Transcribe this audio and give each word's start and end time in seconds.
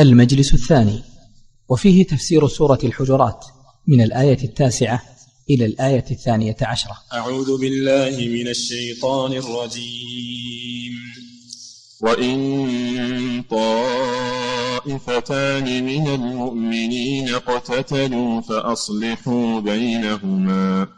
المجلس 0.00 0.54
الثاني 0.54 1.02
وفيه 1.68 2.06
تفسير 2.06 2.48
سورة 2.48 2.78
الحجرات 2.84 3.44
من 3.86 4.00
الآية 4.00 4.44
التاسعة 4.44 5.02
إلى 5.50 5.64
الآية 5.64 6.04
الثانية 6.10 6.56
عشرة. 6.62 6.96
أعوذ 7.12 7.60
بالله 7.60 8.26
من 8.28 8.48
الشيطان 8.48 9.32
الرجيم. 9.32 10.92
وإن 12.00 13.44
طائفتان 14.86 15.84
من 15.84 16.08
المؤمنين 16.08 17.28
اقتتلوا 17.28 18.40
فأصلحوا 18.40 19.60
بينهما. 19.60 20.97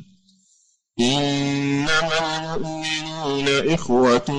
إنما 1.01 2.55
المؤمنون 2.55 3.73
إخوة 3.73 4.29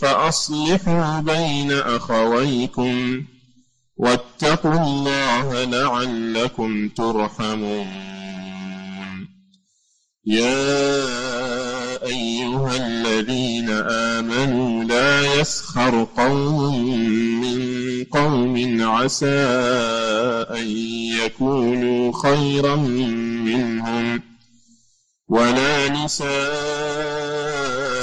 فأصلحوا 0.00 1.20
بين 1.20 1.72
أخويكم 1.72 3.22
واتقوا 3.96 4.80
الله 4.86 5.64
لعلكم 5.64 6.88
ترحمون. 6.88 7.86
يا 10.26 11.04
أيها 12.06 12.76
الذين 12.76 13.70
آمنوا 13.70 14.84
لا 14.84 15.34
يسخر 15.40 16.06
قوم 16.16 16.84
من 17.40 18.04
قوم 18.04 18.82
عسى 18.82 19.26
أن 20.50 20.66
يكونوا 21.24 22.12
خيرا 22.22 22.76
منهم. 22.76 24.33
ولا 25.28 25.88
نساء 25.88 26.34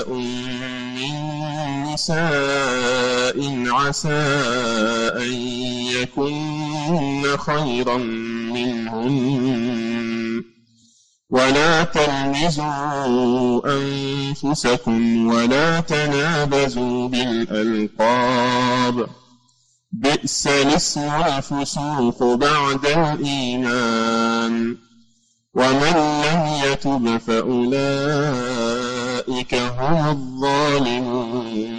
من 0.10 1.14
نساء 1.94 3.68
عسى 3.68 4.10
أن 5.18 5.34
يكن 5.96 7.38
خيرا 7.38 7.98
منهن. 8.54 10.44
ولا 11.30 11.84
تلمزوا 11.84 13.62
أنفسكم 13.78 15.28
ولا 15.28 15.80
تنابزوا 15.80 17.08
بالألقاب. 17.08 19.08
بئس 19.92 20.48
الاسم 20.48 21.02
الفسوق 21.02 22.34
بعد 22.34 22.86
الإيمان. 22.86 24.78
ومن 25.54 26.22
لم 26.26 26.72
يتب 26.72 27.18
فأولئك 27.18 27.56
هم 29.56 30.08
الظالمون. 30.10 31.72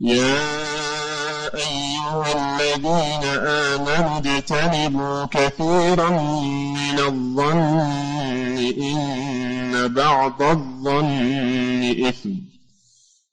يا 0.00 0.38
أيها 1.54 2.32
الذين 2.36 3.24
آمنوا 3.46 4.18
اجتنبوا 4.18 5.24
كثيرا 5.24 6.10
من 6.10 6.98
الظن 6.98 7.78
إن 8.82 9.88
بعض 9.94 10.42
الظن 10.42 11.94
إثم. 12.08 12.30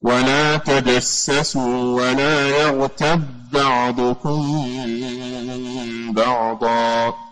ولا 0.01 0.57
تجسسوا 0.57 2.01
ولا 2.01 2.49
يغتب 2.49 3.23
بعضكم 3.53 4.65
بعضا. 6.11 7.30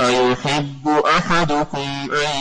أيحب 0.00 0.88
أحدكم 0.88 1.88
أن 2.12 2.36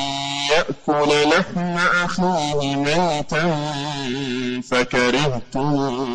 يأكل 0.52 1.30
لحم 1.30 1.78
أخيه 2.06 2.76
ميتا 2.76 3.46
فكرهتموه. 4.72 6.08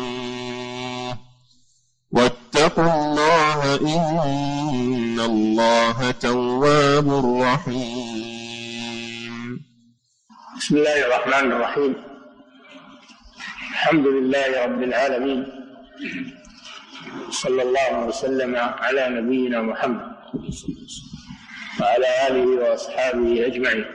واتقوا 2.11 2.93
الله 2.93 3.75
إن 3.75 5.19
الله 5.19 6.11
تواب 6.11 7.07
رحيم. 7.41 9.33
بسم 10.57 10.75
الله 10.75 11.05
الرحمن 11.05 11.51
الرحيم. 11.51 11.95
الحمد 13.71 14.07
لله 14.07 14.63
رب 14.65 14.83
العالمين. 14.83 15.45
صلى 17.31 17.61
الله 17.61 18.05
وسلم 18.07 18.55
على 18.55 19.09
نبينا 19.09 19.61
محمد. 19.61 20.15
وعلى 21.81 22.27
آله 22.27 22.47
وأصحابه 22.47 23.45
أجمعين. 23.45 23.85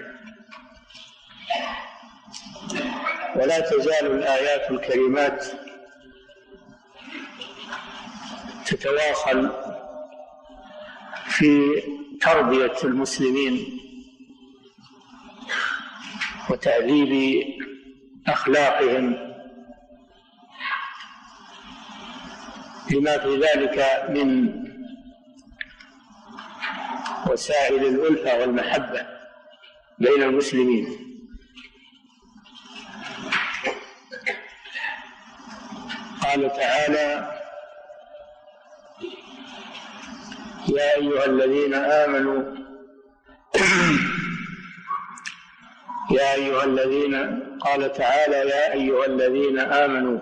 ولا 3.37 3.61
تزال 3.61 4.07
الآيات 4.07 4.71
الكريمات 4.71 5.47
تتواصل 8.67 9.51
في 11.27 11.83
تربية 12.21 12.75
المسلمين 12.85 13.81
وتهذيب 16.51 17.45
أخلاقهم 18.29 19.31
لما 22.91 23.19
في 23.19 23.37
ذلك 23.37 24.07
من 24.09 24.70
وسائل 27.27 27.87
الألفة 27.87 28.41
والمحبة 28.41 29.07
بين 29.99 30.23
المسلمين. 30.23 31.07
قال 36.23 36.53
تعالى 36.53 37.41
يا 40.69 40.97
أيها 40.97 41.25
الذين 41.25 41.75
آمنوا 41.75 42.57
يا 46.11 46.35
أيها 46.35 46.65
الذين 46.65 47.15
قال 47.61 47.93
تعالى 47.93 48.37
يا 48.37 48.73
أيها 48.73 49.07
الذين 49.07 49.59
آمنوا. 49.59 50.19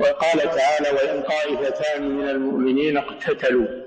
وقال 0.00 0.38
تعالى 0.40 0.90
وإن 0.90 1.22
طائفتان 1.22 2.10
من 2.10 2.28
المؤمنين 2.28 2.96
اقتتلوا. 2.96 3.79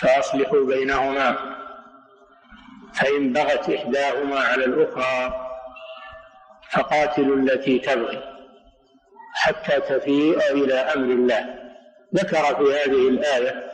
فأصلحوا 0.00 0.64
بينهما. 0.66 1.56
فإن 2.94 3.32
بغت 3.32 3.70
إحداهما 3.70 4.40
على 4.40 4.64
الأخرى 4.64 5.42
فقاتلوا 6.70 7.36
التي 7.36 7.78
تبغي 7.78 8.22
حتى 9.34 9.80
تفيء 9.80 10.52
إلى 10.52 10.74
أمر 10.74 11.12
الله. 11.12 11.54
ذكر 12.14 12.56
في 12.56 12.74
هذه 12.74 13.08
الآية 13.08 13.70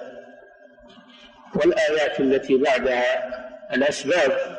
والآيات 1.54 2.20
التي 2.20 2.56
بعدها 2.56 3.32
الأسباب 3.74 4.58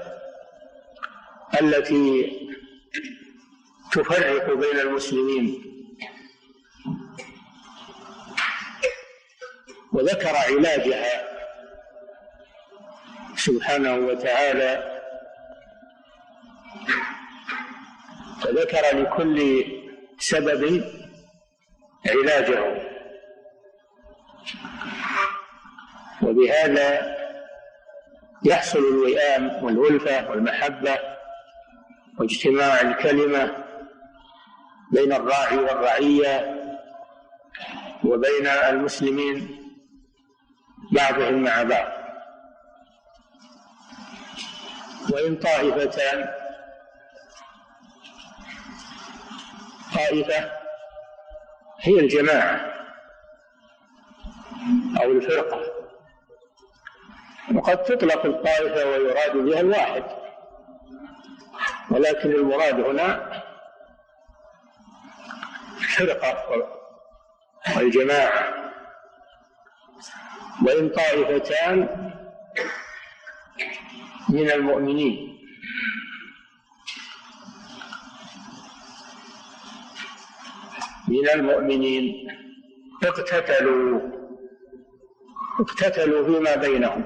التي 1.62 2.32
تفرق 3.92 4.54
بين 4.54 4.80
المسلمين. 4.80 5.64
وذكر 9.94 10.36
علاجها 10.36 11.33
سبحانه 13.46 13.96
وتعالى 13.96 15.02
فذكر 18.42 18.98
لكل 18.98 19.66
سبب 20.20 20.84
علاجه. 22.10 22.84
وبهذا 26.22 27.16
يحصل 28.46 28.80
الوئام 28.80 29.64
والألفة 29.64 30.30
والمحبة 30.30 31.00
واجتماع 32.20 32.82
الكلمة 32.82 33.64
بين 34.92 35.14
الراعي 35.14 35.58
والرعية 35.58 36.60
وبين 38.06 38.48
المسلمين 38.48 39.60
بعضهم 40.92 41.44
مع 41.44 41.64
بعض. 41.64 42.03
وإن 45.14 45.36
طائفتان. 45.36 46.30
طائفة 49.96 50.52
هي 51.80 52.00
الجماعة 52.00 52.74
أو 55.02 55.12
الفرقة. 55.12 55.62
وقد 57.56 57.84
تطلق 57.84 58.26
الطائفة 58.26 58.90
ويراد 58.90 59.38
بها 59.38 59.60
الواحد. 59.60 60.04
ولكن 61.92 62.32
المراد 62.32 62.80
هنا 62.80 63.44
الفرقة 65.78 66.68
والجماعة. 67.78 68.54
وإن 70.66 70.90
طائفتان 70.90 72.13
من 74.34 74.52
المؤمنين. 74.52 75.40
من 81.08 81.30
المؤمنين. 81.30 82.28
اقتتلوا. 83.04 84.00
اقتتلوا 85.60 86.26
فيما 86.26 86.56
بينهم. 86.56 87.04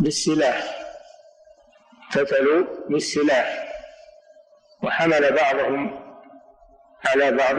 بالسلاح. 0.00 0.64
اقتتلوا 2.02 2.66
بالسلاح. 2.88 3.68
وحمل 4.82 5.32
بعضهم 5.32 6.00
على 7.06 7.32
بعض 7.32 7.58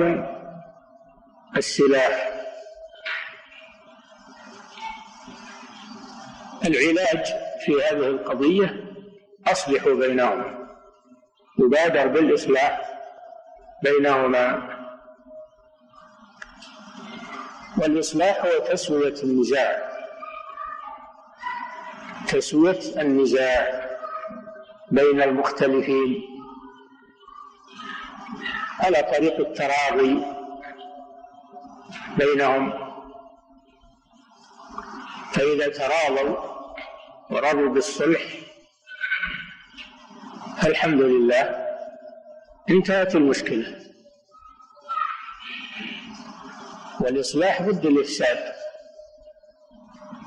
السلاح. 1.57 2.28
العلاج 6.69 7.25
في 7.65 7.81
هذه 7.81 8.07
القضية 8.07 8.83
أصلحوا 9.47 9.93
بينهم 9.93 10.67
يبادر 11.59 12.07
بالإصلاح 12.07 12.89
بينهما. 13.83 14.69
والإصلاح 17.77 18.45
هو 18.45 18.59
تسوية 18.59 19.13
النزاع. 19.23 19.89
تسوية 22.27 23.01
النزاع 23.01 23.89
بين 24.91 25.21
المختلفين 25.21 26.23
على 28.79 29.03
طريق 29.15 29.39
التراضي 29.39 30.25
بينهم. 32.17 32.89
فإذا 35.33 35.67
تراضوا 35.67 36.48
ورضوا 37.29 37.69
بالصلح. 37.69 38.21
فالحمد 40.61 41.01
لله. 41.01 41.67
انتهت 42.69 43.15
المشكلة. 43.15 43.79
والإصلاح 47.01 47.61
ضد 47.61 47.85
الإفساد. 47.85 48.53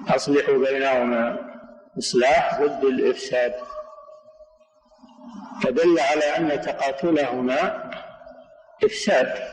أصلحوا 0.09 0.59
بينهما. 0.59 1.39
إصلاح 1.99 2.61
ضد 2.61 2.85
الإفساد. 2.85 3.55
فدل 5.63 6.01
على 6.01 6.25
أن 6.37 6.61
تقاتلهما 6.61 7.91
إفساد. 8.85 9.53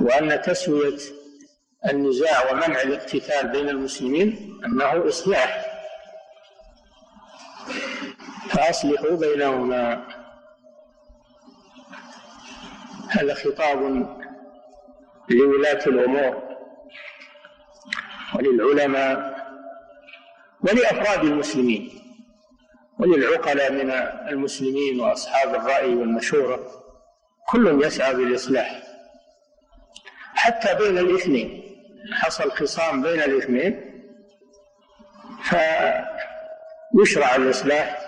وأن 0.00 0.42
تسوية 0.42 1.23
النزاع 1.90 2.50
ومنع 2.52 2.82
الاقتتال 2.82 3.48
بين 3.48 3.68
المسلمين 3.68 4.60
أنه 4.64 5.08
إصلاح. 5.08 5.66
فأصلحوا 8.48 9.16
بينهما. 9.16 10.06
هذا 13.10 13.34
خطاب 13.34 13.80
لولاة 15.30 15.86
الأمور 15.86 16.42
وللعلماء 18.34 19.34
ولأفراد 20.60 21.24
المسلمين 21.24 22.00
وللعقلاء 22.98 23.72
من 23.72 23.90
المسلمين 24.28 25.00
وأصحاب 25.00 25.54
الرأي 25.54 25.94
والمشورة. 25.94 26.70
كل 27.48 27.84
يسعى 27.84 28.14
بالإصلاح. 28.14 28.82
حتى 30.34 30.74
بين 30.74 30.98
الاثنين. 30.98 31.63
حصل 32.12 32.50
خصام 32.50 33.02
بين 33.02 33.22
الاثنين 33.22 34.00
فيشرع 35.42 37.36
الإصلاح 37.36 37.98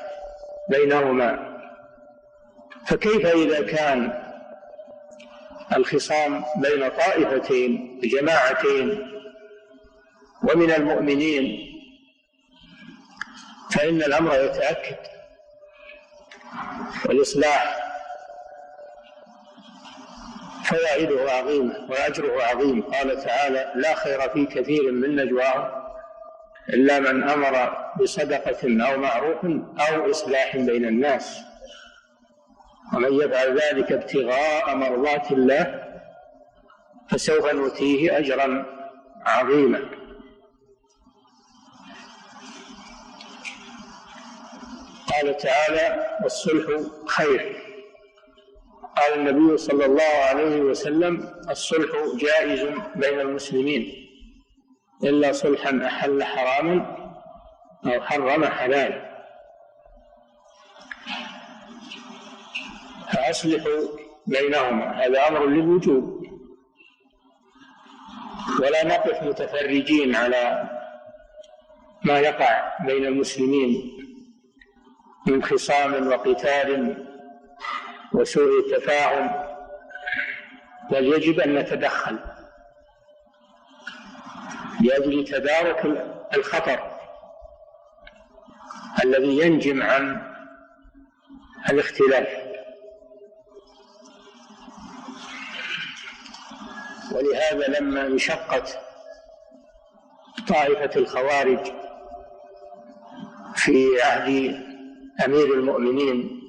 بينهما. 0.70 1.56
فكيف 2.86 3.26
إذا 3.26 3.62
كان 3.62 4.26
الخصام 5.76 6.44
بين 6.56 6.88
طائفتين 6.88 8.00
جماعتين 8.02 9.12
ومن 10.42 10.70
المؤمنين 10.70 11.72
فإن 13.70 14.02
الأمر 14.02 14.34
يتأكد 14.34 14.96
والإصلاح 17.04 17.85
فوائده 20.68 21.32
عظيمة 21.32 21.86
وأجره 21.90 22.42
عظيم. 22.42 22.82
قال 22.82 23.20
تعالى 23.20 23.72
لا 23.74 23.94
خير 23.94 24.28
في 24.28 24.46
كثير 24.46 24.92
من 24.92 25.16
نجواهم 25.16 25.86
إلا 26.68 27.00
من 27.00 27.28
أمر 27.28 27.86
بصدقة 28.00 28.86
أو 28.88 28.98
معروف 28.98 29.44
أو 29.80 30.10
إصلاح 30.10 30.56
بين 30.56 30.84
الناس. 30.84 31.38
ومن 32.94 33.12
يفعل 33.12 33.58
ذلك 33.60 33.92
ابتغاء 33.92 34.74
مرضات 34.74 35.32
الله 35.32 35.82
فسوف 37.10 37.52
نؤتيه 37.52 38.18
أجرا 38.18 38.66
عظيما. 39.26 39.80
قال 45.12 45.36
تعالى 45.36 46.16
والصلح 46.22 46.80
خير. 47.06 47.65
قال 48.96 49.28
النبي 49.28 49.56
صلى 49.56 49.84
الله 49.84 50.14
عليه 50.28 50.60
وسلم 50.60 51.34
الصلح 51.50 51.90
جائز 52.16 52.60
بين 52.96 53.20
المسلمين 53.20 54.06
إلا 55.04 55.32
صلحا 55.32 55.80
أحل 55.86 56.24
حراما 56.24 56.96
أو 57.86 58.02
حرم 58.02 58.44
حلالا 58.44 59.16
فأصلحوا 63.12 63.80
بينهما 64.26 65.04
هذا 65.06 65.28
أمر 65.28 65.46
للوجوب. 65.46 66.26
ولا 68.60 68.84
نقف 68.84 69.22
متفرجين 69.22 70.16
على 70.16 70.70
ما 72.04 72.18
يقع 72.18 72.84
بين 72.86 73.06
المسلمين 73.06 73.92
من 75.26 75.42
خصام 75.42 76.08
وقتال 76.08 77.05
وسوء 78.12 78.60
التفاهم 78.60 79.46
بل 80.90 81.04
يجب 81.04 81.40
أن 81.40 81.54
نتدخل. 81.54 82.18
لأجل 84.80 85.24
تدارك 85.24 85.84
الخطر 86.36 86.90
الذي 89.04 89.38
ينجم 89.38 89.82
عن 89.82 90.34
الاختلاف. 91.70 92.28
ولهذا 97.12 97.80
لما 97.80 98.06
انشقت 98.06 98.78
طائفة 100.48 100.90
الخوارج 100.96 101.72
في 103.54 104.02
عهد 104.02 104.60
أمير 105.24 105.54
المؤمنين 105.54 106.45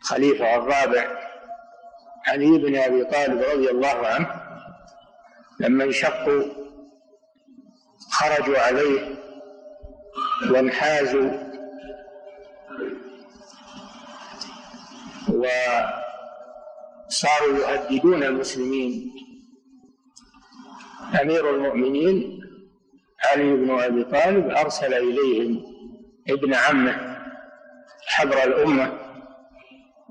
خليفة 0.00 0.56
الرابع 0.56 1.28
علي 2.26 2.58
بن 2.58 2.76
أبي 2.76 3.04
طالب 3.04 3.42
رضي 3.42 3.70
الله 3.70 4.06
عنه 4.06 4.42
لما 5.60 5.84
انشقوا 5.84 6.42
خرجوا 8.10 8.58
عليه 8.58 9.14
وانحازوا 10.50 11.30
وصاروا 17.08 17.58
يهددون 17.58 18.22
المسلمين. 18.22 19.12
أمير 21.22 21.50
المؤمنين 21.54 22.40
علي 23.32 23.52
بن 23.56 23.70
أبي 23.80 24.04
طالب 24.04 24.50
أرسل 24.50 24.94
إليهم 24.94 25.62
ابن 26.28 26.54
عمه 26.54 27.18
حبر 28.06 28.42
الأمة 28.44 29.07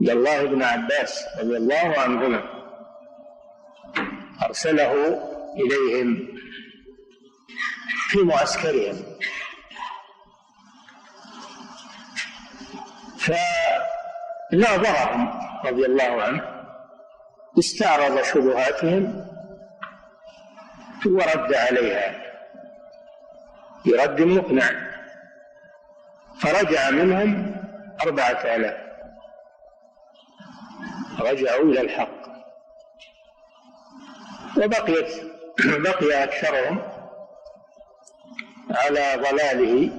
عبد 0.01 0.09
الله 0.09 0.45
بن 0.45 0.63
عباس 0.63 1.25
رضي 1.39 1.57
الله 1.57 1.99
عنهما 1.99 2.43
أرسله 4.43 4.93
إليهم 5.55 6.27
في 8.09 8.17
معسكرهم. 8.17 9.03
فناظرهم 14.51 15.41
رضي 15.65 15.85
الله 15.85 16.21
عنه 16.23 16.63
استعرض 17.59 18.23
شبهاتهم 18.23 19.27
ورد 21.05 21.53
عليها 21.53 22.15
برد 23.85 24.21
مقنع 24.21 24.69
فرجع 26.39 26.89
منهم 26.89 27.55
أربعة 28.03 28.55
آلاف. 28.55 28.86
رجعوا 31.19 31.63
إلى 31.63 31.81
الحق. 31.81 32.27
وبقيت 34.57 35.23
بقي 35.85 36.23
أكثرهم 36.23 36.81
على 38.71 39.23
ضلاله. 39.29 39.91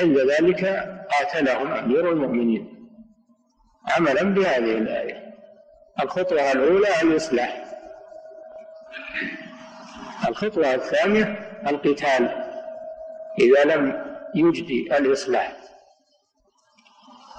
عند 0.00 0.18
ذلك 0.18 0.64
قاتلهم 1.10 1.72
أمير 1.72 2.12
المؤمنين. 2.12 2.88
عملا 3.96 4.22
بهذه 4.22 4.78
الآية. 4.78 5.34
الخطوة 6.02 6.52
الأولى 6.52 7.02
الإصلاح. 7.02 7.64
الخطوة 10.28 10.74
الثانية 10.74 11.24
القتال. 11.66 12.44
إذا 13.40 13.64
لم 13.64 14.04
يجدي 14.34 14.96
الإصلاح. 14.96 15.56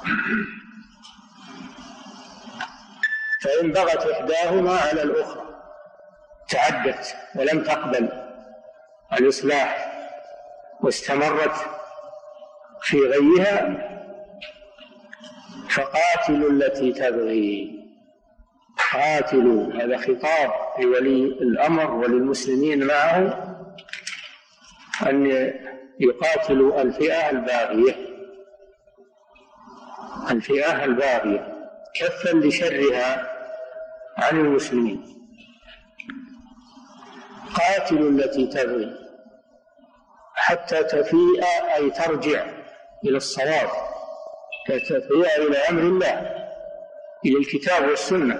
فإن 3.45 3.71
بغت 3.71 4.11
إحداهما 4.11 4.77
على 4.77 5.01
الأخرى. 5.03 5.45
تعدت 6.49 7.15
ولم 7.35 7.63
تقبل. 7.63 8.09
الإصلاح 9.13 9.91
واستمرت 10.81 11.55
في 12.81 12.97
غيها 12.97 13.77
فقاتلوا 15.69 16.49
التي 16.49 16.93
تبغي. 16.93 17.85
قاتلوا 18.93 19.73
هذا 19.73 19.97
خطاب 19.97 20.53
لولي 20.79 21.23
الأمر 21.25 21.91
وللمسلمين 21.91 22.87
معه 22.87 23.55
أن 25.05 25.25
يقاتلوا 25.99 26.81
الفئة 26.81 27.29
الباغية. 27.29 27.95
الفئة 30.31 30.85
الباغية. 30.85 31.55
كفا 31.95 32.29
لشرها. 32.37 33.34
عن 34.17 34.39
المسلمين. 34.39 35.15
قاتلوا 37.55 38.09
التي 38.09 38.47
تبغي 38.47 38.95
حتى 40.35 40.83
تفيء 40.83 41.43
أي 41.75 41.89
ترجع 41.89 42.45
إلى 43.03 43.17
الصواب. 43.17 43.69
تفيء 44.67 45.47
إلى 45.47 45.57
أمر 45.57 45.81
الله 45.81 46.19
إلى 47.25 47.37
الكتاب 47.37 47.89
والسنة. 47.89 48.39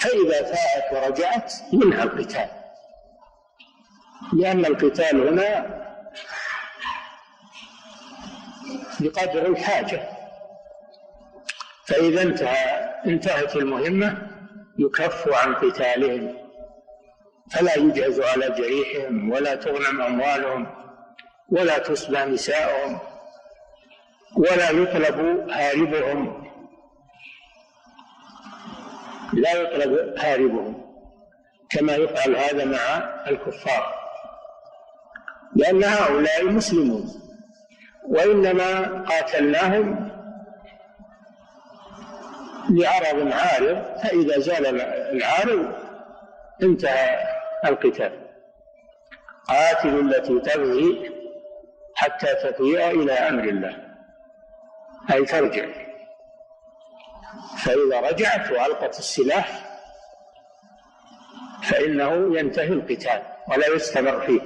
فإذا 0.00 0.42
فاءت 0.42 0.92
ورجعت 0.92 1.52
منها 1.72 2.02
القتال. 2.02 2.48
لأن 4.32 4.66
القتال 4.66 5.28
هنا 5.28 5.78
بقدر 9.00 9.46
الحاجة. 9.46 10.17
فإذا 11.88 12.22
انتهى 12.22 12.94
انتهت 13.06 13.56
المهمة 13.56 14.28
يكف 14.78 15.28
عن 15.32 15.54
قتالهم. 15.54 16.34
فلا 17.52 17.78
يجهز 17.78 18.20
على 18.20 18.54
جريحهم 18.58 19.30
ولا 19.30 19.54
تغنم 19.54 20.00
أموالهم 20.00 20.66
ولا 21.48 21.78
تسبى 21.78 22.24
نساؤهم 22.24 22.98
ولا 24.36 24.70
يطلب 24.70 25.48
هاربهم. 25.50 26.48
لا 29.32 29.52
يطلب 29.52 30.18
هاربهم 30.18 30.84
كما 31.70 31.94
يفعل 31.94 32.36
هذا 32.36 32.64
مع 32.64 33.14
الكفار. 33.28 33.94
لأن 35.56 35.84
هؤلاء 35.84 36.44
مسلمون 36.44 37.04
وإنما 38.08 39.02
قاتلناهم 39.02 40.07
لعرض 42.70 43.32
عارض 43.32 43.98
فإذا 44.02 44.38
زال 44.38 44.80
العارض 45.16 45.72
انتهى 46.62 47.28
القتال. 47.64 48.28
قاتلوا 49.48 50.02
التي 50.02 50.40
تبغي 50.40 51.12
حتى 51.94 52.34
تفيء 52.34 52.90
إلى 52.90 53.12
أمر 53.12 53.44
الله. 53.44 53.76
أي 55.12 55.24
ترجع. 55.24 55.66
فإذا 57.64 58.00
رجعت 58.00 58.50
وألقت 58.50 58.98
السلاح 58.98 59.64
فإنه 61.62 62.38
ينتهي 62.38 62.72
القتال 62.72 63.22
ولا 63.48 63.66
يستمر 63.68 64.20
فيه. 64.20 64.40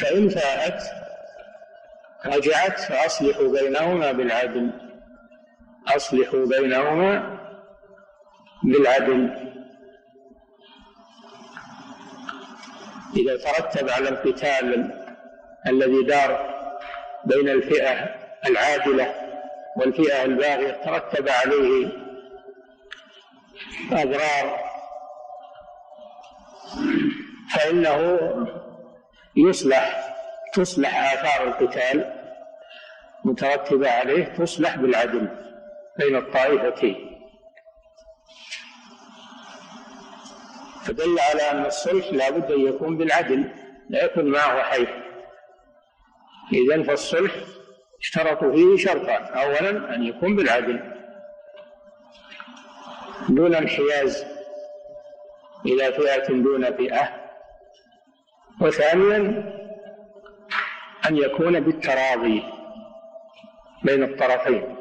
فإن 0.00 0.28
فاءت 0.28 1.05
رجعت 2.26 2.80
فأصلحوا 2.80 3.48
بينهما 3.48 4.12
بالعدل. 4.12 4.70
أصلحوا 5.88 6.46
بينهما 6.46 7.38
بالعدل. 8.64 9.46
إذا 13.16 13.36
ترتب 13.36 13.90
على 13.90 14.08
القتال 14.08 14.92
الذي 15.66 16.02
دار 16.02 16.54
بين 17.24 17.48
الفئة 17.48 18.14
العادلة 18.46 19.14
والفئة 19.76 20.24
الباغية 20.24 20.72
ترتب 20.84 21.28
عليه 21.28 21.88
أضرار. 23.92 24.66
فإنه 27.54 28.30
يصلح 29.36 30.16
تصلح 30.52 31.12
آثار 31.12 31.48
القتال. 31.48 32.15
مترتبة 33.26 33.90
عليه 33.90 34.24
تصلح 34.24 34.76
بالعدل 34.76 35.28
بين 35.98 36.16
الطائفتين. 36.16 37.20
فدل 40.84 41.18
على 41.30 41.42
أن 41.42 41.66
الصلح 41.66 42.06
لا 42.12 42.30
بد 42.30 42.52
أن 42.52 42.60
يكون 42.60 42.96
بالعدل 42.96 43.50
لا 43.90 44.04
يكون 44.04 44.24
معه 44.24 44.62
حيف. 44.62 44.88
إذا 46.52 46.82
فالصلح 46.82 47.32
اشترطوا 48.00 48.52
فيه 48.52 48.76
شرطان 48.84 49.22
أولا 49.24 49.94
أن 49.94 50.02
يكون 50.02 50.36
بالعدل. 50.36 50.92
دون 53.28 53.54
انحياز 53.54 54.24
إلى 55.66 55.92
فئة 55.92 56.26
دون 56.28 56.76
فئة. 56.76 57.08
وثانيا 58.60 59.18
أن 61.08 61.16
يكون 61.16 61.60
بالتراضي. 61.60 62.55
بين 63.84 64.02
الطرفين. 64.02 64.76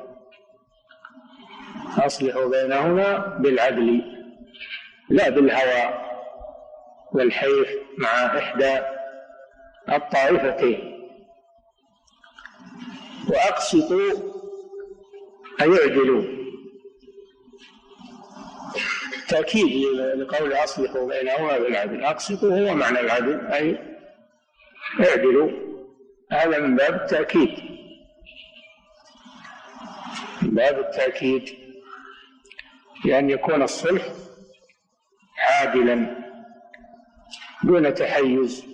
أصلحوا 1.97 2.45
بينهما 2.45 3.17
بالعدل 3.39 4.01
لا 5.09 5.29
بالهوى 5.29 6.05
والحيف 7.11 7.67
مع 7.97 8.37
إحدى 8.37 8.79
الطائفتين. 9.89 11.07
وأقسطوا 13.29 14.11
أي 15.61 15.79
اعدلوا 15.79 16.23
تأكيد 19.27 19.85
لقول 20.15 20.53
أصلحوا 20.53 21.07
بينهما 21.07 21.57
بالعدل. 21.57 22.03
أقسطوا 22.03 22.69
هو 22.69 22.73
معنى 22.75 22.99
العدل 22.99 23.47
أي 23.47 23.77
اعدلوا. 24.99 25.51
هذا 26.31 26.59
من 26.59 26.75
باب 26.75 26.93
التأكيد. 26.95 27.74
من 30.55 30.61
باب 30.61 30.79
التأكيد 30.79 31.49
لأن 33.05 33.29
يكون 33.29 33.61
الصلح 33.61 34.03
عادلا 35.37 36.15
دون 37.63 37.93
تحيز 37.93 38.65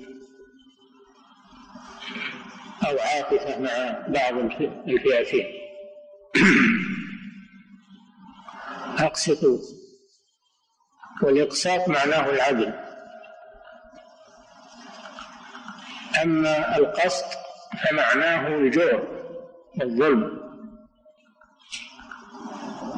أو 2.87 2.97
عاطفة 2.99 3.59
مع 3.59 4.05
بعض 4.07 4.37
الفئتين. 4.87 5.45
أقسطوا 8.99 9.57
والإقساط 11.23 11.89
معناه 11.89 12.29
العدل. 12.29 12.73
أما 16.23 16.77
القسط 16.77 17.25
فمعناه 17.83 18.47
الجور 18.47 19.07
والظلم 19.79 20.40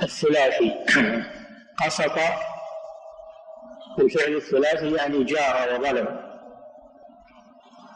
الثلاثي. 0.03 0.75
قسط 1.86 2.17
الفعل 4.00 4.36
الثلاثي 4.36 4.91
يعني 4.91 5.24
جار 5.24 5.74
وظلم. 5.74 6.33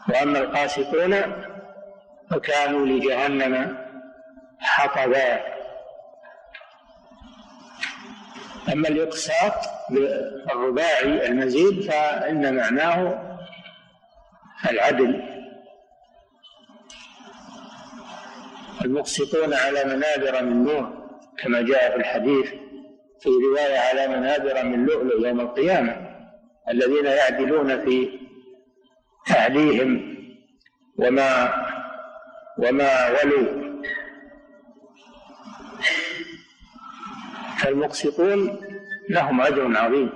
وأما 0.08 0.38
القاسطون 0.38 1.44
فكانوا 2.30 2.86
لجهنم 2.86 3.78
حطبا. 4.60 5.58
أما 8.72 8.88
الإقساط 8.88 9.54
الرباعي 10.50 11.26
المزيد 11.26 11.90
فإن 11.90 12.56
معناه 12.56 13.22
العدل. 14.70 15.22
المقسطون 18.84 19.54
على 19.54 19.84
منابر 19.84 20.42
من 20.42 20.64
نور. 20.64 20.97
كما 21.42 21.62
جاء 21.62 21.90
في 21.90 21.96
الحديث 21.96 22.50
في 23.20 23.28
رواية 23.28 23.78
على 23.78 24.08
منابر 24.08 24.64
من 24.64 24.86
لؤلؤ 24.86 25.26
يوم 25.26 25.40
القيامة 25.40 26.08
الذين 26.70 27.06
يعدلون 27.06 27.84
في 27.84 28.18
تعليهم 29.26 30.18
وما 30.96 31.52
وما 32.58 33.10
ولوا. 33.10 33.68
فالمقسطون 37.58 38.60
لهم 39.10 39.40
أجر 39.40 39.76
عظيم 39.76 40.10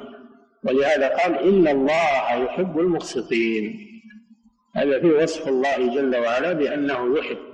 ولهذا 0.65 1.09
قال 1.09 1.39
إن 1.39 1.69
الله 1.69 2.35
يحب 2.45 2.79
المقسطين. 2.79 3.89
هذا 4.77 5.01
في 5.01 5.07
وصف 5.07 5.49
الله 5.49 5.95
جل 5.95 6.17
وعلا 6.17 6.53
بأنه 6.53 7.19
يحب 7.19 7.53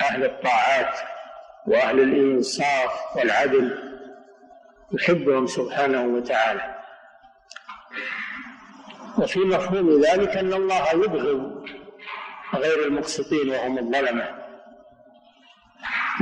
أهل 0.00 0.24
الطاعات. 0.24 0.94
وأهل 1.66 2.00
الإنصاف 2.00 3.16
والعدل 3.16 3.78
يحبهم 4.92 5.46
سبحانه 5.46 6.04
وتعالى. 6.04 6.74
وفي 9.18 9.38
مفهوم 9.38 10.02
ذلك 10.02 10.36
أن 10.36 10.52
الله 10.52 10.90
يبغض 10.92 11.64
غير 12.54 12.86
المقسطين 12.86 13.50
وهم 13.50 13.78
الظلمة 13.78 14.28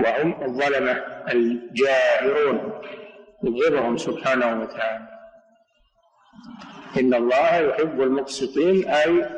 وهم 0.04 0.42
الظلمة 0.42 0.92
الجائرون 1.28 2.82
يبغضهم 3.42 3.96
سبحانه 3.96 4.62
وتعالى. 4.62 5.08
إن 7.00 7.14
الله 7.14 7.56
يحب 7.56 8.02
المقسطين 8.02 8.88
أي 8.88 9.30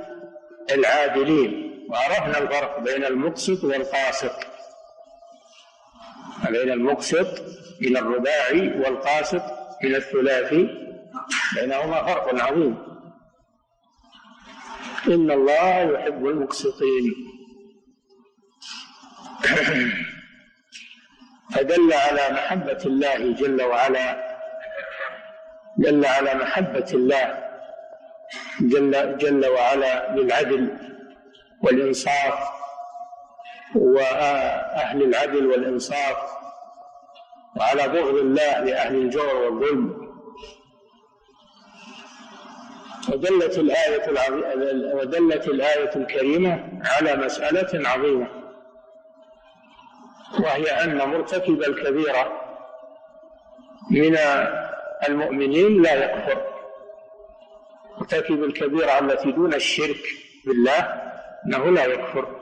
العادلين. 0.72 1.70
وعرفنا 1.90 2.38
الفرق 2.38 2.78
بين 2.78 3.04
المقسط 3.04 3.64
والقاسط. 3.64 4.49
بين 6.48 6.70
المقسط 6.70 7.42
من 7.80 7.96
الرباعي 7.96 8.68
والقاسط 8.80 9.42
من 9.84 9.94
الثلاثي 9.94 10.90
بينهما 11.54 12.04
فرق 12.04 12.42
عظيم. 12.44 12.78
إن 15.06 15.30
الله 15.30 15.80
يحب 15.80 16.26
المقسطين. 16.26 17.14
فدل 21.54 21.92
على 21.92 22.28
محبة 22.34 22.78
الله 22.86 23.32
جل 23.32 23.62
وعلا. 23.62 24.30
دل 25.78 26.04
على 26.06 26.34
محبة 26.34 26.86
الله 26.92 27.50
جل 28.60 29.18
جل 29.18 29.46
وعلا 29.46 30.14
للعدل 30.16 30.76
والإنصاف. 31.62 32.59
وأهل 33.74 35.02
العدل 35.02 35.46
والإنصاف 35.46 36.16
وعلى 37.56 37.88
بغض 37.88 38.14
الله 38.14 38.60
لأهل 38.60 38.94
الجور 38.96 39.36
والظلم. 39.36 40.10
ودلت 43.08 43.58
الآية 43.58 44.08
ودلت 44.94 45.48
الآية 45.48 45.96
الكريمة 45.96 46.80
على 46.84 47.16
مسألة 47.16 47.88
عظيمة 47.88 48.28
وهي 50.40 50.70
أن 50.70 50.96
مرتكب 51.08 51.62
الكبيرة 51.62 52.32
من 53.90 54.18
المؤمنين 55.08 55.82
لا 55.82 56.04
يكفر. 56.04 56.46
مرتكب 57.98 58.44
الكبيرة 58.44 58.98
التي 58.98 59.32
دون 59.32 59.54
الشرك 59.54 60.02
بالله 60.46 61.02
أنه 61.46 61.70
لا 61.70 61.84
يكفر. 61.84 62.39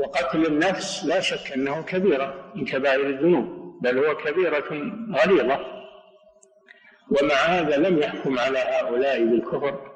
وقتل 0.00 0.46
النفس 0.46 1.04
لا 1.04 1.20
شك 1.20 1.52
أنه 1.52 1.82
كبيرة 1.82 2.52
من 2.54 2.64
كبائر 2.64 3.06
الذنوب 3.06 3.60
بل 3.82 3.98
هو 3.98 4.16
كبيرة 4.16 4.70
غليظة. 5.12 5.80
ومع 7.10 7.34
هذا 7.34 7.76
لم 7.76 7.98
يحكم 7.98 8.38
على 8.38 8.58
هؤلاء 8.58 9.24
بالكفر. 9.24 9.90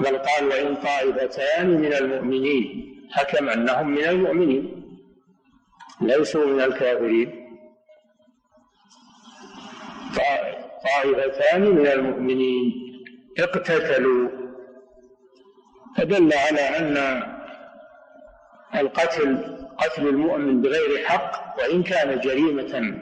بل 0.00 0.18
قال 0.18 0.48
وإن 0.48 0.76
طائفتان 0.76 1.70
من 1.70 1.92
المؤمنين 1.92 2.94
حكم 3.12 3.48
أنهم 3.48 3.90
من 3.90 4.04
المؤمنين 4.04 4.84
ليسوا 6.00 6.46
من 6.46 6.60
الكافرين. 6.60 7.44
طائفتان 10.84 11.62
من 11.62 11.86
المؤمنين 11.86 12.72
اقتتلوا. 13.38 14.28
فدل 15.96 16.32
على 16.32 16.60
أن 16.60 17.33
القتل 18.74 19.56
قتل 19.78 20.08
المؤمن 20.08 20.62
بغير 20.62 21.04
حق 21.04 21.58
وإن 21.58 21.82
كان 21.82 22.20
جريمة 22.20 22.98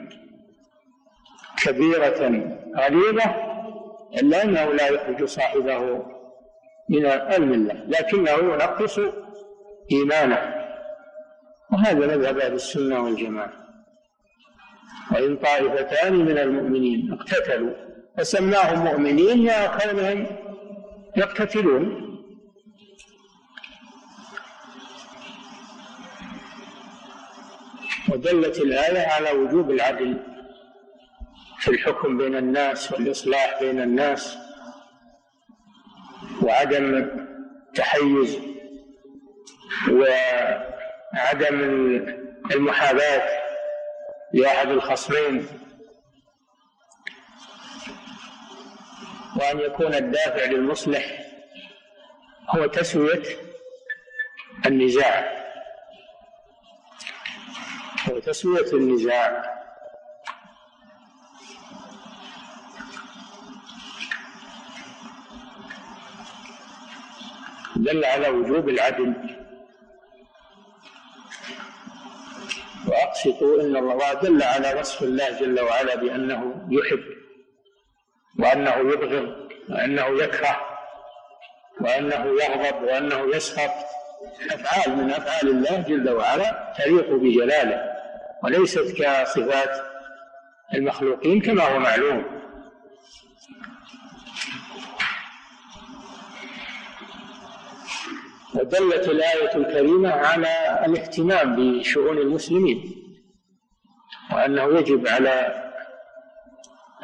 كبيرة 1.63 2.49
غليظة 2.77 3.35
إلا 4.21 4.43
أنه 4.43 4.73
لا 4.73 4.87
يخرج 4.87 5.23
صاحبه 5.23 6.05
من 6.89 7.05
الملة 7.05 7.83
لكنه 7.87 8.31
ينقص 8.31 8.99
إيمانه. 9.91 10.53
وهذا 11.71 12.07
مذهب 12.17 12.37
أهل 12.37 12.53
السنة 12.53 13.03
والجماعة. 13.03 13.53
وإن 15.11 15.37
طائفتان 15.37 16.13
من 16.13 16.37
المؤمنين 16.37 17.13
اقتتلوا 17.13 17.73
فسماهم 18.17 18.85
مؤمنين 18.85 19.45
يا 19.45 19.67
كونهم 19.67 20.25
يقتتلون. 21.17 22.12
ودلت 28.13 28.57
الآية 28.57 29.07
على 29.07 29.31
وجوب 29.31 29.71
العدل 29.71 30.17
في 31.59 31.71
الحكم 31.71 32.17
بين 32.17 32.35
الناس 32.35 32.91
والإصلاح 32.91 33.59
بين 33.59 33.81
الناس 33.81 34.37
وعدم 36.41 36.95
التحيز 36.95 38.39
وعدم 39.91 41.59
المحاباة 42.51 43.43
لأحد 44.33 44.69
الخصمين 44.69 45.47
وأن 49.39 49.59
يكون 49.59 49.93
الدافع 49.93 50.45
للمصلح 50.45 51.19
هو 52.49 52.65
تسوية 52.65 53.23
النزاع. 54.65 55.42
هو 58.09 58.19
تسوية 58.19 58.73
النزاع 58.73 59.53
دل 67.75 68.05
على 68.05 68.29
وجوب 68.29 68.69
العدل. 68.69 69.13
وأقسطوا 72.87 73.61
إن 73.61 73.75
الله 73.77 74.13
دل 74.13 74.43
على 74.43 74.79
وصف 74.79 75.03
الله 75.03 75.39
جل 75.39 75.59
وعلا 75.59 75.95
بأنه 75.95 76.67
يحب 76.69 77.03
وأنه 78.39 78.75
يبغض 78.77 79.49
وأنه 79.69 80.23
يكره 80.23 80.57
وأنه 81.81 82.25
يغضب 82.43 82.83
وأنه 82.83 83.35
يسخط. 83.35 83.71
أفعال 84.51 84.97
من 84.97 85.11
أفعال 85.11 85.47
الله 85.49 85.77
جل 85.77 86.09
وعلا 86.09 86.73
تليق 86.77 87.09
بجلاله. 87.09 87.92
وليست 88.43 89.01
كصفات 89.01 89.69
المخلوقين 90.73 91.41
كما 91.41 91.63
هو 91.63 91.79
معلوم. 91.79 92.23
ودلت 98.55 99.07
الآية 99.07 99.55
الكريمة 99.55 100.09
على 100.11 100.81
الاهتمام 100.85 101.55
بشؤون 101.55 102.17
المسلمين 102.17 103.03
وأنه 104.33 104.79
يجب 104.79 105.07
على 105.07 105.63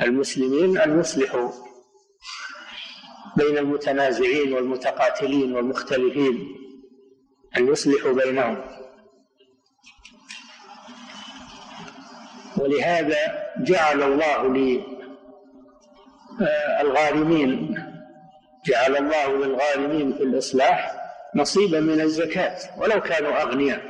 المسلمين 0.02 0.78
أن 0.78 1.00
يصلحوا 1.00 1.52
بين 3.38 3.58
المتنازعين 3.58 4.54
والمتقاتلين 4.54 5.56
والمختلفين 5.56 6.56
أن 7.58 7.68
يصلحوا 7.68 8.14
بينهم. 8.14 8.79
ولهذا 12.60 13.18
جعل 13.58 14.04
الله 14.04 14.48
للغارمين 16.82 17.76
جعل 18.66 18.98
الله 18.98 19.28
للغارمين 19.38 20.14
في 20.14 20.24
الإصلاح 20.24 20.96
نصيبا 21.36 21.80
من 21.80 22.02
الزكاة 22.02 22.58
ولو 22.78 23.02
كانوا 23.02 23.42
أغنياء. 23.42 23.82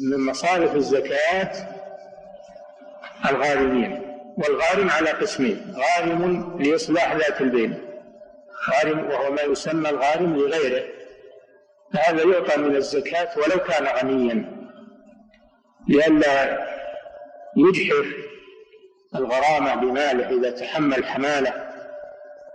من 0.00 0.20
مصارف 0.26 0.74
الزكاة 0.74 1.52
الغارمين 3.30 4.02
والغارم 4.38 4.90
على 4.90 5.10
قسمين 5.10 5.74
غارم 5.76 6.56
لإصلاح 6.62 7.16
ذات 7.16 7.40
البين 7.40 7.74
غارم 8.70 9.06
وهو 9.10 9.32
ما 9.32 9.42
يسمى 9.42 9.88
الغارم 9.90 10.36
لغيره 10.36 10.84
فهذا 11.94 12.22
يعطى 12.24 12.56
من 12.56 12.76
الزكاة 12.76 13.28
ولو 13.38 13.58
كان 13.58 13.86
غنيا. 13.86 14.57
لئلا 15.88 16.66
يجحف 17.56 18.06
الغرامة 19.14 19.74
بماله 19.74 20.30
إذا 20.30 20.50
تحمل 20.50 21.04
حمالة 21.04 21.68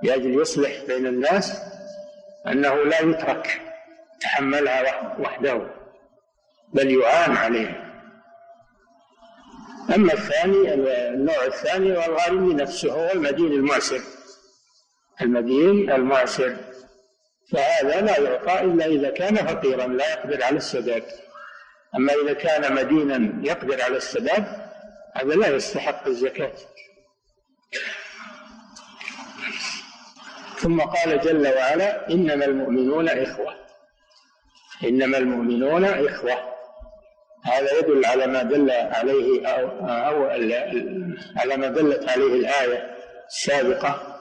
لأجل 0.04 0.42
يصلح 0.42 0.84
بين 0.88 1.08
الناس 1.08 1.62
أنه 2.48 2.76
لا 2.76 3.02
يترك 3.02 3.62
تحملها 4.22 5.18
وحده 5.20 5.62
بل 6.74 6.92
يعان 6.92 7.36
عليه. 7.38 7.84
أما 9.96 10.14
الثاني 10.14 10.74
النوع 10.74 11.46
الثاني 11.46 11.92
والغارم 11.92 12.52
نفسه 12.52 12.94
هو 12.94 13.12
المدين 13.14 13.52
المعسر. 13.52 14.02
المدين 15.22 15.92
المعسر. 15.92 16.56
فهذا 17.52 18.02
لا 18.02 18.20
يعطى 18.20 18.62
إلا 18.62 18.86
إذا 18.86 19.10
كان 19.10 19.36
فقيرا 19.36 19.88
لا 19.88 20.14
يقدر 20.14 20.44
على 20.44 20.58
السداد 20.58 21.04
أما 21.96 22.14
إذا 22.14 22.34
كان 22.34 22.76
مدينا 22.76 23.48
يقدر 23.48 23.82
على 23.82 23.98
السداد 23.98 24.46
هذا 25.16 25.36
لا 25.36 25.48
يستحق 25.48 26.08
الزكاة. 26.08 26.52
ثم 30.58 30.82
قال 30.82 31.20
جل 31.22 31.48
وعلا 31.48 32.10
إنما 32.10 32.46
المؤمنون 32.46 33.10
إخوة. 33.10 33.56
إنما 34.84 35.18
المؤمنون 35.18 35.86
إخوة. 35.86 36.54
هذا 37.46 37.80
يدل 37.80 38.06
على 38.06 38.28
ما 38.28 38.44
دل 38.44 38.72
عليه 38.72 39.48
أو, 39.48 39.68
أو 39.88 40.26
على 41.38 41.58
ما 41.58 41.68
دلت 41.68 42.10
عليه 42.10 42.34
الآية 42.34 42.96
السابقة 43.28 44.20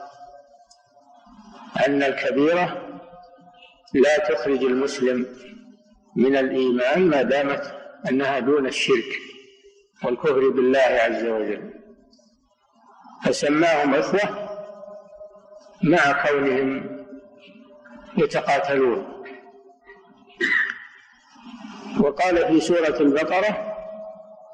أن 1.87 2.03
الكبيرة 2.03 2.89
لا 3.93 4.17
تخرج 4.17 4.63
المسلم 4.63 5.25
من 6.15 6.35
الإيمان 6.35 7.07
ما 7.07 7.21
دامت 7.21 7.75
أنها 8.09 8.39
دون 8.39 8.65
الشرك 8.65 9.19
والكفر 10.03 10.49
بالله 10.49 10.79
عز 10.79 11.25
وجل. 11.25 11.73
فسماهم 13.25 13.95
إخوة 13.95 14.49
مع 15.83 16.25
كونهم 16.27 17.03
يتقاتلون. 18.17 19.23
وقال 21.99 22.47
في 22.47 22.59
سورة 22.59 22.97
البقرة 22.99 23.73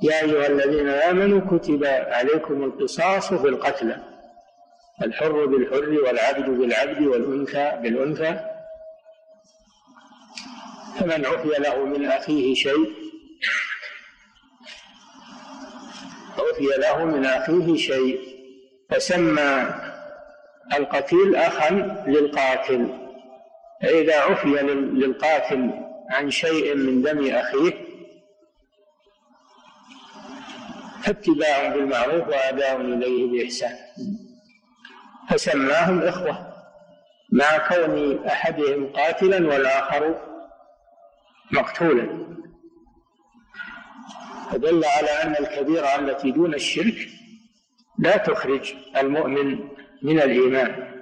يا 0.01 0.21
أيها 0.21 0.47
الذين 0.47 0.89
آمنوا 0.89 1.57
كتب 1.57 1.85
عليكم 1.85 2.63
القصاص 2.63 3.33
في 3.33 3.47
القتلى 3.47 4.03
الحر 5.01 5.45
بالحر 5.45 5.89
والعبد 5.89 6.49
بالعبد 6.49 7.01
والأنثى 7.01 7.79
بالأنثى. 7.83 8.58
فمن 10.99 11.25
عفي 11.25 11.47
له 11.47 11.85
من 11.85 12.05
أخيه 12.05 12.53
شيء 12.55 12.93
عفي 16.37 16.65
له 16.77 17.05
من 17.05 17.25
أخيه 17.25 17.77
شيء 17.77 18.19
فسمى 18.89 19.75
القتيل 20.73 21.35
أخا 21.35 21.69
للقاتل. 22.07 22.89
فإذا 23.81 24.19
عفي 24.19 24.47
للقاتل 24.47 25.71
عن 26.09 26.31
شيء 26.31 26.75
من 26.75 27.01
دم 27.01 27.35
أخيه 27.35 27.73
فاتباع 31.03 31.69
بالمعروف 31.69 32.27
وأداء 32.27 32.81
إليه 32.81 33.31
بإحسان. 33.31 33.75
فسماهم 35.29 36.01
إخوة 36.01 36.53
مع 37.31 37.57
كون 37.57 38.25
أحدهم 38.27 38.93
قاتلا 38.93 39.47
والآخر 39.47 40.28
مقتولا. 41.51 42.29
فدل 44.51 44.85
على 44.85 45.09
أن 45.09 45.45
الكبيرة 45.45 45.99
التي 45.99 46.31
دون 46.31 46.53
الشرك 46.53 47.09
لا 47.99 48.17
تخرج 48.17 48.73
المؤمن 48.97 49.59
من 50.01 50.19
الإيمان 50.19 50.93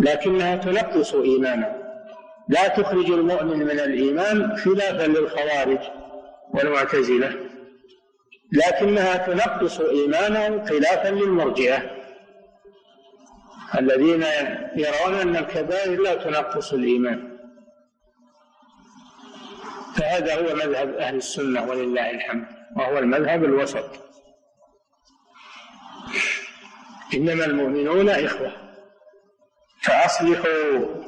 لكنها 0.00 0.56
تنقص 0.56 1.14
إيمانه. 1.14 1.82
لا 2.48 2.68
تخرج 2.68 3.10
المؤمن 3.10 3.58
من 3.58 3.80
الإيمان 3.80 4.56
خلافا 4.56 5.06
للخوارج 5.06 5.78
والمعتزلة 6.54 7.36
لكنها 8.52 9.16
تنقص 9.16 9.80
إيمانه 9.80 10.64
خلافا 10.64 11.08
للمرجئة. 11.08 12.02
الذين 13.78 14.24
يرون 14.76 15.14
أن 15.14 15.36
الكبائر 15.36 16.00
لا 16.00 16.14
تنقص 16.14 16.72
الإيمان. 16.72 17.31
فهذا 19.96 20.34
هو 20.34 20.54
مذهب 20.54 20.94
أهل 20.94 21.14
السنة 21.16 21.64
ولله 21.64 22.10
الحمد 22.10 22.46
وهو 22.76 22.98
المذهب 22.98 23.44
الوسط. 23.44 23.90
إنما 27.14 27.44
المؤمنون 27.44 28.08
إخوة 28.08 28.52
فأصلحوا 29.82 31.02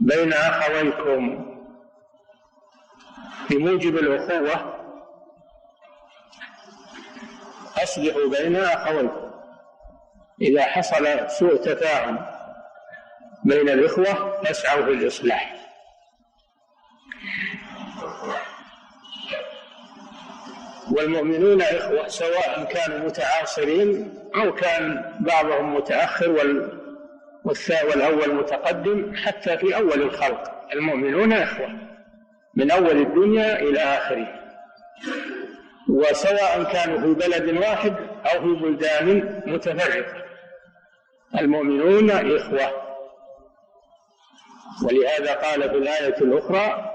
بين 0.00 0.32
أخويكم 0.32 1.52
بموجب 3.50 3.96
الأخوة. 3.96 4.76
أصلحوا 7.82 8.28
بين 8.28 8.56
أخويكم 8.56 9.30
إذا 10.42 10.62
حصل 10.62 11.30
سوء 11.30 11.56
تفاهم 11.56 12.26
بين 13.44 13.68
الإخوة 13.68 14.42
فاسعوا 14.42 14.84
في 14.84 14.90
الإصلاح. 14.90 15.65
والمؤمنون 20.96 21.62
إخوة 21.62 22.08
سواء 22.08 22.64
كانوا 22.64 22.98
متعاصرين 22.98 24.14
أو 24.34 24.54
كان 24.54 25.14
بعضهم 25.20 25.74
متأخر 25.74 26.30
والأول 27.88 28.34
متقدم 28.34 29.16
حتى 29.16 29.58
في 29.58 29.76
أول 29.76 30.02
الخلق. 30.02 30.52
المؤمنون 30.72 31.32
إخوة 31.32 31.68
من 32.54 32.70
أول 32.70 32.96
الدنيا 32.96 33.60
إلى 33.60 33.80
آخره. 33.80 34.28
وسواء 35.88 36.62
كانوا 36.72 37.00
في 37.00 37.14
بلد 37.14 37.56
واحد 37.58 37.94
أو 38.26 38.40
في 38.40 38.62
بلدان 38.62 39.42
متفرقة. 39.46 40.24
المؤمنون 41.40 42.10
إخوة. 42.10 42.86
ولهذا 44.84 45.34
قال 45.34 45.62
في 45.62 45.76
الآية 45.76 46.16
الأخرى 46.18 46.92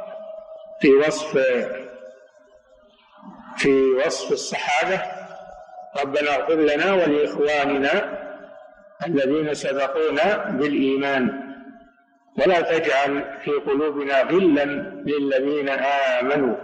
في 0.82 0.94
وصف 0.94 1.38
في 3.62 3.94
وصف 4.06 4.32
الصحابة. 4.32 5.02
ربنا 6.02 6.36
اغفر 6.36 6.56
لنا 6.56 6.94
ولإخواننا 6.94 7.94
الذين 9.08 9.54
سبقونا 9.54 10.50
بالإيمان. 10.50 11.54
ولا 12.38 12.62
تجعل 12.62 13.40
في 13.44 13.52
قلوبنا 13.52 14.22
غلا 14.22 14.66
للذين 15.06 15.70
آمنوا. 15.70 16.56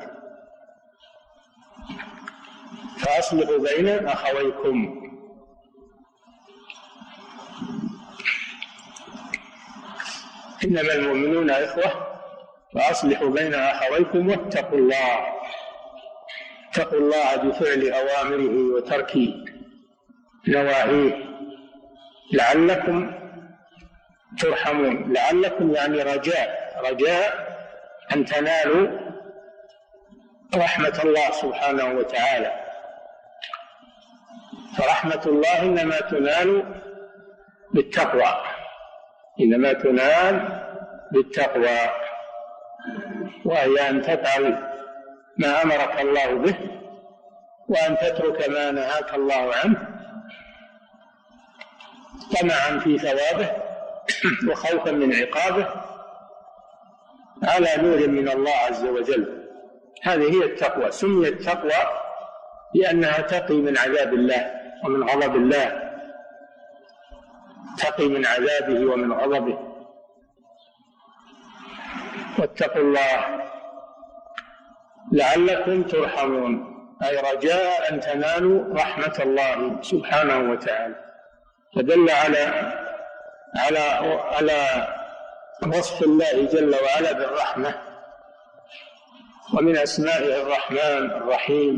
فأصلحوا 2.99 3.57
بين 3.57 4.07
أخويكم. 4.07 5.03
إنما 10.65 10.93
المؤمنون 10.93 11.49
إخوة 11.49 11.91
فأصلحوا 12.73 13.29
بين 13.29 13.53
أخويكم 13.53 14.29
واتقوا 14.29 14.77
الله. 14.77 15.37
اتقوا 16.77 16.99
الله 16.99 17.35
بفعل 17.35 17.91
أوامره 17.91 18.75
وترك 18.75 19.13
نواهيه. 20.47 21.25
لعلكم 22.33 23.13
ترحمون. 24.39 25.13
لعلكم 25.13 25.75
يعني 25.75 26.01
رجاء. 26.01 26.81
رجاء 26.89 27.57
أن 28.15 28.25
تنالوا 28.25 28.87
رحمة 30.55 30.99
الله 31.03 31.31
سبحانه 31.31 31.85
وتعالى. 31.85 32.51
فرحمة 34.77 35.21
الله 35.25 35.61
إنما 35.61 35.99
تنال 35.99 36.63
بالتقوى. 37.73 38.43
إنما 39.41 39.73
تنال 39.73 40.63
بالتقوى. 41.11 41.79
وهي 43.45 43.89
أن 43.89 44.01
تفعل 44.01 44.76
ما 45.37 45.63
أمرك 45.63 46.01
الله 46.01 46.35
به 46.35 46.55
وأن 47.67 47.97
تترك 47.97 48.49
ما 48.49 48.71
نهاك 48.71 49.13
الله 49.13 49.55
عنه 49.55 49.87
طمعا 52.39 52.79
في 52.79 52.97
ثوابه 52.97 53.51
وخوفا 54.49 54.91
من 54.91 55.15
عقابه 55.15 55.67
على 57.43 57.69
نور 57.77 58.07
من 58.07 58.29
الله 58.29 58.51
عز 58.51 58.83
وجل. 58.85 59.47
هذه 60.03 60.33
هي 60.33 60.45
التقوى. 60.45 60.91
سميت 60.91 61.41
تقوى 61.41 61.89
لأنها 62.75 63.21
تقي 63.21 63.53
من 63.53 63.77
عذاب 63.77 64.13
الله 64.13 64.51
ومن 64.85 65.03
غضب 65.03 65.35
الله. 65.35 65.91
تقي 67.77 68.07
من 68.07 68.25
عذابه 68.25 68.91
ومن 68.91 69.13
غضبه. 69.13 69.59
واتقوا 72.39 72.81
الله 72.81 73.47
لعلكم 75.17 75.83
ترحمون. 75.83 76.53
أي 77.03 77.17
رجاء 77.31 77.93
أن 77.93 77.99
تنالوا 77.99 78.73
رحمة 78.73 79.17
الله 79.19 79.81
سبحانه 79.81 80.51
وتعالى. 80.51 80.95
فدل 81.75 82.09
على 82.09 82.43
على 83.55 83.79
على 84.35 84.59
وصف 85.67 86.03
الله 86.03 86.35
جل 86.53 86.75
وعلا 86.85 87.11
بالرحمة. 87.11 87.71
ومن 89.53 89.77
أسمائه 89.77 90.41
الرحمن 90.41 91.03
الرحيم. 91.11 91.75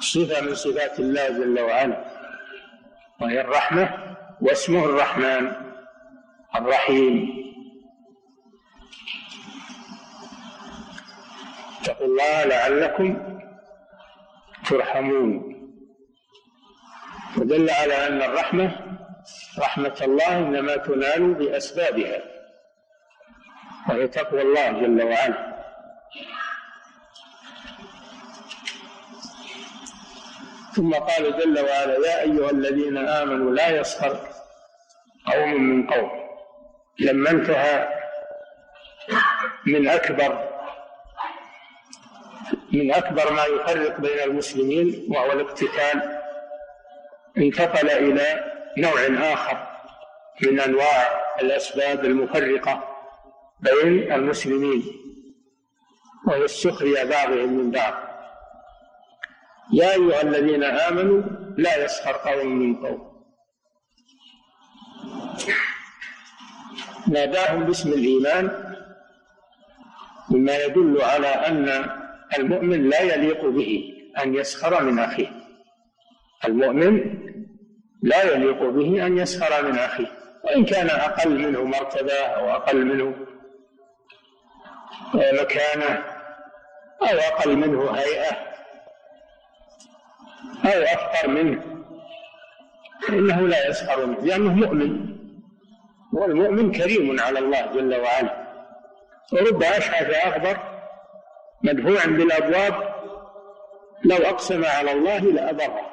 صفة 0.00 0.40
من 0.40 0.54
صفات 0.54 0.98
الله 0.98 1.28
جل 1.28 1.60
وعلا. 1.60 2.04
وهي 3.20 3.40
الرحمة 3.40 3.84
واسمه 4.40 4.84
الرحمن 4.84 5.52
الرحيم. 6.56 7.43
اتقوا 11.84 12.06
الله 12.06 12.44
لعلكم 12.44 13.38
ترحمون. 14.68 15.54
ودل 17.38 17.70
على 17.70 18.06
أن 18.06 18.22
الرحمة 18.22 18.96
رحمة 19.58 19.96
الله 20.02 20.38
إنما 20.38 20.76
تنال 20.76 21.34
بأسبابها 21.34 22.22
وهي 23.88 24.08
تقوى 24.08 24.42
الله 24.42 24.70
جل 24.72 25.02
وعلا. 25.02 25.54
ثم 30.76 30.94
قال 30.94 31.38
جل 31.38 31.58
وعلا 31.60 31.96
يا 32.06 32.20
أيها 32.20 32.50
الذين 32.50 32.98
آمنوا 32.98 33.50
لا 33.50 33.68
يسخر 33.80 34.28
قوم 35.26 35.62
من 35.62 35.86
قوم. 35.86 36.10
لما 36.98 37.30
انتهى 37.30 37.88
من 39.66 39.88
أكبر 39.88 40.43
من 42.74 42.94
أكبر 42.94 43.32
ما 43.32 43.44
يفرق 43.44 44.00
بين 44.00 44.18
المسلمين 44.18 45.06
وهو 45.08 45.32
الاقتتال 45.32 46.20
انتقل 47.38 47.90
إلى 47.90 48.44
نوع 48.78 49.32
آخر 49.32 49.66
من 50.42 50.60
أنواع 50.60 51.24
الأسباب 51.40 52.04
المفرقة 52.04 52.84
بين 53.60 54.12
المسلمين 54.12 54.82
وهي 56.26 56.44
السخرية 56.44 57.04
بعضهم 57.04 57.52
من 57.52 57.70
بعض. 57.70 57.94
يا 59.72 59.90
أيها 59.92 60.22
الذين 60.22 60.64
آمنوا 60.64 61.22
لا 61.56 61.84
يسخر 61.84 62.12
قوم 62.12 62.46
من 62.46 62.86
قوم. 62.86 63.14
ناداهم 67.08 67.64
باسم 67.64 67.92
الإيمان 67.92 68.74
مما 70.30 70.56
يدل 70.56 71.02
على 71.02 71.26
أن 71.26 71.90
المؤمن 72.38 72.88
لا 72.88 73.00
يليق 73.00 73.46
به 73.46 73.92
أن 74.22 74.34
يسخر 74.34 74.84
من 74.84 74.98
أخيه. 74.98 75.28
المؤمن 76.44 77.18
لا 78.02 78.22
يليق 78.22 78.62
به 78.62 79.06
أن 79.06 79.18
يسخر 79.18 79.66
من 79.66 79.78
أخيه. 79.78 80.06
وإن 80.44 80.64
كان 80.64 80.90
أقل 80.90 81.38
منه 81.38 81.64
مرتبة 81.64 82.12
أو 82.12 82.50
أقل 82.50 82.84
منه 82.84 83.14
مكانة 85.14 86.04
أو 87.02 87.18
أقل 87.18 87.56
منه 87.56 87.90
هيئة 87.90 88.36
أو 90.64 90.82
أفقر 90.82 91.28
منه 91.28 91.62
إنه 93.08 93.48
لا 93.48 93.68
يسخر 93.68 94.06
منه 94.06 94.20
لأنه 94.20 94.54
مؤمن. 94.54 95.14
والمؤمن 96.12 96.72
كريم 96.72 97.20
على 97.20 97.38
الله 97.38 97.66
جل 97.66 98.00
وعلا. 98.00 98.44
ورب 99.32 99.62
أشعث 99.62 100.10
أخبر 100.10 100.73
مدفوع 101.64 102.04
بالأبواب 102.04 102.94
لو 104.04 104.16
أقسم 104.16 104.64
على 104.64 104.92
الله 104.92 105.18
لأبره. 105.18 105.90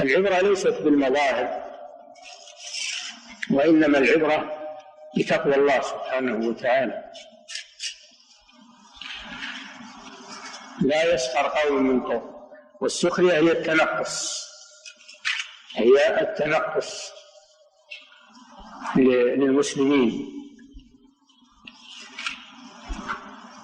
العبرة 0.00 0.40
ليست 0.40 0.68
بالمظاهر 0.82 1.64
وإنما 3.50 3.98
العبرة 3.98 4.58
بتقوى 5.18 5.54
الله 5.54 5.80
سبحانه 5.80 6.48
وتعالى. 6.48 7.04
لا 10.82 11.14
يسخر 11.14 11.48
قوم 11.48 11.82
من 11.82 12.02
قوم 12.02 12.50
والسخرية 12.80 13.32
هي 13.32 13.52
التنقص 13.52 14.46
هي 15.76 16.20
التنقص 16.20 17.12
للمسلمين. 18.96 20.41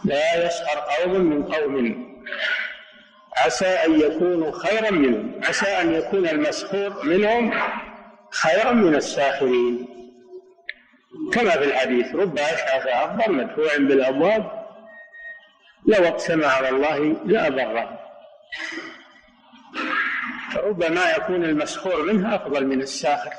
لا 0.04 0.46
يسخر 0.46 0.78
قوم 0.78 1.20
من 1.20 1.44
قوم. 1.44 2.08
عسى 3.36 3.66
أن 3.66 4.00
يكونوا 4.00 4.52
خيرا 4.58 4.90
منهم. 4.90 5.40
عسى 5.44 5.66
أن 5.66 5.92
يكون 5.94 6.28
المسخور 6.28 7.04
منهم 7.04 7.54
خيرا 8.30 8.72
من 8.72 8.94
الساخرين. 8.94 9.88
كما 11.32 11.50
في 11.50 11.64
الحديث 11.64 12.14
رب 12.14 12.38
أشعث 12.38 12.86
أخضر 12.86 13.32
مدفوع 13.32 13.76
بالأبواب. 13.76 14.66
لو 15.86 16.04
اقسم 16.04 16.44
على 16.44 16.68
الله 16.68 16.98
لأبره 17.24 17.98
فربما 20.54 21.10
يكون 21.10 21.44
المسخور 21.44 22.02
منه 22.02 22.34
أفضل 22.34 22.66
من 22.66 22.80
الساخر. 22.80 23.32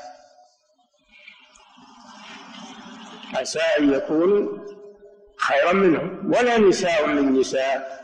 عسى 3.34 3.60
أن 3.78 3.92
يكونوا 3.92 4.69
خيرا 5.50 5.72
منهم 5.72 6.32
ولا 6.34 6.58
نساء 6.58 7.06
من 7.06 7.40
نساء. 7.40 8.00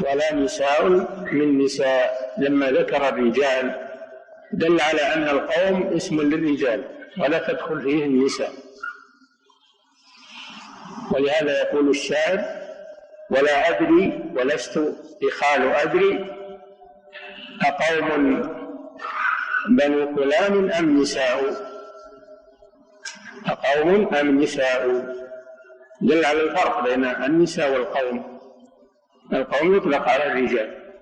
ولا 0.00 0.34
نساء 0.34 0.88
من 1.32 1.58
نساء. 1.58 2.34
لما 2.38 2.70
ذكر 2.70 3.08
الرجال 3.08 3.88
دل 4.52 4.80
على 4.80 5.00
أن 5.14 5.28
القوم 5.28 5.96
اسم 5.96 6.20
للرجال 6.20 6.84
ولا 7.18 7.38
تدخل 7.48 7.82
فيه 7.82 8.04
النساء. 8.04 8.52
ولهذا 11.10 11.60
يقول 11.60 11.88
الشاعر 11.88 12.38
ولا 13.30 13.68
أدري 13.68 14.22
ولست 14.36 14.80
إخال 15.28 15.62
أدري 15.74 16.26
أقوم 17.64 18.42
بنو 19.68 20.16
فلان 20.16 20.72
أم 20.72 21.00
نساء؟ 21.00 21.71
أقوم 23.64 24.14
أم 24.14 24.40
نساء 24.42 24.88
دل 26.00 26.24
على 26.24 26.40
الفرق 26.40 26.84
بين 26.84 27.04
النساء 27.04 27.72
والقوم. 27.72 28.40
القوم 29.32 29.76
يطلق 29.76 30.08
على 30.08 30.26
الرجال. 30.26 30.92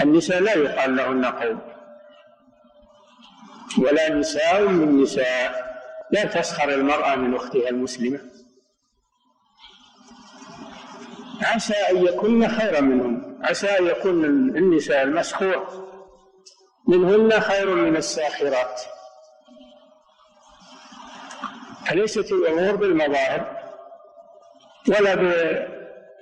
النساء 0.00 0.40
لا 0.40 0.54
يقال 0.54 0.96
لهن 0.96 1.24
قوم. 1.24 1.60
ولا 3.78 4.14
نساء 4.14 4.68
من 4.68 5.02
نساء. 5.02 5.70
لا 6.10 6.24
تسخر 6.24 6.74
المرأة 6.74 7.14
من 7.14 7.34
أختها 7.34 7.68
المسلمة. 7.68 8.20
عسى 11.42 11.74
أن 11.74 12.06
يكن 12.06 12.48
خيرا 12.48 12.80
منهم. 12.80 13.40
عسى 13.42 13.66
أن 13.66 13.86
يكون 13.86 14.24
النساء 14.56 15.02
المسخور. 15.02 15.90
منهن 16.88 17.40
خير 17.40 17.74
من 17.74 17.96
الساخرات. 17.96 18.80
فليست 21.90 22.32
الأمور 22.32 22.76
بالمظاهر 22.76 23.56
ولا 24.88 25.14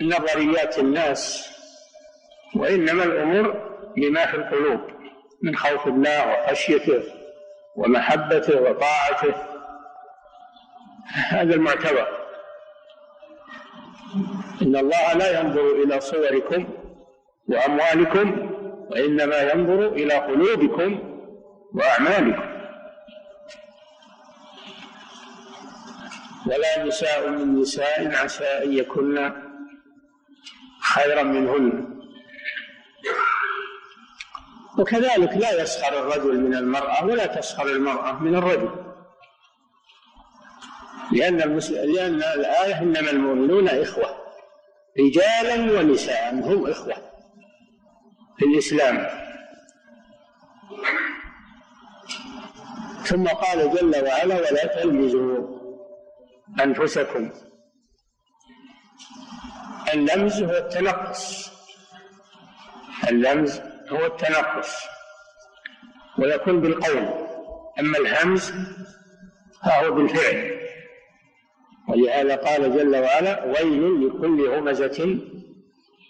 بنظريات 0.00 0.78
الناس 0.78 1.50
وإنما 2.56 3.04
الأمور 3.04 3.70
بما 3.96 4.26
في 4.26 4.36
القلوب 4.36 4.80
من 5.42 5.56
خوف 5.56 5.86
الله 5.86 6.32
وخشيته 6.32 7.02
ومحبته 7.76 8.60
وطاعته. 8.60 9.34
هذا 11.28 11.54
المعتبر. 11.54 12.08
إن 14.62 14.76
الله 14.76 15.12
لا 15.12 15.40
ينظر 15.40 15.70
إلى 15.70 16.00
صوركم 16.00 16.68
وأموالكم 17.48 18.50
وإنما 18.90 19.52
ينظر 19.52 19.88
إلى 19.88 20.14
قلوبكم 20.14 20.98
وأعمالكم. 21.74 22.47
ولا 26.48 26.84
نساء 26.84 27.30
من 27.30 27.60
نساء 27.60 28.14
عسى 28.16 28.44
أن 28.44 28.72
يكن 28.72 29.32
خيرا 30.80 31.22
منهن. 31.22 31.98
وكذلك 34.78 35.32
لا 35.36 35.62
يسخر 35.62 35.98
الرجل 35.98 36.40
من 36.40 36.54
المرأة 36.54 37.04
ولا 37.04 37.26
تسخر 37.26 37.66
المرأة 37.66 38.12
من 38.12 38.34
الرجل. 38.34 38.84
لأن 41.12 41.36
لأن 41.70 42.22
الآية 42.22 42.78
إنما 42.78 43.10
المؤمنون 43.10 43.68
إخوة. 43.68 44.18
رجالا 45.00 45.80
ونساء 45.80 46.34
هم 46.34 46.70
إخوة 46.70 46.94
في 48.38 48.44
الإسلام. 48.44 49.28
ثم 53.04 53.26
قال 53.26 53.70
جل 53.74 54.04
وعلا 54.04 54.36
ولا 54.36 54.66
تلمزوا 54.66 55.57
أنفسكم. 56.64 57.30
اللمز 59.94 60.42
هو 60.42 60.56
التنقص 60.56 61.50
اللمز 63.08 63.60
هو 63.88 64.06
التنقص 64.06 64.76
ويكون 66.18 66.60
بالقول. 66.60 67.08
أما 67.80 67.98
الهمز 67.98 68.52
فهو 69.64 69.92
بالفعل. 69.94 70.58
ولهذا 71.88 72.36
قال 72.36 72.76
جل 72.76 72.96
وعلا 72.96 73.44
ويل 73.44 74.06
لكل 74.06 74.46
همزة 74.46 75.18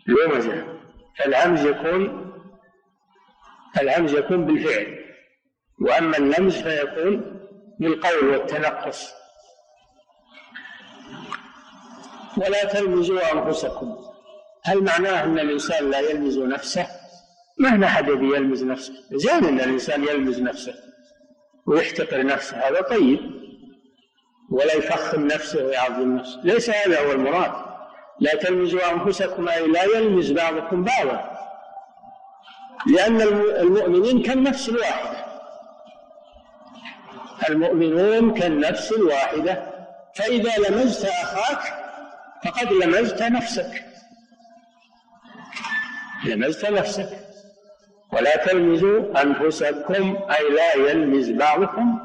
لمزة. 0.06 0.78
فالهمز 1.18 1.66
يكون 1.66 2.32
الهمز 3.80 4.14
يكون 4.14 4.44
بالفعل. 4.46 4.98
وأما 5.80 6.16
اللمز 6.16 6.62
فيكون 6.62 7.40
بالقول 7.80 8.28
والتنقص 8.28 9.17
ولا 12.38 12.64
تلمزوا 12.64 13.32
أنفسكم. 13.32 13.96
هل 14.64 14.84
معناه 14.84 15.24
أن 15.24 15.38
الإنسان 15.38 15.90
لا 15.90 16.00
يلمز 16.00 16.38
نفسه؟ 16.38 16.86
ما 17.58 17.74
هنا 17.74 17.86
أحد 17.86 18.08
يلمز 18.08 18.64
نفسه. 18.64 18.92
زين 19.12 19.44
أن 19.44 19.60
الإنسان 19.60 20.04
يلمز 20.04 20.40
نفسه 20.40 20.74
ويحتقر 21.66 22.26
نفسه 22.26 22.56
هذا 22.56 22.80
طيب. 22.80 23.20
ولا 24.50 24.74
يفخم 24.74 25.26
نفسه 25.26 25.64
ويعظم 25.64 26.16
نفسه. 26.16 26.40
ليس 26.44 26.70
هذا 26.70 27.06
هو 27.06 27.12
المراد. 27.12 27.52
لا 28.20 28.34
تلمزوا 28.34 28.92
أنفسكم 28.92 29.48
أي 29.48 29.66
لا 29.66 29.84
يلمز 29.84 30.32
بعضكم 30.32 30.84
بعضا. 30.84 31.38
لأن 32.86 33.22
المؤمنين 33.60 34.22
كالنفس 34.22 34.68
الواحدة. 34.68 35.24
المؤمنون 37.48 38.34
كالنفس 38.34 38.92
الواحدة. 38.92 39.78
فإذا 40.14 40.52
لمزت 40.68 41.04
أخاك 41.04 41.77
فقد 42.44 42.72
لمزت 42.72 43.22
نفسك. 43.22 43.84
لمزت 46.24 46.70
نفسك. 46.70 47.08
ولا 48.12 48.36
تلمزوا 48.36 49.22
أنفسكم 49.22 50.16
أي 50.30 50.50
لا 50.50 50.74
يلمز 50.74 51.30
بعضكم 51.30 51.98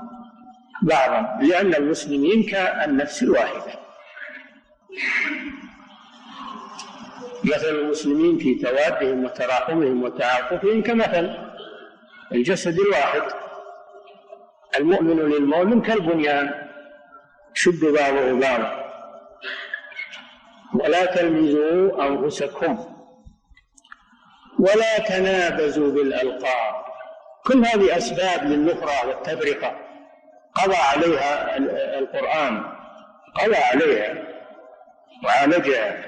بعضا 0.82 1.40
لأن 1.42 1.74
المسلمين 1.76 2.44
كالنفس 2.44 3.24
الواحدة. 3.24 3.74
مثل 7.44 7.70
المسلمين 7.70 8.38
في 8.38 8.56
توادهم 8.56 9.24
وتراحمهم 9.24 10.04
وتعاطفهم 10.04 10.84
كمثل 10.84 11.38
الجسد 12.32 12.80
الواحد. 12.80 13.22
المؤمن 14.78 15.20
للمؤمن 15.20 15.82
كالبنيان 15.82 16.70
شد 17.54 17.86
بعضه 17.86 18.40
بعضا. 18.40 18.83
ولا 20.74 21.06
تلمزوا 21.06 22.08
أنفسكم 22.08 22.86
ولا 24.60 24.98
تنابزوا 24.98 25.92
بالألقاب. 25.92 26.84
كل 27.46 27.66
هذه 27.66 27.98
أسباب 27.98 28.44
للنفرة 28.44 29.08
والتفرقة. 29.08 29.78
قضى 30.56 30.76
عليها 30.76 31.58
القرآن 32.00 32.64
قضى 33.36 33.56
عليها 33.56 34.24
وعالجها. 35.26 36.04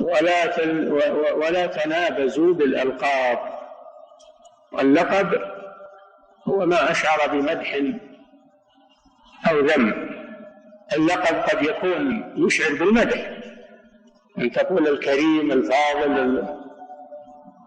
ولا 0.00 0.46
تل 0.46 0.92
ولا 1.34 1.66
تنابزوا 1.66 2.54
بالألقاب. 2.54 3.38
اللقب 4.80 5.40
هو 6.48 6.66
ما 6.66 6.90
أشعر 6.90 7.28
بمدح 7.28 7.74
أو 9.50 9.58
ذم. 9.60 10.09
اللقب 10.96 11.36
قد 11.36 11.62
يكون 11.62 12.32
يشعر 12.36 12.74
بالمدح. 12.74 13.30
أن 14.38 14.52
تقول 14.52 14.88
الكريم 14.88 15.52
الفاضل 15.52 16.44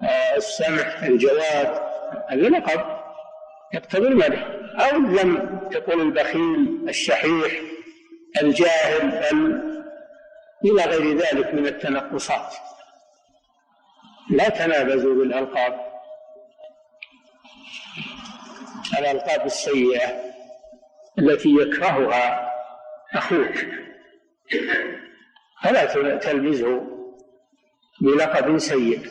آه، 0.03 0.35
السمح 0.35 1.03
الجواد 1.03 1.81
هذا 2.29 2.49
لقب 2.49 2.81
يقتضي 3.73 4.07
المدح. 4.07 4.47
أو 4.75 4.97
لم 4.97 5.59
تقول 5.71 6.01
البخيل 6.01 6.85
الشحيح 6.89 7.61
الجاهل 8.41 9.33
إلى 10.65 10.83
غير 10.83 11.17
ذلك 11.17 11.53
من 11.53 11.67
التنقصات. 11.67 12.55
لا 14.29 14.49
تنابزوا 14.49 15.15
بالألقاب. 15.15 15.93
الألقاب 18.99 19.45
السيئة 19.45 20.07
التي 21.19 21.49
يكرهها 21.49 22.52
أخوك 23.15 23.55
فلا 25.63 26.17
تلمزه 26.17 26.93
بلقب 28.01 28.57
سيء. 28.57 29.07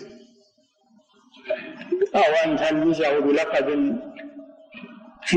أو 2.15 2.21
أن 2.21 2.57
تلمزه 2.57 3.19
بلقب 3.19 3.97
في 5.25 5.37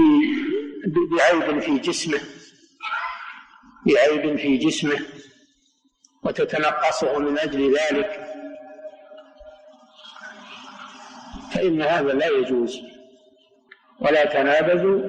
بعيب 1.12 1.60
في 1.60 1.78
جسمه. 1.78 2.20
بعيب 3.86 4.36
في 4.36 4.58
جسمه. 4.58 5.00
وتتنقصه 6.24 7.20
من 7.20 7.40
أجل 7.40 7.78
ذلك. 7.78 8.26
فإن 11.52 11.82
هذا 11.82 12.14
لا 12.14 12.28
يجوز. 12.28 12.82
ولا 14.00 14.26
تنابزوا 14.26 15.02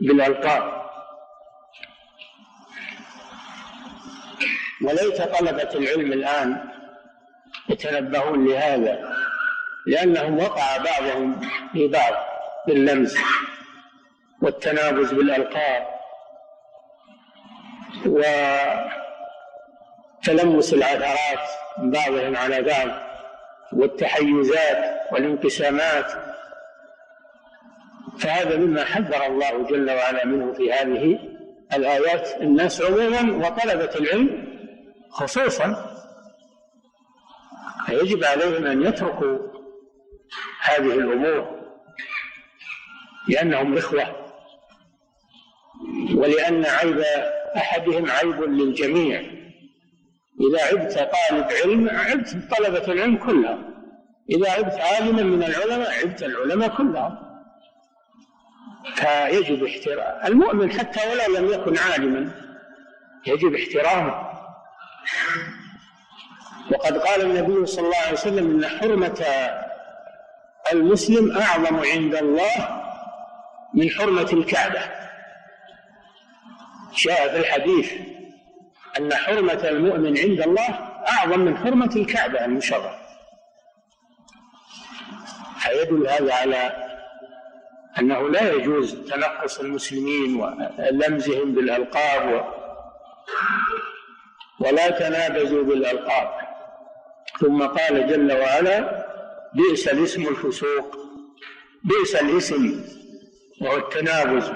بالألقاب. 0.00 0.75
وليت 4.86 5.22
طلبة 5.22 5.70
العلم 5.74 6.12
الآن 6.12 6.64
يتنبهون 7.68 8.48
لهذا 8.48 9.16
لأنهم 9.86 10.38
وقع 10.38 10.76
بعضهم 10.76 11.40
في 11.72 11.88
بعض 11.88 12.12
باللمس 12.66 13.18
والتنابز 14.42 15.12
بالألقاب 15.12 15.86
وتلمس 20.26 20.74
العثرات 20.74 21.48
من 21.78 21.90
بعضهم 21.90 22.36
على 22.36 22.62
بعض 22.62 22.88
والتحيزات 23.72 25.00
والانقسامات. 25.12 26.12
فهذا 28.18 28.56
مما 28.56 28.84
حذر 28.84 29.26
الله 29.26 29.62
جل 29.62 29.90
وعلا 29.90 30.26
منه 30.26 30.52
في 30.52 30.72
هذه 30.72 31.18
الآيات. 31.74 32.40
الناس 32.40 32.82
عموما 32.82 33.46
وطلبة 33.46 33.90
العلم 34.00 34.45
خصوصا 35.16 35.96
فيجب 37.86 38.24
عليهم 38.24 38.66
أن 38.66 38.82
يتركوا 38.82 39.38
هذه 40.62 40.94
الأمور 40.94 41.56
لأنهم 43.28 43.78
إخوة 43.78 44.16
ولأن 46.14 46.66
عيب 46.66 47.00
أحدهم 47.56 48.10
عيب 48.10 48.42
للجميع. 48.42 49.20
إذا 50.40 50.64
عبت 50.64 50.92
طالب 50.94 51.46
علم 51.64 51.88
عبت 51.88 52.36
طلبة 52.56 52.92
العلم 52.92 53.16
كلهم. 53.16 53.74
إذا 54.30 54.50
عبت 54.50 54.80
عالما 54.80 55.22
من 55.22 55.42
العلماء 55.42 55.90
عبت 55.90 56.22
العلماء 56.22 56.76
كلهم. 56.76 57.18
فيجب 58.94 59.64
احترام 59.64 60.26
المؤمن 60.26 60.70
حتى 60.70 61.00
ولو 61.10 61.38
لم 61.38 61.52
يكن 61.52 61.78
عالما 61.78 62.30
يجب 63.26 63.54
احترامه. 63.54 64.35
وقد 66.72 66.98
قال 66.98 67.20
النبي 67.20 67.66
صلى 67.66 67.84
الله 67.84 67.96
عليه 67.96 68.12
وسلم 68.12 68.50
إن 68.50 68.68
حرمة 68.78 69.24
المسلم 70.72 71.36
أعظم 71.38 71.76
عند 71.76 72.14
الله 72.14 72.82
من 73.74 73.90
حرمة 73.90 74.30
الكعبة. 74.32 74.80
جاء 76.96 77.28
في 77.28 77.36
الحديث 77.36 77.92
أن 78.98 79.14
حرمة 79.14 79.68
المؤمن 79.68 80.18
عند 80.18 80.40
الله 80.40 80.68
أعظم 81.08 81.40
من 81.40 81.56
حرمة 81.58 81.96
الكعبة 81.96 82.44
المشرفه 82.44 82.98
فيدل 85.58 86.08
هذا 86.08 86.34
على 86.34 86.86
أنه 87.98 88.28
لا 88.28 88.52
يجوز 88.52 88.94
تنقص 88.94 89.60
المسلمين 89.60 90.40
ولمزهم 90.40 91.54
بالألقاب 91.54 92.44
ولا 94.60 94.90
تنابزوا 94.90 95.62
بالألقاب. 95.64 96.30
ثم 97.40 97.66
قال 97.66 98.06
جل 98.06 98.32
وعلا 98.32 99.06
بئس 99.54 99.88
الاسم 99.88 100.22
الفسوق 100.22 100.96
بئس 101.84 102.16
الاسم 102.16 102.84
وهو 103.60 103.76
التنابز 103.76 104.52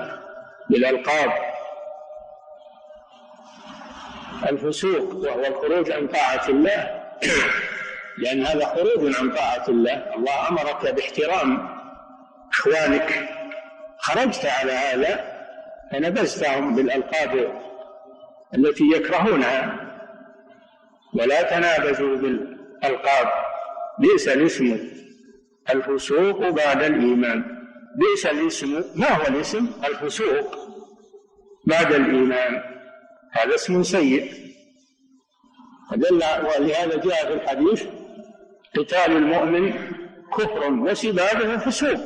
بالألقاب. 0.71 1.33
الفسوق 4.49 5.15
وهو 5.15 5.47
الخروج 5.47 5.91
عن 5.91 6.09
طاعة 6.09 6.49
الله. 6.49 7.01
لأن 8.19 8.47
هذا 8.47 8.67
خروج 8.67 9.17
عن 9.17 9.31
طاعة 9.31 9.65
الله. 9.69 10.15
الله 10.15 10.49
أمرك 10.49 10.95
باحترام 10.95 11.69
إخوانك. 12.53 13.29
خرجت 13.99 14.47
على 14.47 14.73
هذا 14.73 15.41
فنبذتهم 15.93 16.75
بالألقاب 16.75 17.61
التي 18.55 18.85
يكرهونها. 18.95 19.90
ولا 21.15 21.43
تنابزوا 21.43 22.17
بالألقاب. 22.17 23.29
بئس 23.99 24.29
الاسم 24.29 24.79
الفسوق 25.71 26.49
بعد 26.49 26.83
الإيمان. 26.83 27.45
بئس 27.97 28.27
الاسم 28.27 28.85
ما 28.95 29.11
هو 29.13 29.23
الاسم؟ 29.29 29.71
الفسوق 29.85 30.57
بعد 31.67 31.93
الإيمان. 31.93 32.63
هذا 33.33 33.55
اسم 33.55 33.83
سيء. 33.83 34.33
ولهذا 35.93 36.97
جاء 36.97 37.27
في 37.27 37.35
الحديث 37.35 37.85
قتال 38.77 39.17
المؤمن 39.17 39.73
كفر 40.39 40.73
وسبابه 40.73 41.57
فسوق. 41.57 42.01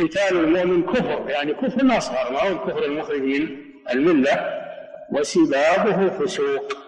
قتال 0.00 0.36
المؤمن 0.36 0.82
كفر 0.82 1.30
يعني 1.30 1.54
كفر 1.54 1.98
أصغر 1.98 2.32
ما 2.32 2.42
هو 2.42 2.48
الكفر 2.48 2.84
المخرج 2.84 3.22
من 3.22 3.48
الملة 3.90 4.50
وسبابه 5.12 6.08
فسوق. 6.08 6.83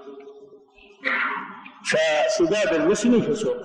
فسباب 1.85 2.75
المسلم 2.75 3.21
فسوق 3.21 3.57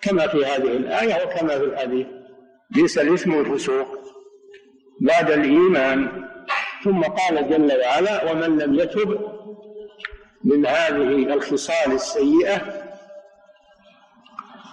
كما 0.00 0.26
في 0.26 0.44
هذه 0.44 0.76
الآية 0.76 1.24
وكما 1.24 1.58
في 1.58 1.64
الحديث. 1.64 2.06
ليس 2.76 2.98
الاسم 2.98 3.40
الفسوق. 3.40 3.98
بعد 5.00 5.30
الإيمان. 5.30 6.28
ثم 6.84 7.02
قال 7.02 7.50
جل 7.50 7.78
وعلا 7.80 8.30
ومن 8.30 8.58
لم 8.58 8.74
يتب 8.74 9.20
من 10.44 10.66
هذه 10.66 11.32
الخصال 11.34 11.92
السيئة 11.92 12.84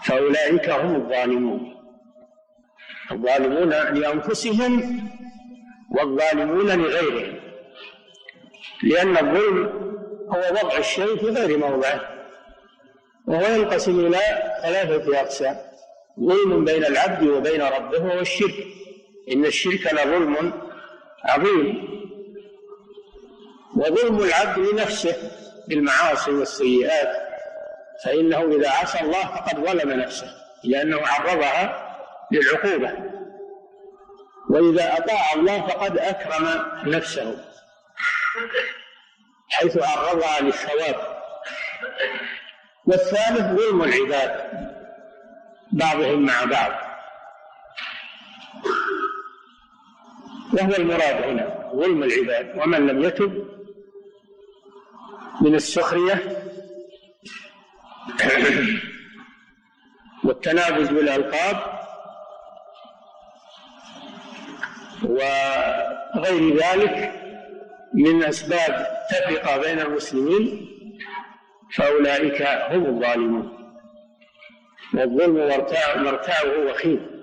فأولئك 0.06 0.70
هم 0.70 0.96
الظالمون. 0.96 1.76
الظالمون 3.12 3.70
لأنفسهم 3.70 5.02
والظالمون 5.92 6.68
لغيرهم. 6.68 7.40
لأن 8.84 9.18
الظلم 9.18 9.97
هو 10.28 10.40
وضع 10.40 10.78
الشيء 10.78 11.18
في 11.18 11.26
غير 11.26 11.58
موضعه 11.58 12.02
وهو 13.28 13.46
ينقسم 13.56 14.00
إلى 14.00 14.20
ثلاثة 14.62 15.20
أقسام 15.22 15.58
ظلم 16.20 16.66
بين 16.66 16.86
العبد 16.86 17.24
وبين 17.28 17.62
ربه 17.62 18.04
وهو 18.04 18.20
الشرك 18.20 18.68
إن 19.32 19.46
الشرك 19.46 19.94
لظلم 19.94 20.54
عظيم. 21.24 21.88
وظلم 23.76 24.24
العبد 24.24 24.60
لنفسه 24.60 25.16
بالمعاصي 25.68 26.32
والسيئات 26.32 27.18
فإنه 28.04 28.56
إذا 28.56 28.70
عصى 28.70 29.00
الله 29.00 29.24
فقد 29.24 29.60
ظلم 29.60 29.92
نفسه 29.92 30.28
لأنه 30.64 31.08
عرضها 31.08 31.96
للعقوبة. 32.32 32.94
وإذا 34.50 34.98
أطاع 34.98 35.34
الله 35.36 35.68
فقد 35.68 35.98
أكرم 35.98 36.66
نفسه. 36.86 37.36
حيث 39.50 39.78
عرضها 39.78 40.42
للثواب. 40.42 41.18
والثالث 42.86 43.42
ظلم 43.42 43.84
العباد 43.84 44.50
بعضهم 45.72 46.26
مع 46.26 46.44
بعض. 46.44 46.72
وهو 50.54 50.74
المراد 50.76 51.24
هنا 51.24 51.72
ظلم 51.76 52.04
العباد 52.04 52.58
ومن 52.58 52.88
لم 52.88 53.04
يتب 53.04 53.48
من 55.42 55.56
السخرية 55.56 56.44
والتنابز 60.24 60.88
بالألقاب 60.88 61.78
وغير 65.04 66.58
ذلك 66.58 67.27
من 67.94 68.24
أسباب 68.24 68.88
تفرقة 69.10 69.58
بين 69.58 69.80
المسلمين 69.80 70.68
فأولئك 71.76 72.42
هم 72.42 72.86
الظالمون. 72.86 73.58
والظلم 74.94 75.36
مرتعه 76.04 76.66
وخيم. 76.66 77.18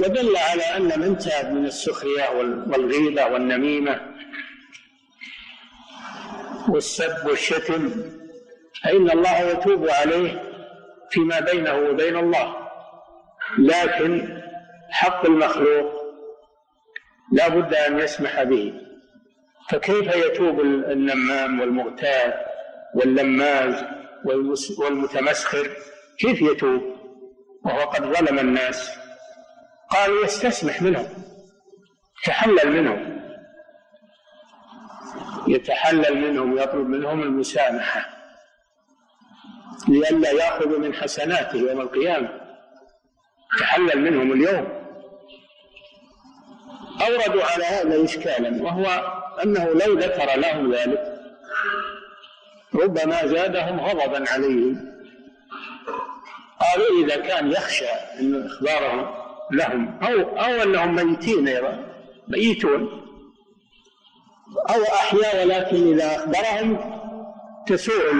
ودل 0.00 0.36
على 0.36 0.62
أن 0.62 1.00
من 1.00 1.18
تاب 1.18 1.52
من 1.52 1.64
السخرية 1.64 2.28
والغيبة 2.66 3.26
والنميمة 3.26 4.00
والسب 6.68 7.26
والشتم 7.26 7.90
فإن 8.84 9.10
الله 9.10 9.38
يتوب 9.38 9.88
عليه 9.88 10.42
فيما 11.10 11.40
بينه 11.40 11.74
وبين 11.74 12.16
الله. 12.16 12.56
لكن 13.58 14.42
حق 14.90 15.26
المخلوق 15.26 16.01
لا 17.32 17.48
بد 17.48 17.74
أن 17.74 17.98
يسمح 17.98 18.42
به. 18.42 18.74
فكيف 19.70 20.16
يتوب 20.16 20.60
النمام 20.60 21.60
والمغتاب 21.60 22.46
واللماز 22.94 23.84
والمتمسخر؟ 24.78 25.70
كيف 26.18 26.42
يتوب؟ 26.42 26.82
وهو 27.64 27.80
قد 27.80 28.02
ظلم 28.02 28.38
الناس. 28.38 28.90
قالوا 29.90 30.24
يستسمح 30.24 30.82
منهم 30.82 31.08
يتحلل 32.18 32.72
منهم. 32.72 33.22
يتحلل 35.48 36.16
منهم 36.16 36.52
ويطلب 36.52 36.88
منهم 36.88 37.22
المسامحة. 37.22 38.08
لئلا 39.88 40.30
يأخذ 40.30 40.78
من 40.78 40.94
حسناته 40.94 41.56
يوم 41.56 41.80
القيامة. 41.80 42.40
تحلل 43.58 44.00
منهم 44.00 44.32
اليوم. 44.32 44.81
أوردوا 47.06 47.44
على 47.44 47.64
هذا 47.64 48.04
إشكالا 48.04 48.62
وهو 48.62 48.86
أنه 49.44 49.64
لو 49.64 49.98
ذكر 49.98 50.38
لهم 50.40 50.74
ذلك 50.74 51.12
ربما 52.74 53.26
زادهم 53.26 53.80
غضبا 53.80 54.30
عليهم 54.30 54.92
قالوا 56.60 57.04
إذا 57.04 57.16
كان 57.16 57.52
يخشى 57.52 57.90
أن 58.20 58.46
إخبارهم 58.46 59.14
لهم 59.50 59.98
أو 60.02 60.20
أو 60.20 60.62
أنهم 60.62 60.94
ميتين 60.94 61.58
ميتون. 62.28 63.02
أو 64.70 64.82
أحيا 64.82 65.44
ولكن 65.44 65.92
إذا 65.92 66.16
أخبرهم 66.16 66.78
تسوء 67.66 68.12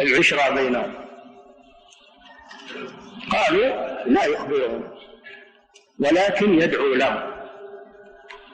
العشرة 0.00 0.50
بينهم. 0.50 0.94
قالوا 3.32 3.66
لا 4.06 4.24
يخبرهم. 4.24 4.99
ولكن 6.00 6.54
يدعو 6.54 6.94
لهم. 6.94 7.30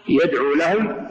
يدعو 0.09 0.55
لهم 0.55 1.07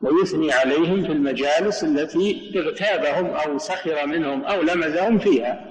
ويثني 0.00 0.52
عليهم 0.52 1.02
في 1.02 1.12
المجالس 1.12 1.84
التي 1.84 2.52
اغتابهم 2.56 3.26
أو 3.26 3.58
سخر 3.58 4.06
منهم 4.06 4.44
أو 4.44 4.62
لمزهم 4.62 5.18
فيها. 5.18 5.64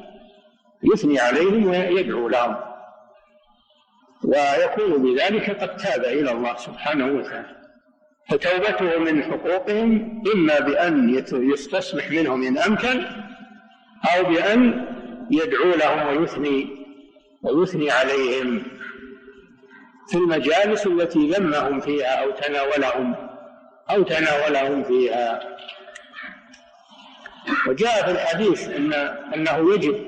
يثني 0.94 1.20
عليهم 1.20 1.66
ويدعو 1.66 2.28
لهم. 2.28 2.56
ويكون 4.24 5.04
بذلك 5.04 5.62
قد 5.62 5.78
تاب 5.78 6.02
إلى 6.02 6.32
الله 6.32 6.58
سبحانه 6.58 7.06
وتعالى. 7.06 7.58
فتوبته 8.30 9.00
من 9.00 9.24
حقوقهم 9.24 10.22
إما 10.36 10.60
بأن 10.60 11.24
يستسمح 11.34 12.12
منهم 12.12 12.44
إن 12.44 12.58
أمكن 12.58 13.06
أو 14.16 14.24
بأن 14.24 14.86
يدعو 15.32 15.72
لهم 15.72 16.18
ويثني 16.18 16.68
ويثني 17.44 17.92
عليهم. 17.92 18.77
في 20.10 20.16
المجالس 20.18 20.88
التي 20.88 21.20
لمهم 21.20 21.80
فيها 21.80 22.24
أو 22.24 22.32
تناولهم 22.32 23.16
أو 23.90 24.04
تناولهم 24.04 24.84
فيها. 24.84 25.58
وجاء 27.68 28.06
في 28.06 28.12
الحديث 28.12 28.70
أن 28.70 28.94
أنه 29.34 29.74
يجب 29.74 30.08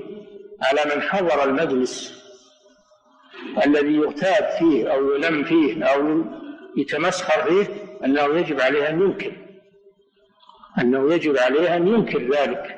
على 0.62 0.95
من 0.95 1.02
حضر 1.02 1.43
المجلس 1.43 2.20
الذي 3.66 3.93
يغتاب 3.93 4.50
فيه 4.60 4.93
أو 4.93 5.12
يلم 5.16 5.43
فيه 5.43 5.84
أو 5.84 6.24
يتمسخر 6.78 7.43
فيه 7.43 7.68
أنه 8.06 8.39
يجب 8.39 8.62
عليه 8.62 8.89
أن 8.89 9.02
ينكر. 9.02 9.32
أنه 10.80 11.14
يجب 11.14 11.38
عليه 11.38 11.76
أن 11.76 11.88
ينكر 11.88 12.36
ذلك. 12.36 12.76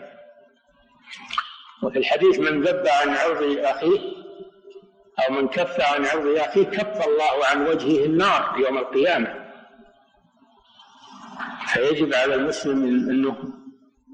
وفي 1.84 2.00
الحديث 2.00 2.40
من 2.40 2.62
ذب 2.62 2.88
عن 2.88 3.10
عرض 3.10 3.58
أخيه 3.60 4.21
أو 5.28 5.34
من 5.34 5.48
كف 5.48 5.82
عن 5.82 6.06
عرض 6.06 6.36
أخيه 6.38 6.66
كف 6.66 7.08
الله 7.08 7.46
عن 7.46 7.68
وجهه 7.68 8.06
النار 8.06 8.56
يوم 8.58 8.78
القيامة. 8.78 9.52
فيجب 11.74 12.14
على 12.14 12.36
المسلم 12.36 12.84
أنه 12.84 13.38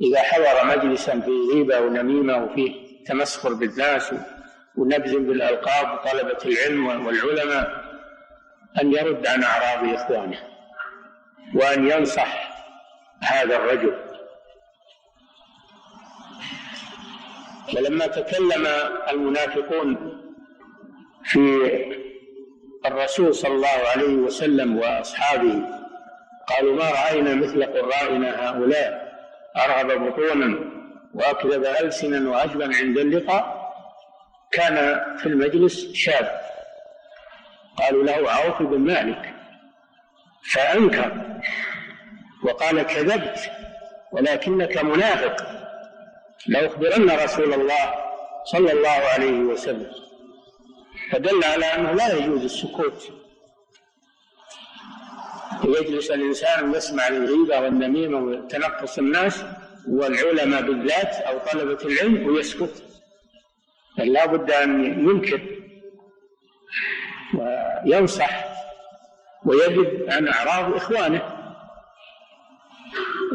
إذا 0.02 0.22
حضر 0.22 0.66
مجلسا 0.78 1.20
فيه 1.20 1.54
غيبة 1.54 1.80
ونميمة 1.80 2.44
وفيه 2.44 2.88
تمسخر 3.06 3.54
بالناس 3.54 4.14
ونبذ 4.78 5.18
بالألقاب 5.20 6.00
وطلبة 6.00 6.38
العلم 6.46 7.06
والعلماء 7.06 7.84
أن 8.82 8.94
يرد 8.94 9.28
عن 9.28 9.44
أعراض 9.44 9.94
إخوانه 9.94 10.40
وأن 11.56 11.92
ينصح 11.92 12.50
هذا 13.24 13.56
الرجل. 13.56 13.98
ولما 17.76 18.08
تكلم 18.08 18.68
المنافقون 19.10 20.22
في 21.28 21.40
الرسول 22.86 23.36
صلى 23.36 23.54
الله 23.54 23.78
عليه 23.96 24.14
وسلم 24.16 24.78
وأصحابه. 24.78 25.62
قالوا 26.48 26.76
ما 26.76 26.92
رأينا 26.92 27.36
مثل 27.36 27.64
قرائنا 27.66 28.50
هؤلاء؟ 28.50 29.08
أرغب 29.58 30.08
بطونا 30.08 30.60
وأكذب 31.14 31.66
ألسنا 31.66 32.30
واجبا 32.30 32.76
عند 32.76 32.98
اللقاء. 32.98 33.72
كان 34.52 34.76
في 35.18 35.26
المجلس 35.26 35.94
شاب. 35.94 36.42
قالوا 37.78 38.04
له 38.04 38.32
عوف 38.32 38.62
بن 38.62 38.80
مالك 38.80 39.34
فأنكر. 40.54 41.12
وقال 42.44 42.84
كذبت 42.84 43.40
ولكنك 44.12 44.78
منافق. 44.78 45.48
لأخبرن 46.48 47.10
رسول 47.10 47.54
الله 47.54 47.96
صلى 48.44 48.72
الله 48.72 48.90
عليه 48.90 49.40
وسلم. 49.40 50.07
فدل 51.12 51.44
على 51.44 51.66
أنه 51.66 51.92
لا 51.92 52.16
يجوز 52.16 52.44
السكوت. 52.44 53.12
يجلس 55.64 56.12
الإنسان 56.12 56.70
ويسمع 56.70 57.08
الغيبة 57.08 57.60
والنميمة 57.60 58.18
وتنقص 58.18 58.98
الناس 58.98 59.44
والعلماء 59.90 60.62
بالذات 60.62 61.16
أو 61.16 61.38
طلبة 61.38 61.86
العلم 61.86 62.28
ويسكت. 62.28 62.84
بل 63.98 64.14
لا 64.14 64.26
بد 64.26 64.52
أن 64.52 64.84
ينكر 65.10 65.42
وينصح 67.34 68.46
ويجد 69.46 70.10
عن 70.10 70.28
أعراض 70.28 70.76
إخوانه. 70.76 71.22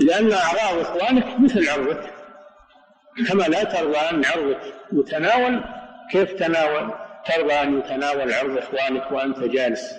لأن 0.01 0.33
أعراض 0.33 0.79
إخوانك 0.79 1.41
مثل 1.41 1.68
عرضك 1.68 2.14
كما 3.29 3.43
لا 3.43 3.64
ترضى 3.64 3.97
أن 3.97 4.25
عرضك 4.25 4.75
يتناول 4.93 5.64
كيف 6.11 6.33
تناول. 6.33 6.95
ترضى 7.27 7.53
أن 7.53 7.79
يتناول 7.79 8.33
عرض 8.33 8.59
إخوانك 8.59 9.12
وأنت 9.12 9.39
جالس. 9.39 9.95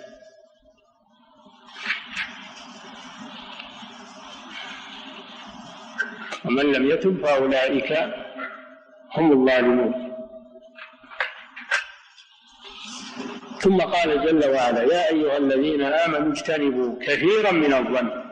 ومن 6.46 6.72
لم 6.72 6.90
يتب 6.90 7.26
فأولئك 7.26 7.92
هم 9.16 9.32
الظالمون. 9.32 10.04
ثم 13.60 13.82
قال 13.82 14.26
جل 14.26 14.50
وعلا 14.50 14.84
يا 14.84 15.10
أيها 15.10 15.38
الذين 15.38 15.82
آمنوا 15.82 16.32
اجتنبوا 16.32 17.00
كثيرا 17.02 17.52
من 17.52 17.74
الظن. 17.74 18.24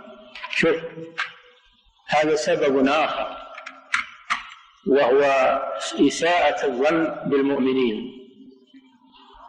شوف 0.51 0.75
هذا 2.07 2.35
سبب 2.35 2.87
آخر 2.87 3.37
وهو 4.87 5.21
إساءة 6.07 6.65
الظن 6.65 7.29
بالمؤمنين. 7.29 8.10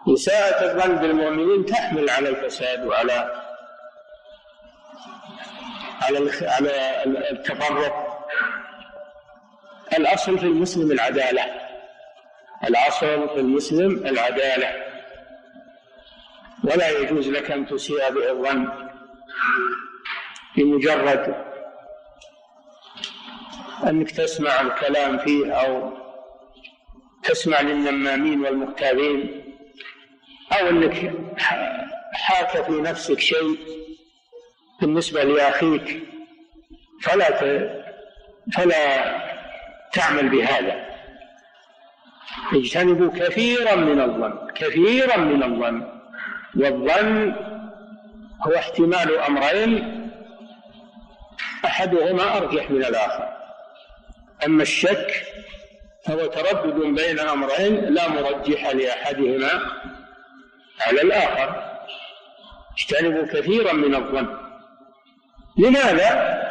إساءة 0.09 0.73
الظن 0.73 0.97
بالمؤمنين 0.97 1.67
تحمل 1.67 2.11
على 2.11 2.29
الفساد 2.29 2.87
وعلى 2.87 3.43
على 6.03 6.31
على 6.43 7.05
التفرق. 7.31 8.19
الأصل 9.99 10.39
في 10.39 10.47
المسلم 10.47 10.93
العدالة. 10.93 11.45
الأصل 12.65 13.29
في 13.29 13.41
المسلم 13.41 14.07
العدالة. 14.07 14.93
ولا 16.65 16.91
يجوز 16.91 17.29
لك 17.29 17.51
أن 17.51 17.67
تسيء 17.67 18.11
به 18.11 18.31
الظن 18.31 18.69
بمجرد 20.57 21.35
أنك 23.87 24.11
تسمع 24.11 24.61
الكلام 24.61 25.19
فيه 25.19 25.53
أو 25.53 25.93
تسمع 27.23 27.61
للنمامين 27.61 28.45
والمغتابين. 28.45 29.52
أو 30.53 30.69
أنك 30.69 31.13
حاك 32.13 32.65
في 32.65 32.73
نفسك 32.73 33.21
شيء 33.21 33.59
بالنسبة 34.81 35.25
لأخيك 35.25 36.03
فلا 37.03 37.39
فلا 38.57 39.23
تعمل 39.93 40.29
بهذا. 40.29 40.87
اجتنبوا 42.53 43.11
كثيرا 43.11 43.75
من 43.75 44.01
الظن 44.01 44.53
كثيرا 44.55 45.17
من 45.17 45.43
الظن. 45.43 46.03
والظن 46.57 47.35
هو 48.47 48.55
احتمال 48.57 49.19
أمرين 49.19 50.03
أحدهما 51.65 52.37
أرجح 52.37 52.71
من 52.71 52.85
الآخر. 52.85 53.29
أما 54.47 54.63
الشك 54.63 55.25
فهو 56.07 56.27
تردد 56.27 56.75
بين 56.75 57.19
أمرين 57.19 57.95
لا 57.95 58.09
مرجح 58.09 58.67
لأحدهما. 58.67 59.63
على 60.87 61.03
الآخر 61.03 61.73
اجتنبوا 62.79 63.27
كثيرا 63.27 63.73
من 63.73 63.95
الظن. 63.95 64.37
لماذا؟ 65.59 66.43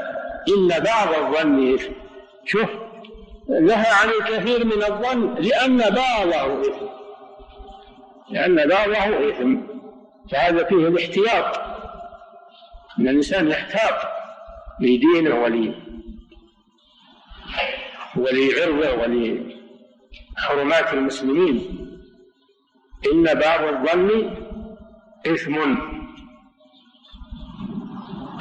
إن 0.57 0.67
بعض 0.67 1.13
الظن 1.13 1.73
إثم 1.73 1.93
شوف 2.45 2.69
نهى 3.49 3.91
عن 3.91 4.09
الكثير 4.09 4.65
من 4.65 4.83
الظن 4.83 5.35
لأن 5.35 5.77
بعضه 5.77 6.61
إثم. 6.61 6.85
لأن 8.29 8.67
بعضه 8.67 9.29
إثم. 9.29 9.57
فهذا 10.31 10.63
فيه 10.63 10.87
الاحتياط. 10.87 11.57
أن 12.99 13.07
الإنسان 13.07 13.47
يحتاط 13.47 14.11
لدينه 14.79 15.35
وليه 15.43 15.73
ولعرضه 18.17 18.91
ولحرمات 20.37 20.93
المسلمين. 20.93 21.90
إن 23.05 23.23
بعض 23.23 23.63
الظن 23.63 24.37
إثم. 25.27 25.55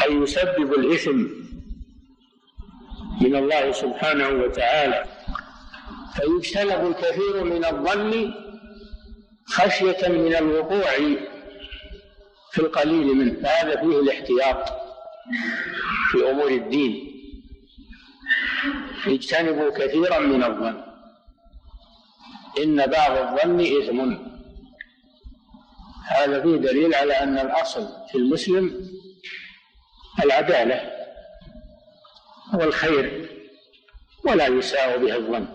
أي 0.03 0.15
يسبب 0.15 0.75
الإثم 0.75 1.19
من 3.21 3.37
الله 3.37 3.73
سبحانه 3.73 4.29
وتعالى. 4.29 5.05
فيجتنب 6.15 6.87
الكثير 6.87 7.45
من 7.45 7.65
الظن 7.65 8.35
خشية 9.47 10.09
من 10.09 10.35
الوقوع 10.35 10.91
في 12.53 12.59
القليل 12.59 13.17
منه. 13.17 13.41
فهذا 13.43 13.81
فيه 13.81 14.01
الاحتياط 14.01 14.69
في 16.11 16.31
أمور 16.31 16.49
الدين. 16.49 17.07
اجتنبوا 19.07 19.71
كثيرا 19.71 20.19
من 20.19 20.45
الظن. 20.45 20.83
إن 22.63 22.87
بعض 22.87 23.11
الظن 23.11 23.61
إثم. 23.61 24.30
هذا 26.11 26.43
فيه 26.43 26.57
دليل 26.57 26.95
على 26.95 27.13
أن 27.13 27.39
الأصل 27.39 27.89
في 28.13 28.19
المسلم 28.19 28.91
العدالة 30.25 30.91
والخير 32.55 33.31
ولا 34.25 34.47
يساء 34.47 34.99
به 34.99 35.17
الظن. 35.17 35.47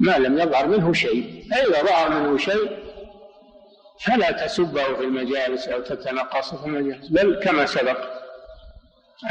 ما 0.00 0.18
لم 0.18 0.38
يظهر 0.38 0.66
منه 0.66 0.92
شيء. 0.92 1.44
فإذا 1.50 1.82
ظهر 1.82 2.10
منه 2.10 2.38
شيء 2.38 2.86
فلا 4.00 4.30
تسبه 4.30 4.94
في 4.94 5.00
المجالس 5.00 5.68
أو 5.68 5.80
تتنقصه 5.80 6.56
في 6.56 6.66
المجالس 6.66 7.08
بل 7.08 7.40
كما 7.42 7.66
سبق 7.66 7.98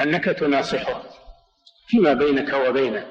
أنك 0.01 0.25
تناصحه 0.25 1.03
فيما 1.87 2.13
بينك 2.13 2.53
وبينه. 2.53 3.05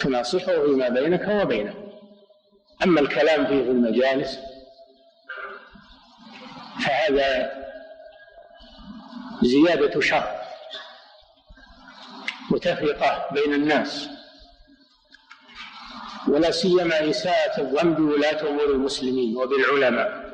تناصحه 0.00 0.62
فيما 0.66 0.88
بينك 0.88 1.28
وبينه. 1.28 1.74
أما 2.84 3.00
الكلام 3.00 3.46
فيه 3.46 3.62
في 3.62 3.70
المجالس 3.70 4.38
فهذا 6.80 7.52
زيادة 9.42 10.00
شر 10.00 10.38
وتفرقة 12.50 13.28
بين 13.32 13.54
الناس. 13.54 14.08
ولا 16.28 16.50
سيما 16.50 17.10
إساءة 17.10 17.60
الظن 17.60 17.94
بولاة 17.94 18.48
أمور 18.48 18.70
المسلمين 18.70 19.36
وبالعلماء 19.36 20.28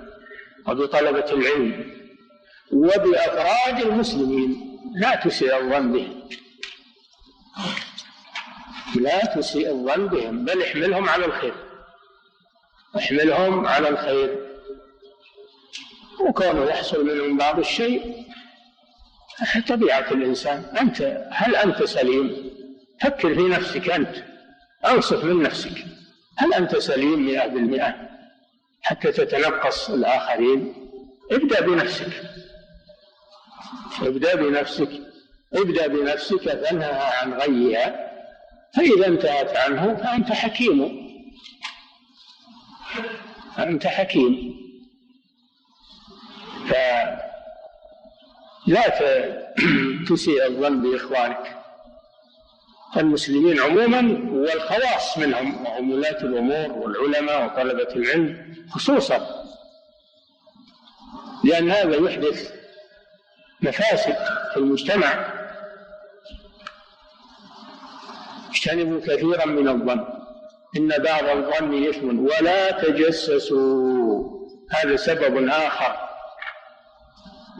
وبطلبة 0.68 1.32
العلم 1.32 1.94
وبأفراد 2.72 3.80
المسلمين. 3.80 4.78
لا 4.96 5.14
تسيء 5.14 5.56
الظن 5.56 5.92
بهم. 5.92 6.28
لا 8.94 9.24
تسيء 9.24 9.70
الظن 9.70 10.06
بهم. 10.08 10.44
بل 10.44 10.62
احملهم 10.62 11.08
على 11.08 11.24
الخير. 11.24 11.54
احملهم 12.96 13.66
على 13.66 13.88
الخير. 13.88 14.43
وكونه 16.28 16.64
يحصل 16.64 17.06
منهم 17.06 17.36
بعض 17.36 17.58
الشيء 17.58 18.24
طبيعة 19.68 20.10
الإنسان. 20.10 20.64
أنت 20.80 21.26
هل 21.30 21.56
أنت 21.56 21.82
سليم؟ 21.82 22.50
فكر 23.00 23.34
في 23.34 23.42
نفسك 23.42 23.90
أنت. 23.90 24.16
أنصف 24.86 25.24
من 25.24 25.42
نفسك. 25.42 25.84
هل 26.36 26.54
أنت 26.54 26.76
سليم 26.76 27.26
مئة 27.26 27.46
بالمئة؟ 27.46 27.94
حتى 28.82 29.12
تتنقص 29.12 29.90
الآخرين. 29.90 30.74
ابدأ 31.32 31.60
بنفسك. 31.60 32.12
ابدأ 34.02 34.34
بنفسك. 34.34 34.90
ابدأ 35.54 35.86
بنفسك 35.86 36.40
فانهها 36.40 37.20
عن 37.20 37.32
غيها. 37.32 38.10
فإذا 38.76 39.06
انتهت 39.06 39.56
عنه 39.56 39.94
فأنت 39.94 40.32
حكيم. 40.32 41.04
أنت 43.58 43.86
حكيم. 43.86 44.63
فلا 46.68 47.24
تسيء 50.08 50.46
الظن 50.48 50.82
بإخوانك. 50.82 51.64
المسلمين 52.96 53.60
عموما 53.60 54.30
والخواص 54.32 55.18
منهم 55.18 55.66
وهم 55.66 55.92
ولاة 55.92 56.20
الأمور 56.20 56.78
والعلماء 56.78 57.44
وطلبة 57.46 57.88
العلم 57.96 58.54
خصوصا 58.70 59.44
لأن 61.44 61.70
هذا 61.70 61.96
يحدث 61.96 62.52
مفاسد 63.60 64.16
في 64.52 64.56
المجتمع. 64.56 65.34
اجتنبوا 68.50 69.00
كثيرا 69.00 69.46
من 69.46 69.68
الظن. 69.68 70.04
إن 70.76 70.88
بعض 70.88 71.24
الظن 71.24 71.88
إثم 71.88 72.18
ولا 72.18 72.70
تجسسوا. 72.70 74.24
هذا 74.70 74.96
سبب 74.96 75.48
آخر. 75.48 76.13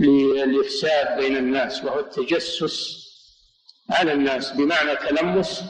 للإفساد 0.00 1.16
بين 1.16 1.36
الناس 1.36 1.84
وهو 1.84 2.00
التجسس 2.00 3.04
على 3.90 4.12
الناس 4.12 4.50
بمعنى 4.50 4.96
تلمس 4.96 5.64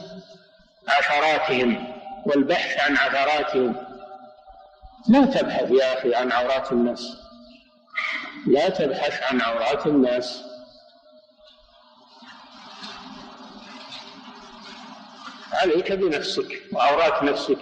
عثراتهم 0.87 1.95
والبحث 2.25 2.79
عن 2.79 2.97
عثراتهم. 2.97 3.75
لا 5.09 5.25
تبحث 5.25 5.71
يا 5.71 5.99
أخي 5.99 6.15
عن 6.15 6.31
عورات 6.31 6.71
الناس 6.71 7.17
لا 8.47 8.69
تبحث 8.69 9.23
عن 9.23 9.41
عورات 9.41 9.87
الناس. 9.87 10.41
عليك 15.53 15.91
بنفسك 15.91 16.61
وعورات 16.73 17.23
نفسك. 17.23 17.57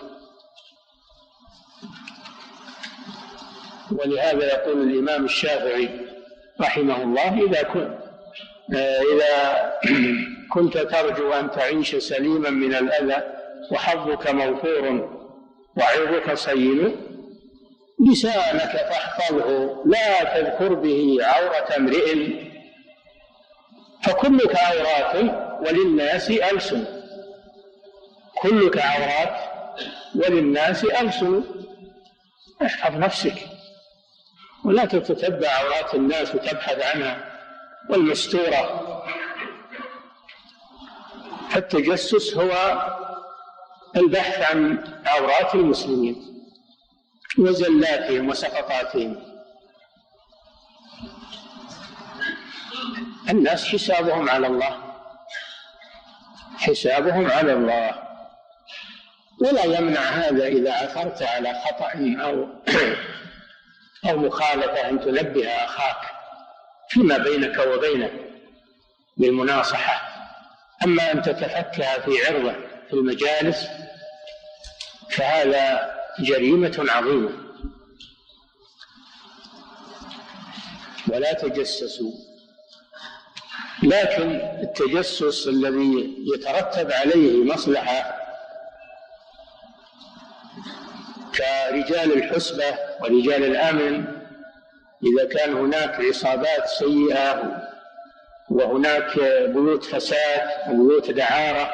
ولهذا 3.92 4.46
يقول 4.46 4.82
الإمام 4.82 5.26
الشافعي 5.26 6.03
رحمه 6.62 7.04
الله 7.04 7.46
إذا 7.46 7.64
كنت 7.64 7.98
إذا 9.14 9.74
كنت 10.54 10.78
ترجو 10.78 11.34
أن 11.34 11.52
تعيش 11.52 11.96
سليما 11.96 12.50
من 12.50 12.76
الأذى 12.76 13.24
وحظك 13.72 14.32
موفور 14.32 15.10
وعرضك 15.78 16.34
صين 16.34 16.96
لسانك 18.12 18.72
فاحفظه 18.90 19.84
لا 19.86 20.24
تذكر 20.24 20.74
به 20.74 21.18
عورة 21.22 21.78
امرئ. 21.78 22.30
فكلك 24.04 24.56
عورات 24.56 25.16
وللناس 25.68 26.32
ألسن 26.32 26.86
كلك 28.42 28.78
عورات 28.78 29.40
وللناس 30.16 30.86
ألسن 30.86 31.44
احفظ 32.66 32.98
نفسك. 32.98 33.53
ولا 34.64 34.86
تتتبع 34.86 35.50
عورات 35.50 35.96
الناس 35.96 36.36
وتبحث 36.36 36.96
عنها 36.96 37.40
والمستورة. 37.90 38.90
فالتجسس 41.50 42.38
هو 42.38 42.84
البحث 43.96 44.52
عن 44.52 44.84
عورات 45.06 45.56
المسلمين 45.56 46.46
وزلاتهم 47.38 48.30
وسقطاتهم. 48.30 49.24
الناس 53.30 53.66
حسابهم 53.66 54.30
على 54.30 54.48
الله. 54.48 54.84
حسابهم 56.58 57.32
على 57.32 57.54
الله. 57.54 58.04
ولا 59.42 59.64
يمنع 59.64 60.00
هذا 60.00 60.48
إذا 60.48 60.74
عثرت 60.74 61.24
على 61.24 61.62
خطأ 61.66 62.16
أو 62.22 62.48
أو 64.06 64.18
مخالفة 64.18 64.90
أن 64.90 65.00
تنبه 65.00 65.48
أخاك 65.48 66.12
فيما 66.90 67.18
بينك 67.18 67.58
وبينه 67.60 68.10
بالمناصحة. 69.18 70.14
أما 70.84 71.12
أن 71.12 71.22
تتفكها 71.22 72.00
في 72.00 72.26
عرضه 72.26 72.56
في 72.88 72.94
المجالس 72.94 73.68
فهذا 75.12 75.94
جريمة 76.20 76.86
عظيمة. 76.90 77.32
ولا 81.08 81.34
تجسسوا. 81.34 82.12
لكن 83.84 84.32
التجسس 84.64 85.48
الذي 85.48 86.18
يترتب 86.34 86.92
عليه 86.92 87.44
مصلحة 87.44 88.23
كرجال 91.36 92.14
الحسبة 92.14 92.66
ورجال 93.02 93.44
الأمن 93.44 94.06
إذا 95.04 95.30
كان 95.32 95.54
هناك 95.54 96.00
عصابات 96.00 96.68
سيئة 96.68 97.58
وهناك 98.50 99.20
بيوت 99.48 99.84
فساد 99.84 100.42
وبيوت 100.70 101.12
دعارة 101.12 101.72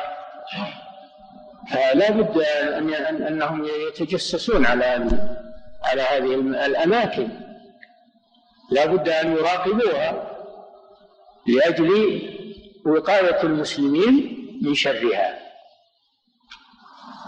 فلا 1.72 2.12
بد 2.12 2.42
أن 2.42 2.94
أنهم 3.24 3.68
يتجسسون 3.88 4.66
على 4.66 5.08
على 5.84 6.02
هذه 6.02 6.36
الأماكن. 6.66 7.30
لا 8.72 8.86
بد 8.86 9.10
أن 9.10 9.32
يراقبوها 9.32 10.36
لأجل 11.48 12.22
وقاية 12.86 13.44
المسلمين 13.44 14.46
من 14.62 14.74
شرها. 14.74 15.40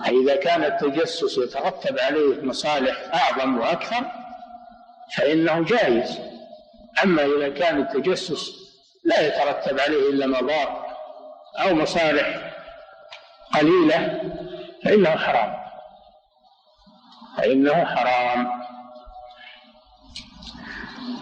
فإذا 0.06 0.36
كان 0.36 0.64
التجسس 0.64 1.38
يترتب 1.38 2.00
عليه 2.00 2.42
مصالح 2.42 3.10
أعظم 3.14 3.60
وأكثر 3.60 4.06
فإنه 5.18 5.64
جائز. 5.64 6.20
أما 7.04 7.26
إذا 7.26 7.50
كان 7.50 7.82
التجسس 7.82 8.52
لا 9.04 9.28
يترتب 9.28 9.80
عليه 9.80 10.10
إلا 10.10 10.28
مضار 10.28 10.96
أو 11.56 11.76
مصالح 11.76 12.54
قليلة 13.54 14.22
فإنه 14.84 15.10
حرام. 15.10 15.62
فإنه 17.38 17.86
حرام. 17.86 18.62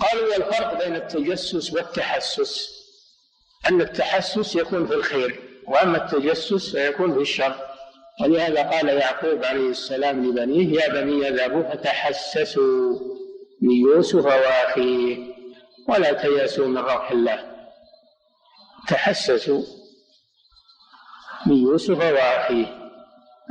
قالوا 0.02 0.34
والفرق 0.34 0.86
بين 0.86 0.96
التجسس 0.96 1.74
والتحسس؟ 1.74 2.80
أن 3.70 3.82
التحسس 3.82 4.56
يكون 4.56 4.88
في 4.88 4.94
الخير 4.94 5.40
وأما 5.68 5.98
التجسس 5.98 6.76
فيكون 6.76 7.14
في 7.14 7.22
الشر. 7.22 7.69
ولهذا 8.20 8.64
قال 8.64 8.90
يعقوب 8.90 9.44
عليه 9.44 9.70
السلام 9.70 10.26
لبنيه 10.26 10.82
يا 10.82 10.90
بني 10.90 11.28
اذهبوا 11.28 11.64
فتحسسوا 11.64 13.00
من 13.62 13.72
يوسف 13.72 14.26
وأخيه 14.26 15.18
ولا 15.88 16.14
تيأسوا 16.14 16.68
من 16.68 16.78
روح 16.78 17.12
الله. 17.12 17.56
تحسسوا 18.88 19.64
من 21.46 21.56
يوسف 21.56 21.98
وأخيه. 21.98 22.80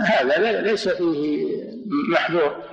هذا 0.01 0.61
ليس 0.61 0.89
فيه 0.89 1.47
محذور 1.89 2.65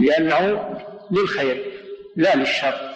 لأنه 0.00 0.74
للخير 1.10 1.84
لا 2.16 2.36
للشر. 2.36 2.94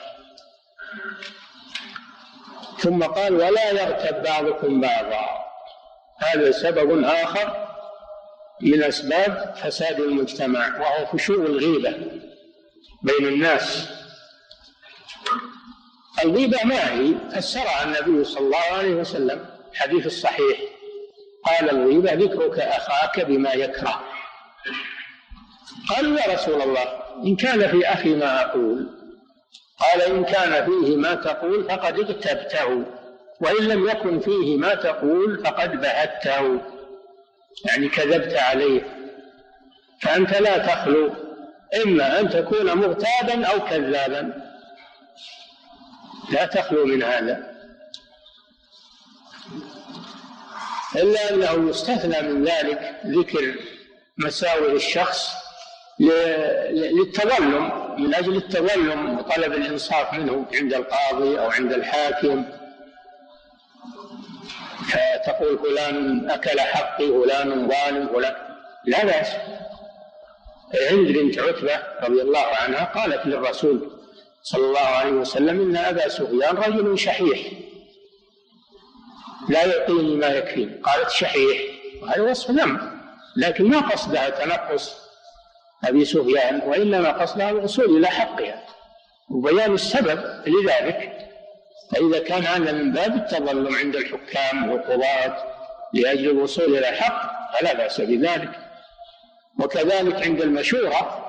ثم 2.79 3.03
قال 3.03 3.35
ولا 3.35 3.71
يغتب 3.71 4.23
بعضكم 4.23 4.81
بعضا. 4.81 5.44
هذا 6.19 6.51
سبب 6.51 7.05
آخر 7.05 7.67
من 8.61 8.83
أسباب 8.83 9.55
فساد 9.63 10.01
المجتمع 10.01 10.81
وهو 10.81 11.07
فشو 11.07 11.35
الغيبة 11.35 11.91
بين 13.03 13.29
الناس. 13.29 13.89
الغيبة 16.25 16.65
ما 16.65 16.93
هي؟ 16.93 17.15
فسرها 17.33 17.85
النبي 17.85 18.25
صلى 18.25 18.41
الله 18.41 18.79
عليه 18.79 18.95
وسلم 18.95 19.47
الحديث 19.73 20.07
الصحيح. 20.07 20.59
قال 21.45 21.71
الغيبة 21.71 22.13
ذكرك 22.13 22.59
أخاك 22.59 23.21
بما 23.21 23.53
يكره. 23.53 24.05
قالوا 25.89 26.19
يا 26.19 26.35
رسول 26.35 26.63
الله 26.63 27.01
إن 27.25 27.37
كان 27.37 27.69
في 27.71 27.87
أخي 27.87 28.15
ما 28.15 28.43
أقول. 28.43 28.87
قال 29.79 30.03
إن 30.03 30.25
كان 30.25 30.65
فيه 30.65 30.97
ما 30.97 31.15
تقول 31.15 31.65
فقد 31.65 31.99
اغتبته. 31.99 32.85
وإن 33.41 33.65
لم 33.65 33.89
يكن 33.89 34.21
فيه 34.21 34.57
ما 34.57 34.75
تقول 34.75 35.45
فقد 35.45 35.81
بهته 35.81 36.61
يعني 37.67 37.89
كذبت 37.89 38.35
عليه. 38.35 38.83
فأنت 40.01 40.41
لا 40.41 40.59
تخلو 40.59 41.13
إما 41.85 42.21
أن 42.21 42.31
تكون 42.31 42.75
مغتابا 42.75 43.47
أو 43.47 43.65
كذابا. 43.65 44.43
لا 46.31 46.47
تخلو 46.47 46.87
من 46.87 47.03
هذا. 47.03 47.55
إلا 50.97 51.31
أنه 51.31 51.71
يستثنى 51.71 52.29
من 52.29 52.45
ذلك 52.45 53.01
ذكر 53.07 53.55
مساوئ 54.19 54.73
الشخص 54.73 55.31
للتظلم 56.71 57.85
من 57.99 58.15
أجل 58.15 58.37
التظلم 58.37 59.19
وطلب 59.19 59.53
الإنصاف 59.53 60.15
منه 60.15 60.47
عند 60.55 60.75
القاضي 60.75 61.39
أو 61.39 61.51
عند 61.51 61.73
الحاكم. 61.73 62.45
فتقول 64.89 65.59
فلان 65.59 66.31
أكل 66.31 66.61
حقي 66.61 67.07
فلان 67.07 67.69
ظالم 67.69 68.09
فلان. 68.09 68.35
لا 68.85 69.05
بأس. 69.05 69.29
هند 70.91 71.09
بنت 71.09 71.39
عتبة 71.39 71.83
رضي 72.03 72.23
الله 72.23 72.47
عنها 72.47 72.85
قالت 72.85 73.27
للرسول 73.27 73.91
صلى 74.43 74.65
الله 74.65 74.81
عليه 74.81 75.13
وسلم 75.13 75.61
إن 75.61 75.77
أبا 75.77 76.09
سفيان 76.09 76.57
رجل 76.57 76.99
شحيح. 76.99 77.39
لا 79.49 79.65
يعطيني 79.65 80.17
ما 80.17 80.27
يكفيني 80.27 80.81
قالت 80.83 81.11
شحيح. 81.11 81.59
وهذا 82.03 82.23
وصف 82.23 82.51
ذم 82.51 83.01
لكن 83.37 83.65
ما 83.65 83.81
قصدها 83.81 84.31
تنقص 84.31 84.97
أبي 85.85 86.05
سفيان 86.05 86.63
وإنما 86.67 87.13
قصدها 87.13 87.51
الوصول 87.51 87.97
إلى 87.97 88.07
حقها. 88.07 88.67
وبيان 89.31 89.75
السبب 89.75 90.43
لذلك 90.47 91.14
فإذا 91.93 92.19
كان 92.19 92.43
هذا 92.43 92.73
من 92.73 92.93
باب 92.93 93.15
التظلم 93.17 93.77
عند 93.77 93.97
الحكام 93.97 94.71
والقضاة 94.71 95.55
لأجل 95.93 96.31
الوصول 96.31 96.65
إلى 96.65 96.89
الحق 96.89 97.35
فلا 97.59 97.75
بأس 97.75 98.01
بذلك 98.01 98.51
وكذلك 99.61 100.27
عند 100.27 100.41
المشورة 100.41 101.25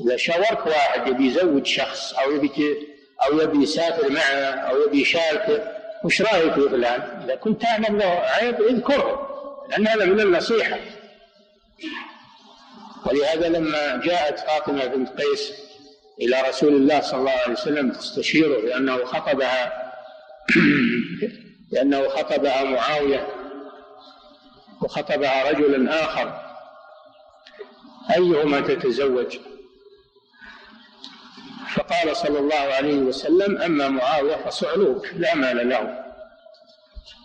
إذا 0.00 0.16
شاورت 0.16 0.66
واحد 0.66 1.08
يبي 1.08 1.26
يزوج 1.26 1.66
شخص 1.66 2.14
أو 2.14 2.32
يبي 2.32 2.50
أو 3.26 3.40
يبي 3.40 3.62
يسافر 3.62 4.12
معه 4.12 4.54
أو 4.54 4.82
يبي 4.82 5.00
يشاركه 5.00 5.72
وش 6.04 6.22
رأيك 6.22 6.56
يا 6.56 6.68
فلان؟ 6.68 7.22
إذا 7.24 7.34
كنت 7.34 7.62
تعلم 7.62 7.98
له 7.98 8.06
عيب 8.06 8.62
اذكره 8.62 9.28
لأن 9.70 9.86
هذا 9.88 10.04
من 10.04 10.20
النصيحة 10.20 10.78
ولهذا 13.06 13.48
لما 13.48 14.00
جاءت 14.04 14.40
فاطمة 14.40 14.86
بنت 14.86 15.08
قيس 15.08 15.52
إلى 16.20 16.42
رسول 16.48 16.72
الله 16.74 17.00
صلى 17.00 17.20
الله 17.20 17.30
عليه 17.30 17.52
وسلم 17.52 17.90
تستشيره 17.90 18.60
لأنه 18.60 19.04
خطبها 19.04 19.92
لأنه 21.72 22.08
خطبها 22.08 22.64
معاوية 22.64 23.28
وخطبها 24.82 25.50
رجل 25.50 25.88
آخر. 25.88 26.40
أيهما 28.16 28.60
تتزوج؟ 28.60 29.38
فقال 31.74 32.16
صلى 32.16 32.38
الله 32.38 32.74
عليه 32.74 32.98
وسلم 32.98 33.62
أما 33.62 33.88
معاوية 33.88 34.36
فصعلوك 34.36 35.06
لا 35.16 35.34
مال 35.34 35.68
له. 35.68 36.04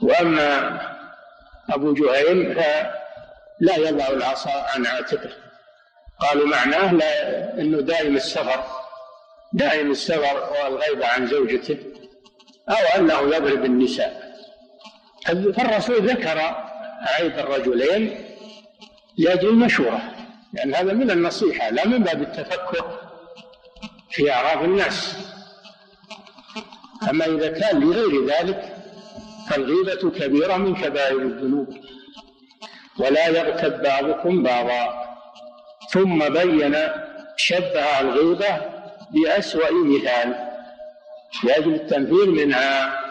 وأما 0.01 0.79
أبو 1.69 1.93
جهيم 1.93 2.53
فلا 2.53 3.75
يضع 3.77 4.07
العصا 4.07 4.65
عن 4.75 4.85
عاتقه. 4.85 5.29
قالوا 6.19 6.47
معناه 6.47 6.93
لا 6.93 7.53
إنه 7.53 7.81
دائم 7.81 8.15
السفر. 8.15 8.76
دائم 9.53 9.91
السفر 9.91 10.49
والغيبة 10.63 11.07
عن 11.07 11.27
زوجته 11.27 11.77
أو 12.69 12.99
أنه 12.99 13.19
يضرب 13.35 13.65
النساء. 13.65 14.27
فالرسول 15.25 16.09
ذكر 16.09 16.39
عيب 17.01 17.39
الرجلين 17.39 18.25
لأجل 19.17 19.49
المشورة 19.49 20.01
لأن 20.53 20.75
هذا 20.75 20.93
من 20.93 21.11
النصيحة 21.11 21.69
لا 21.69 21.87
من 21.87 22.03
باب 22.03 22.21
التفكر 22.21 22.99
في 24.11 24.31
أعراض 24.31 24.63
الناس. 24.63 25.17
أما 27.09 27.25
إذا 27.25 27.59
كان 27.59 27.79
لغير 27.79 28.25
ذلك 28.25 28.75
فالغيبة 29.49 30.09
كبيرة 30.09 30.57
من 30.57 30.75
كبائر 30.75 31.21
الذنوب 31.21 31.77
ولا 32.99 33.27
يغتب 33.27 33.81
بعضكم 33.81 34.43
بعضا. 34.43 35.07
ثم 35.89 36.29
بين 36.29 36.75
شبه 37.37 37.99
الغيبة 37.99 38.76
بأسوأ 39.11 39.71
مثال. 39.71 40.47
لأجل 41.43 41.73
التنفير 41.73 42.25
منها 42.25 43.01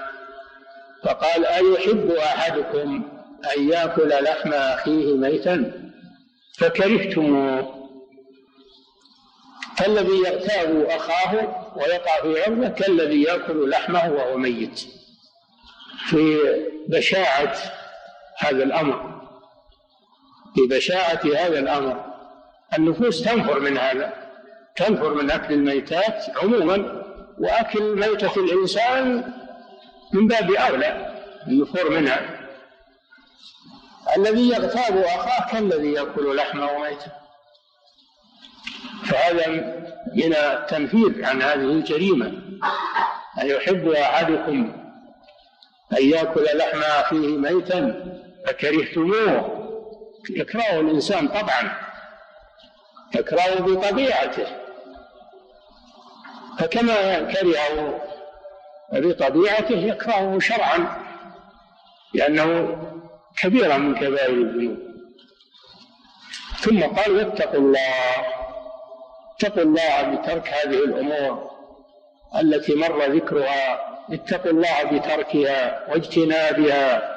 فقال 1.04 1.46
أيحب 1.46 2.10
أحدكم 2.10 3.02
أن 3.56 3.68
يأكل 3.68 4.08
لحم 4.08 4.52
أخيه 4.52 5.16
ميتا؟ 5.16 5.72
فكرهتموه 6.58 7.76
فالذي 9.76 10.18
يغتاب 10.18 10.86
أخاه 10.90 11.34
ويقع 11.76 12.22
في 12.22 12.42
عرضه 12.42 12.68
كالذي 12.68 13.22
يأكل 13.22 13.70
لحمه 13.70 14.12
وهو 14.12 14.36
ميت. 14.36 14.80
في 16.08 16.38
بشاعة 16.88 17.56
هذا 18.38 18.64
الأمر. 18.64 19.20
في 20.54 20.66
بشاعة 20.76 21.20
هذا 21.24 21.58
الأمر. 21.58 22.04
النفوس 22.78 23.22
تنفر 23.22 23.60
من 23.60 23.78
هذا. 23.78 24.25
تنفر 24.76 25.14
من 25.14 25.30
أكل 25.30 25.54
الميتات 25.54 26.24
عموما 26.42 27.02
وأكل 27.38 27.96
ميتة 27.96 28.32
الإنسان 28.36 29.32
من 30.12 30.26
باب 30.26 30.52
أولى 30.52 31.14
النفور 31.46 31.90
منها. 31.90 32.20
الذي 34.16 34.48
يغتاب 34.48 34.96
أخاه 34.96 35.52
كالذي 35.52 35.92
يأكل 35.92 36.36
لحمه 36.36 36.78
ميتا 36.78 37.12
فهذا 39.04 39.46
من 40.14 40.34
التنفير 40.34 41.24
عن 41.24 41.42
هذه 41.42 41.54
الجريمة. 41.54 42.26
أن 43.42 43.46
يحب 43.46 43.88
أحدكم 43.88 44.72
أن 45.92 46.10
يأكل 46.10 46.44
لحم 46.54 46.80
أخيه 46.80 47.36
ميتا؟ 47.36 48.12
فكرهتموه. 48.46 49.56
يكرهه 50.30 50.80
الإنسان 50.80 51.28
طبعا. 51.28 51.78
يكرهه 53.14 53.60
بطبيعته. 53.60 54.65
فكما 56.58 57.20
كرهه 57.32 58.00
بطبيعته 58.92 59.74
يكرهه 59.76 60.38
شرعا 60.38 61.02
لأنه 62.14 62.76
كبيرة 63.42 63.76
من 63.76 63.94
كبائر 63.94 64.30
الذنوب. 64.34 64.78
ثم 66.60 66.82
قال 66.82 67.16
واتقوا 67.16 67.60
الله 67.60 68.14
اتقوا 69.34 69.62
الله 69.62 70.02
بترك 70.02 70.48
هذه 70.48 70.84
الأمور 70.84 71.50
التي 72.40 72.74
مر 72.74 73.04
ذكرها. 73.04 73.80
اتقوا 74.12 74.50
الله 74.50 74.82
بتركها 74.84 75.88
واجتنابها. 75.88 77.16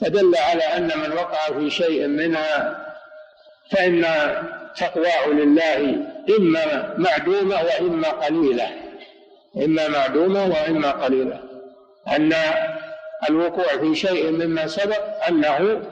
فدل 0.00 0.36
على 0.36 0.62
أن 0.62 0.98
من 0.98 1.12
وقع 1.12 1.46
في 1.58 1.70
شيء 1.70 2.06
منها 2.06 2.86
فإن 3.70 4.04
تقواه 4.76 5.26
لله 5.26 6.06
إما 6.38 6.94
معدومة 6.98 7.56
وإما 7.62 8.08
قليلة. 8.08 8.70
إما 9.56 9.88
معدومة 9.88 10.46
وإما 10.46 10.90
قليلة. 10.90 11.40
أن 12.08 12.32
الوقوع 13.30 13.66
في 13.66 13.94
شيء 13.94 14.30
مما 14.30 14.66
سبق 14.66 15.24
أنه 15.28 15.82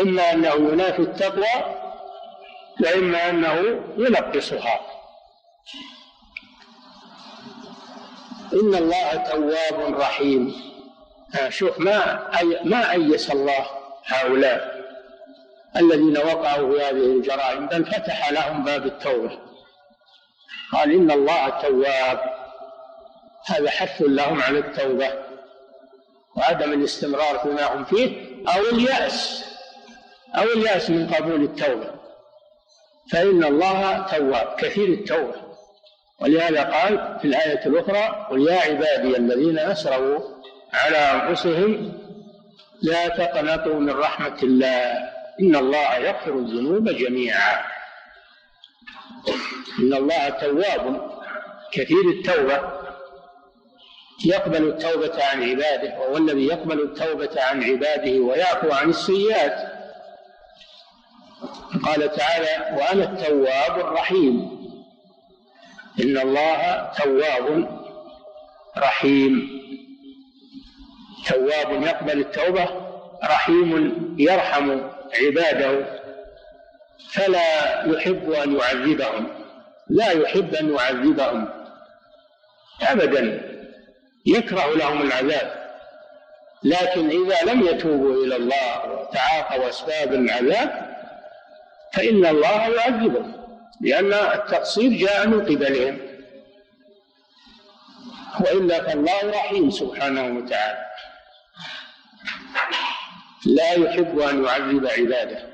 إما 0.00 0.32
أنه 0.32 0.54
ينافي 0.54 1.02
التقوى 1.02 1.74
وإما 2.80 3.30
أنه 3.30 3.80
ينقصها 3.98 4.80
إن 8.52 8.74
الله 8.74 9.14
تواب 9.14 9.94
رحيم. 10.00 10.54
شوف 11.48 11.78
ما 11.80 12.28
أي 12.40 12.60
ما 12.64 12.92
أيس 12.92 13.30
الله 13.30 13.66
هؤلاء؟ 14.06 14.77
الذين 15.76 16.18
وقعوا 16.18 16.72
في 16.72 16.84
هذه 16.84 17.16
الجرائم 17.16 17.66
بل 17.66 17.84
فتح 17.84 18.30
لهم 18.30 18.64
باب 18.64 18.86
التوبة. 18.86 19.38
قال 20.72 20.92
إن 20.92 21.10
الله 21.10 21.48
تواب. 21.48 22.20
هذا 23.46 23.70
حث 23.70 24.02
لهم 24.02 24.42
على 24.42 24.58
التوبة 24.58 25.12
وعدم 26.36 26.72
الاستمرار 26.72 27.38
فيما 27.38 27.74
هم 27.74 27.84
فيه 27.84 28.26
أو 28.48 28.60
اليأس 28.72 29.44
أو 30.34 30.42
اليأس 30.42 30.90
من 30.90 31.14
قبول 31.14 31.42
التوبة. 31.42 31.90
فإن 33.12 33.44
الله 33.44 33.98
تواب 33.98 34.56
كثير 34.58 34.88
التوبة. 34.88 35.48
ولهذا 36.20 36.62
قال 36.62 37.18
في 37.20 37.24
الآية 37.24 37.66
الأخرى 37.66 38.26
قل 38.30 38.48
يا 38.48 38.60
عبادي 38.60 39.16
الذين 39.16 39.58
أسروا 39.58 40.20
على 40.72 40.96
أنفسهم 40.96 41.92
لا 42.82 43.08
تقنطوا 43.08 43.74
من 43.74 43.90
رحمة 43.90 44.38
الله. 44.42 45.17
إن 45.40 45.56
الله 45.56 45.96
يغفر 45.96 46.34
الذنوب 46.34 46.88
جميعا. 46.88 47.64
إن 49.78 49.94
الله 49.94 50.28
تواب. 50.28 51.10
كثير 51.72 52.10
التوبة. 52.10 52.72
يقبل 54.26 54.68
التوبة 54.68 55.24
عن 55.24 55.50
عباده 55.50 55.98
وهو 55.98 56.16
الذي 56.16 56.46
يقبل 56.46 56.80
التوبة 56.80 57.42
عن 57.42 57.64
عباده 57.64 58.20
ويعفو 58.20 58.72
عن 58.72 58.88
السيئات. 58.88 59.72
قال 61.84 62.12
تعالى 62.12 62.76
وأنا 62.80 63.04
التواب 63.04 63.80
الرحيم. 63.80 64.58
إن 66.00 66.18
الله 66.18 66.92
تواب 66.98 67.78
رحيم. 68.78 69.58
تواب 71.26 71.82
يقبل 71.82 72.18
التوبة 72.20 72.68
رحيم 73.24 73.98
يرحم. 74.18 74.97
عباده 75.14 75.84
فلا 77.10 77.84
يحب 77.86 78.32
أن 78.32 78.56
يعذبهم 78.56 79.38
لا 79.90 80.10
يحب 80.10 80.54
أن 80.54 80.74
يعذبهم. 80.74 81.48
أبدا 82.82 83.42
يكره 84.26 84.76
لهم 84.76 85.02
العذاب 85.02 85.68
لكن 86.64 87.08
إذا 87.10 87.52
لم 87.52 87.66
يتوبوا 87.66 88.24
إلى 88.24 88.36
الله 88.36 88.92
وتعاطوا 88.92 89.68
أسباب 89.68 90.12
العذاب 90.14 90.96
فإن 91.92 92.26
الله 92.26 92.68
يعذبهم 92.68 93.32
لأن 93.80 94.12
التقصير 94.12 94.92
جاء 94.92 95.26
من 95.26 95.40
قبلهم. 95.40 95.98
وإلا 98.40 98.82
فالله 98.82 99.30
رحيم 99.30 99.70
سبحانه 99.70 100.38
وتعالى. 100.38 100.88
لا 103.46 103.72
يحب 103.72 104.18
أن 104.18 104.44
يعذب 104.44 104.86
عباده. 104.86 105.48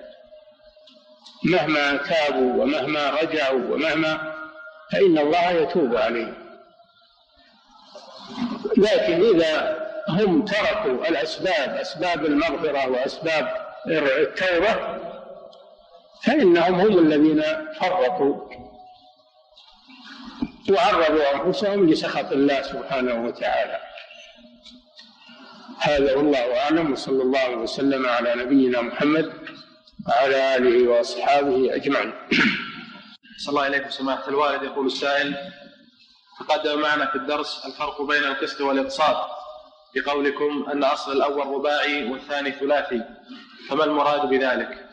مهما 1.44 1.96
تابوا 1.96 2.62
ومهما 2.62 3.10
رجعوا 3.10 3.74
ومهما 3.74 4.34
فإن 4.92 5.18
الله 5.18 5.50
يتوب 5.50 5.96
عليهم. 5.96 6.34
لكن 8.76 9.36
إذا 9.36 9.84
هم 10.08 10.44
تركوا 10.44 11.08
الأسباب 11.08 11.76
أسباب 11.76 12.24
المغفرة 12.24 12.88
وأسباب 12.90 13.66
التوبة 13.86 14.98
فإنهم 16.22 16.74
هم 16.80 16.98
الذين 16.98 17.42
فرطوا. 17.80 18.64
وعرضوا 20.70 21.34
أنفسهم 21.34 21.90
لسخط 21.90 22.32
الله 22.32 22.62
سبحانه 22.62 23.24
وتعالى. 23.26 23.80
هذا 25.84 26.16
والله 26.16 26.58
أعلم 26.60 26.92
وصلى 26.92 27.22
الله 27.22 27.50
وسلم 27.56 28.06
على 28.06 28.34
نبينا 28.36 28.80
محمد 28.80 29.32
وعلى 30.08 30.56
آله 30.56 30.88
وأصحابه 30.88 31.74
أجمعين 31.74 32.12
صلى 33.38 33.48
الله 33.52 33.66
إليكم 33.66 33.90
سماحة 33.90 34.28
الوالد 34.28 34.62
يقول 34.62 34.86
السائل 34.86 35.34
تقدم 36.40 36.80
معنا 36.80 37.06
في 37.06 37.16
الدرس 37.16 37.66
الفرق 37.66 38.02
بين 38.02 38.24
القسط 38.24 38.60
والإقساط 38.60 39.16
بقولكم 39.96 40.66
أن 40.72 40.84
أصل 40.84 41.12
الأول 41.12 41.46
رباعي 41.46 42.04
والثاني 42.10 42.52
ثلاثي 42.52 43.02
فما 43.68 43.84
المراد 43.84 44.28
بذلك؟ 44.28 44.86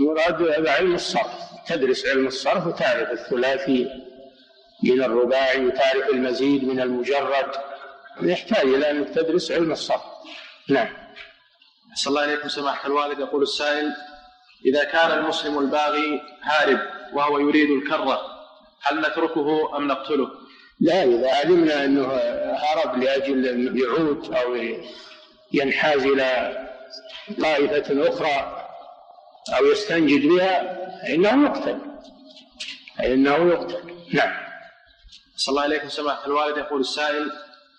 المراد 0.00 0.42
هذا 0.42 0.70
علم 0.70 0.94
الصرف 0.94 1.32
تدرس 1.66 2.06
علم 2.06 2.26
الصرف 2.26 2.66
وتعرف 2.66 3.10
الثلاثي 3.10 3.88
من 4.82 5.02
الرباعي 5.02 5.66
وتعرف 5.66 6.08
المزيد 6.12 6.64
من 6.64 6.80
المجرد 6.80 7.65
يحتاج 8.22 8.66
إلى 8.66 8.90
أنك 8.90 9.08
تدرس 9.08 9.52
علم 9.52 9.72
الصرف 9.72 10.02
نعم. 10.68 10.88
صلى 11.94 12.10
الله 12.10 12.22
عليكم 12.22 12.48
سماحة 12.48 12.86
الوالد. 12.86 13.18
يقول 13.18 13.42
السائل 13.42 13.92
إذا 14.66 14.84
كان 14.84 15.18
المسلم 15.18 15.58
الباغي 15.58 16.22
هارب 16.42 16.80
وهو 17.12 17.38
يريد 17.38 17.70
الكرة 17.70 18.20
هل 18.82 19.00
نتركه 19.00 19.76
أم 19.76 19.88
نقتله؟ 19.88 20.30
لا 20.80 21.02
إذا 21.02 21.34
علمنا 21.34 21.84
أنه 21.84 22.06
هرب 22.56 23.02
لأجل 23.02 23.78
يعود 23.80 24.34
أو 24.34 24.56
ينحاز 25.52 26.06
إلى 26.06 26.58
طائفة 27.42 28.08
أخرى 28.08 28.68
أو 29.58 29.66
يستنجد 29.66 30.26
بها 30.26 30.76
فإنه 31.02 31.44
يقتل. 31.44 31.78
فإنه 32.98 33.36
يقتل. 33.36 33.94
نعم. 34.12 34.46
صلى 35.36 35.52
الله 35.52 35.62
عليكم 35.62 35.88
سماحة 35.88 36.26
الوالد. 36.26 36.56
يقول 36.58 36.80
السائل 36.80 37.32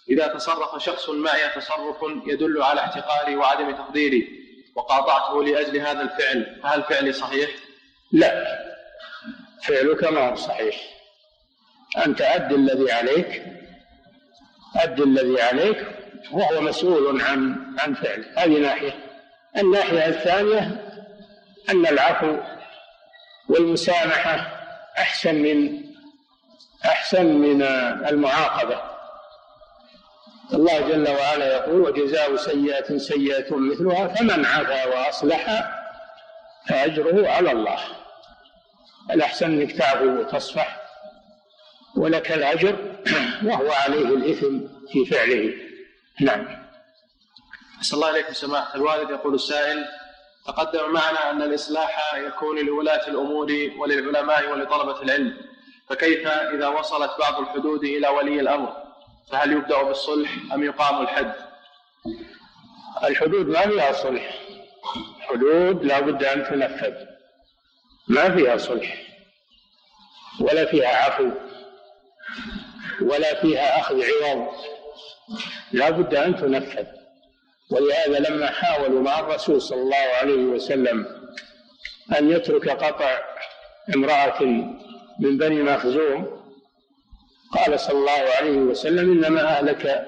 إذا 0.10 0.28
تصرف 0.28 0.84
شخص 0.84 1.10
معي 1.10 1.50
تصرف 1.56 1.98
يدل 2.26 2.64
على 2.64 2.82
احتقاري 2.82 3.36
وعدم 3.36 3.72
تقديري 3.72 4.48
وقاطعته 4.76 5.44
لأجل 5.44 5.78
هذا 5.78 6.02
الفعل. 6.02 6.60
فهل 6.64 6.84
فعلي 6.84 7.14
صحيح؟ 7.14 7.50
لا. 8.12 8.60
فعلك 9.64 10.04
ما 10.04 10.30
هو 10.30 10.36
صحيح. 10.36 10.76
أنت 12.06 12.22
أد 12.22 12.54
الذي 12.54 12.92
عليك. 12.92 13.44
أد 14.76 15.02
الذي 15.02 15.42
عليك 15.42 15.88
وهو 16.32 16.62
مسؤول 16.62 17.22
عن 17.22 17.56
عن 17.80 17.94
فعله 17.94 18.26
هذه 18.38 18.60
ناحية. 18.60 18.96
الناحية 19.58 20.08
الثانية 20.08 20.88
أن 21.70 21.86
العفو 21.86 22.38
والمسامحة 23.50 24.36
أحسن 24.98 25.36
من 25.36 25.84
أحسن 26.86 27.26
من 27.26 27.62
المعاقبة. 28.10 28.87
الله 30.54 30.80
جل 30.80 31.10
وعلا 31.10 31.56
يقول 31.56 31.82
وجزاء 31.82 32.36
سيئة 32.36 32.98
سيئة 32.98 33.56
مثلها 33.56 34.08
فمن 34.08 34.46
عفا 34.46 34.86
وأصلح 34.86 35.72
فأجره 36.70 37.30
على 37.30 37.52
الله. 37.52 37.80
الأحسن 39.12 39.46
أنك 39.46 39.72
تعفو 39.72 40.06
وتصفح؟ 40.06 40.82
ولك 41.96 42.32
الأجر 42.32 42.76
وهو 43.44 43.72
عليه 43.72 44.06
الإثم 44.06 44.60
في 44.92 45.06
فعله. 45.06 45.54
نعم. 46.22 46.68
صلى 47.82 47.98
الله 47.98 48.08
عليكم 48.08 48.34
سماحة 48.34 48.76
الوالد 48.76 49.10
يقول 49.10 49.36
السائل 49.36 49.86
تقدم 50.48 50.94
معنا 50.94 51.32
أن 51.32 51.42
الإصلاح 51.42 52.14
يكون 52.16 52.66
لولاة 52.66 53.08
الأمور 53.08 53.48
وللعلماء 53.78 54.52
ولطلبة 54.52 55.02
العلم 55.02 55.38
فكيف 55.90 56.28
إذا 56.28 56.68
وصلت 56.68 57.12
بعض 57.20 57.40
الحدود 57.40 57.84
إلى 57.84 58.08
ولي 58.08 58.40
الأمر؟ 58.40 58.87
فهل 59.32 59.54
يبدأ 59.54 59.84
بالصلح 59.84 60.30
أم 60.54 60.64
يقام 60.64 61.02
الحد؟ 61.02 61.34
الحدود 63.04 63.48
ما 63.48 63.62
فيها 63.68 63.92
صلح. 63.92 64.40
حدود 65.22 65.84
لا 65.84 66.00
بد 66.00 66.24
أن 66.24 66.44
تنفذ. 66.44 66.94
ما 68.08 68.36
فيها 68.36 68.58
صلح. 68.58 68.98
ولا 70.40 70.66
فيها 70.66 71.06
عفو. 71.06 71.32
ولا 73.02 73.42
فيها 73.42 73.80
أخذ 73.80 74.04
عوض. 74.04 74.48
لا 75.72 75.90
بد 75.90 76.16
أن 76.16 76.36
تنفذ. 76.36 76.86
ولهذا 77.72 78.20
لما 78.20 78.52
حاولوا 78.52 79.02
مع 79.02 79.20
الرسول 79.20 79.62
صلى 79.62 79.82
الله 79.82 80.08
عليه 80.22 80.44
وسلم 80.44 81.06
أن 82.18 82.32
يترك 82.32 82.70
قطع 82.70 83.20
امرأة 83.96 84.44
من 85.20 85.38
بني 85.38 85.64
مخزوم 85.64 86.47
قال 87.54 87.80
صلى 87.80 88.00
الله 88.00 88.30
عليه 88.40 88.58
وسلم 88.58 89.12
إنما 89.12 89.42
أهلك 89.42 90.08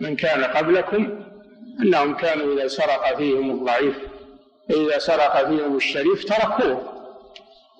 من 0.00 0.16
كان 0.16 0.44
قبلكم 0.44 1.24
أنهم 1.82 2.16
كانوا 2.16 2.54
إذا 2.54 2.68
سرق 2.68 3.16
فيهم 3.16 3.50
الضعيف 3.50 3.94
إذا 4.70 4.98
سرق 4.98 5.48
فيهم 5.48 5.76
الشريف 5.76 6.24
تركوه 6.24 6.92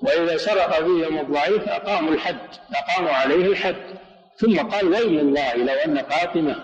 وإذا 0.03 0.37
سرق 0.37 0.85
فيهم 0.85 1.19
الضعيف 1.19 1.69
أقاموا 1.69 2.13
الحد 2.13 2.39
أقاموا 2.75 3.11
عليه 3.11 3.47
الحد. 3.47 3.77
ثم 4.37 4.59
قال 4.59 4.87
ويل 4.87 5.21
الله 5.21 5.55
لو 5.57 5.75
أن 5.75 6.03
فاطمة 6.03 6.57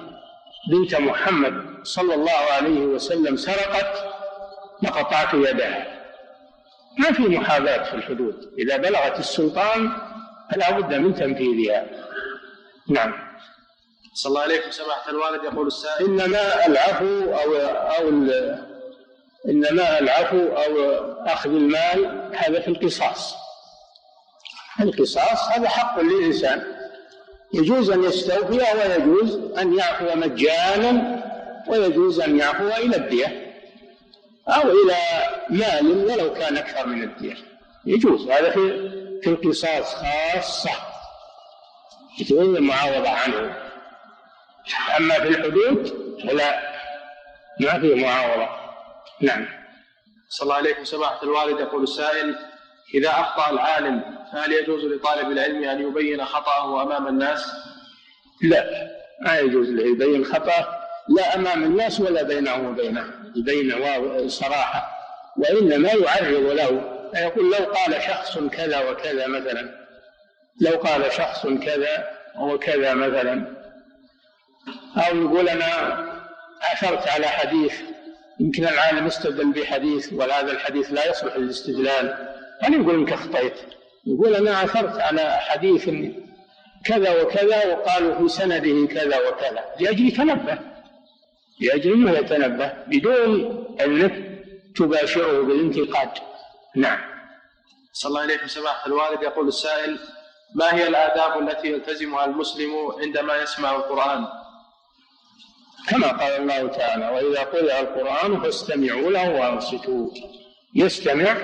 بنت 0.70 0.94
محمد 0.94 1.64
صلى 1.82 2.14
الله 2.14 2.40
عليه 2.52 2.80
وسلم 2.80 3.36
سرقت 3.36 4.04
لقطعت 4.82 5.34
يدها. 5.34 5.86
ما 6.98 7.12
في 7.12 7.22
محاذاة 7.22 7.82
في 7.82 7.94
الحدود 7.94 8.52
إذا 8.58 8.76
بلغت 8.76 9.18
السلطان 9.18 9.90
فلا 10.52 10.70
بد 10.70 10.94
من 10.94 11.14
تنفيذها. 11.14 11.86
نعم. 12.88 13.14
صلى 14.14 14.30
الله 14.30 14.40
عليكم 14.40 14.70
سماحة 14.70 15.10
الوالد 15.10 15.44
يقول 15.44 15.66
السائل. 15.66 16.04
إنما 16.04 16.66
العفو 16.66 17.34
أو 17.34 17.56
أو 17.56 18.08
إنما 19.48 19.98
العفو 19.98 20.38
أو 20.38 20.74
أخذ 21.26 21.50
المال 21.50 22.30
هذا 22.34 22.60
في 22.60 22.68
القصاص. 22.68 23.34
القصاص 24.80 25.48
هذا 25.48 25.68
حق 25.68 26.00
للإنسان. 26.00 26.62
يجوز 27.54 27.90
أن 27.90 28.04
يستوفي 28.04 28.58
ويجوز 28.58 29.58
أن 29.58 29.78
يعفو 29.78 30.14
مجانا 30.14 31.22
ويجوز 31.68 32.20
أن 32.20 32.38
يعفو 32.38 32.68
إلى 32.68 32.96
الدية 32.96 33.54
أو 34.48 34.62
إلى 34.62 34.96
مال 35.50 36.04
ولو 36.04 36.32
كان 36.32 36.56
أكثر 36.56 36.86
من 36.86 37.02
الدية. 37.02 37.36
يجوز. 37.84 38.28
هذا 38.30 38.50
في 38.50 38.90
في 39.22 39.30
القصاص 39.30 39.94
خاصة. 39.94 40.87
يجوز 42.20 42.56
المعاوضة 42.56 43.08
عنه. 43.08 43.56
أما 44.96 45.14
في 45.14 45.28
الحدود 45.28 45.88
فلا. 46.24 46.60
ما 47.60 47.80
في 47.80 47.94
معاوضة. 47.94 48.48
نعم. 49.20 49.48
صلى 50.28 50.44
الله 50.44 50.54
عليكم 50.54 50.84
سماحة 50.84 51.22
الوالد. 51.22 51.60
يقول 51.60 51.82
السائل 51.82 52.36
إذا 52.94 53.10
أخطأ 53.10 53.50
العالم 53.50 54.18
فهل 54.32 54.52
يجوز 54.52 54.84
لطالب 54.84 55.30
العلم 55.30 55.64
أن 55.64 55.88
يبين 55.88 56.24
خطأه 56.24 56.82
أمام 56.82 57.08
الناس؟ 57.08 57.52
لا 58.42 58.90
ما 59.20 59.38
يجوز 59.38 59.68
له 59.68 59.86
يبين 59.86 60.24
خطأه 60.24 60.78
لا 61.16 61.34
أمام 61.34 61.64
الناس 61.64 62.00
ولا 62.00 62.22
بينه 62.22 62.68
وبينه. 62.68 63.04
يبين 63.36 64.28
صراحة. 64.28 64.98
وإنما 65.36 65.88
يعرض 65.88 66.52
له 66.52 66.98
فيقول 67.14 67.52
لو 67.52 67.72
قال 67.72 68.02
شخص 68.02 68.38
كذا 68.38 68.90
وكذا 68.90 69.26
مثلا. 69.26 69.87
لو 70.60 70.78
قال 70.78 71.12
شخص 71.12 71.46
كذا 71.46 72.10
وكذا 72.38 72.94
مثلا 72.94 73.58
أو 74.96 75.16
يقول 75.22 75.48
أنا 75.48 75.98
عثرت 76.62 77.08
على 77.08 77.26
حديث 77.26 77.72
يمكن 78.40 78.64
العالم 78.64 79.06
استدل 79.06 79.52
بحديث 79.52 80.12
وهذا 80.12 80.52
الحديث 80.52 80.92
لا 80.92 81.10
يصلح 81.10 81.36
للاستدلال. 81.36 82.34
أنا 82.62 82.76
يقول 82.76 82.94
إنك 82.94 83.12
أخطيت. 83.12 83.54
يقول 84.06 84.34
أنا 84.34 84.56
عثرت 84.56 85.00
على 85.00 85.30
حديث 85.30 85.90
كذا 86.84 87.22
وكذا 87.22 87.66
وقالوا 87.66 88.18
في 88.18 88.28
سنده 88.28 88.86
كذا 88.86 89.28
وكذا. 89.28 89.64
لأجل 89.80 90.08
يتنبه. 90.08 90.58
لأجل 91.60 91.92
أنه 91.92 92.12
يتنبه 92.12 92.72
بدون 92.86 93.64
أنك 93.80 94.42
تباشره 94.76 95.42
بالانتقاد. 95.42 96.10
نعم. 96.76 96.98
صلى 97.92 98.08
الله 98.08 98.20
عليه 98.20 98.46
سماحة 98.46 98.86
الوالد 98.86 99.22
يقول 99.22 99.48
السائل 99.48 99.98
ما 100.54 100.74
هي 100.74 100.88
الآداب 100.88 101.48
التي 101.48 101.68
يلتزمها 101.68 102.24
المسلم 102.24 102.70
عندما 102.98 103.36
يسمع 103.36 103.76
القرآن؟ 103.76 104.28
كما 105.88 106.08
قال 106.08 106.32
الله 106.32 106.68
تعالى 106.68 107.08
وإذا 107.08 107.42
قرئ 107.42 107.80
القرآن 107.80 108.40
فاستمعوا 108.42 109.10
له 109.10 109.30
وأنصتوا. 109.30 110.10
يستمع 110.74 111.36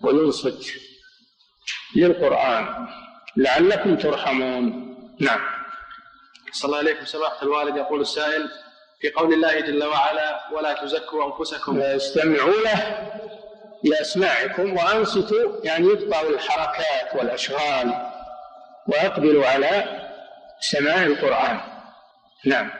وينصت 0.00 0.72
للقرآن. 1.96 2.88
لعلكم 3.36 3.96
ترحمون. 3.96 4.94
نعم. 5.20 5.40
صلى 6.52 6.68
الله 6.68 6.78
عليه 6.78 7.04
سماحة 7.04 7.42
الوالد 7.42 7.76
يقول 7.76 8.00
السائل 8.00 8.50
في 9.00 9.10
قول 9.10 9.34
الله 9.34 9.60
جل 9.60 9.84
وعلا 9.84 10.40
ولا 10.52 10.72
تزكوا 10.72 11.26
أنفسكم. 11.26 11.80
استمعوا 11.80 12.62
له 12.64 13.10
لأسماعكم 13.84 14.76
وأنصتوا 14.76 15.64
يعني 15.64 15.86
يقطعوا 15.86 16.30
الحركات 16.30 17.14
والأشغال. 17.14 18.11
وأقبلوا 18.88 19.46
على 19.46 20.02
سماع 20.60 21.02
القرآن. 21.02 21.60
نعم. 22.44 22.70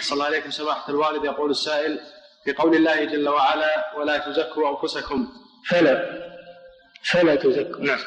صلى 0.00 0.14
الله 0.14 0.24
عليكم 0.24 0.50
سماحة 0.50 0.88
الوالد. 0.88 1.24
يقول 1.24 1.50
السائل 1.50 2.00
في 2.44 2.52
قول 2.52 2.76
الله 2.76 3.04
جل 3.04 3.28
وعلا 3.28 3.94
ولا 3.96 4.18
تزكوا 4.18 4.70
أنفسكم. 4.70 5.32
فلا 5.68 6.26
فلا 7.02 7.34
تزكوا. 7.34 7.80
نعم. 7.80 7.98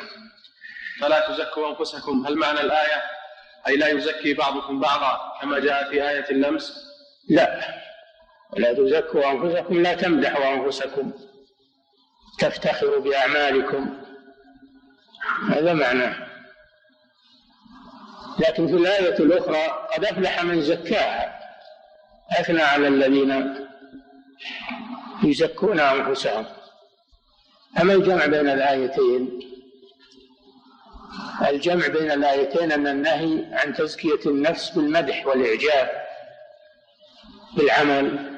فلا 1.01 1.27
تزكوا 1.29 1.69
أنفسكم. 1.69 2.27
هل 2.27 2.35
معنى 2.35 2.61
الآية؟ 2.61 3.03
أي 3.67 3.77
لا 3.77 3.87
يزكي 3.87 4.33
بعضكم 4.33 4.79
بعضا 4.79 5.39
كما 5.41 5.59
جاء 5.59 5.89
في 5.89 6.09
آية 6.09 6.29
اللمس 6.31 6.85
لا. 7.29 7.75
ولا 8.53 8.73
تزكوا 8.73 9.31
أنفسكم 9.31 9.81
لا 9.81 9.93
تمدحوا 9.93 10.53
أنفسكم. 10.53 11.11
تفتخروا 12.39 12.99
بأعمالكم. 12.99 14.03
هذا 15.49 15.73
معناه. 15.73 16.29
لكن 18.39 18.67
في 18.67 18.73
الآية 18.73 19.19
الأخرى 19.19 19.87
قد 19.95 20.05
أفلح 20.05 20.43
من 20.43 20.61
زكاها. 20.61 21.39
أثنى 22.39 22.61
على 22.61 22.87
الذين 22.87 23.55
يزكون 25.23 25.79
أنفسهم. 25.79 26.45
أما 27.81 27.93
الجمع 27.93 28.25
بين 28.25 28.49
الآيتين؟ 28.49 29.39
الجمع 31.49 31.87
بين 31.87 32.11
الآيتين 32.11 32.71
أن 32.71 32.87
النهي 32.87 33.45
عن 33.51 33.73
تزكية 33.73 34.19
النفس 34.25 34.69
بالمدح 34.69 35.27
والإعجاب 35.27 35.89
بالعمل. 37.57 38.29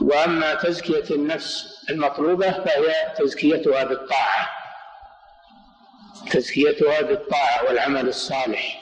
وأما 0.00 0.54
تزكية 0.54 1.14
النفس 1.14 1.84
المطلوبة 1.90 2.50
فهي 2.50 3.14
تزكيتها 3.18 3.84
بالطاعة. 3.84 4.61
تزكيتها 6.30 7.00
بالطاعة 7.00 7.64
والعمل 7.64 8.08
الصالح. 8.08 8.80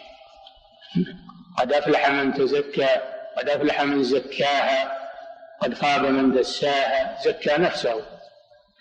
قد 1.59 1.73
أفلح 1.73 2.11
من 2.11 2.35
تزكى 2.35 2.89
قد 3.37 3.49
أفلح 3.49 3.83
من 3.83 4.03
زكاها 4.03 5.01
قد 5.61 5.75
خاب 5.75 6.07
من 6.07 6.33
دساها 6.33 7.19
زكى 7.25 7.53
نفسه 7.53 8.05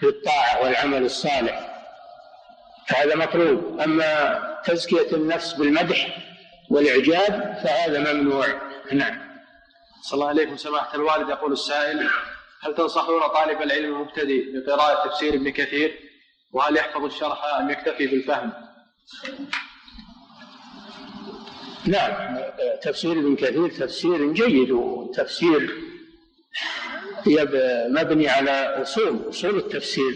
بالطاعة 0.01 0.63
والعمل 0.63 1.05
الصالح. 1.05 1.83
فهذا 2.87 3.15
مطلوب. 3.15 3.79
أما 3.79 4.39
تزكية 4.65 5.11
النفس 5.11 5.53
بالمدح 5.53 6.17
والإعجاب 6.69 7.59
فهذا 7.63 8.13
ممنوع. 8.13 8.47
نعم. 8.91 9.29
صلى 10.01 10.13
الله 10.13 10.27
عليكم 10.27 10.57
سماحة 10.57 10.95
الوالد. 10.95 11.29
يقول 11.29 11.51
السائل 11.53 12.09
هل 12.63 12.75
تنصحون 12.75 13.21
طالب 13.27 13.61
العلم 13.61 13.95
المبتدئ 13.95 14.43
بقراءة 14.53 15.07
تفسير 15.07 15.33
ابن 15.33 15.49
كثير؟ 15.49 16.08
وهل 16.51 16.77
يحفظ 16.77 17.03
الشرح 17.03 17.45
أم 17.59 17.69
يكتفي 17.69 18.07
بالفهم؟ 18.07 18.53
نعم. 21.85 22.39
تفسير 22.81 23.11
ابن 23.11 23.35
كثير 23.35 23.69
تفسير 23.69 24.33
جيد 24.33 24.71
وتفسير 24.71 25.75
مبني 27.89 28.27
على 28.29 28.51
أصول 28.81 29.29
أصول 29.29 29.57
التفسير. 29.57 30.13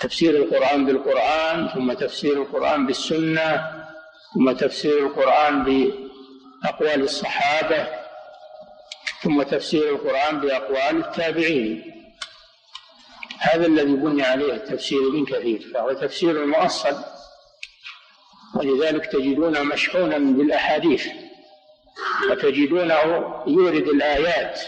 تفسير 0.00 0.36
القرآن 0.36 0.86
بالقرآن 0.86 1.68
ثم 1.68 1.92
تفسير 1.92 2.42
القرآن 2.42 2.86
بالسنة 2.86 3.82
ثم 4.34 4.52
تفسير 4.52 5.06
القرآن 5.06 5.64
بأقوال 5.64 7.02
الصحابة 7.02 7.88
ثم 9.22 9.42
تفسير 9.42 9.88
القرآن 9.94 10.40
بأقوال 10.40 10.96
التابعين. 11.04 11.92
هذا 13.42 13.66
الذي 13.66 13.92
بني 13.92 14.22
عليه 14.22 14.54
التفسير 14.54 15.08
ابن 15.08 15.24
كثير 15.24 15.70
فهو 15.74 15.92
تفسير 15.92 16.46
مؤصل. 16.46 16.96
ولذلك 18.54 19.06
تجدونه 19.06 19.62
مشحونا 19.62 20.18
بالأحاديث 20.18 21.06
وتجدونه 22.30 22.94
يورد 23.46 23.88
الآيات 23.88 24.60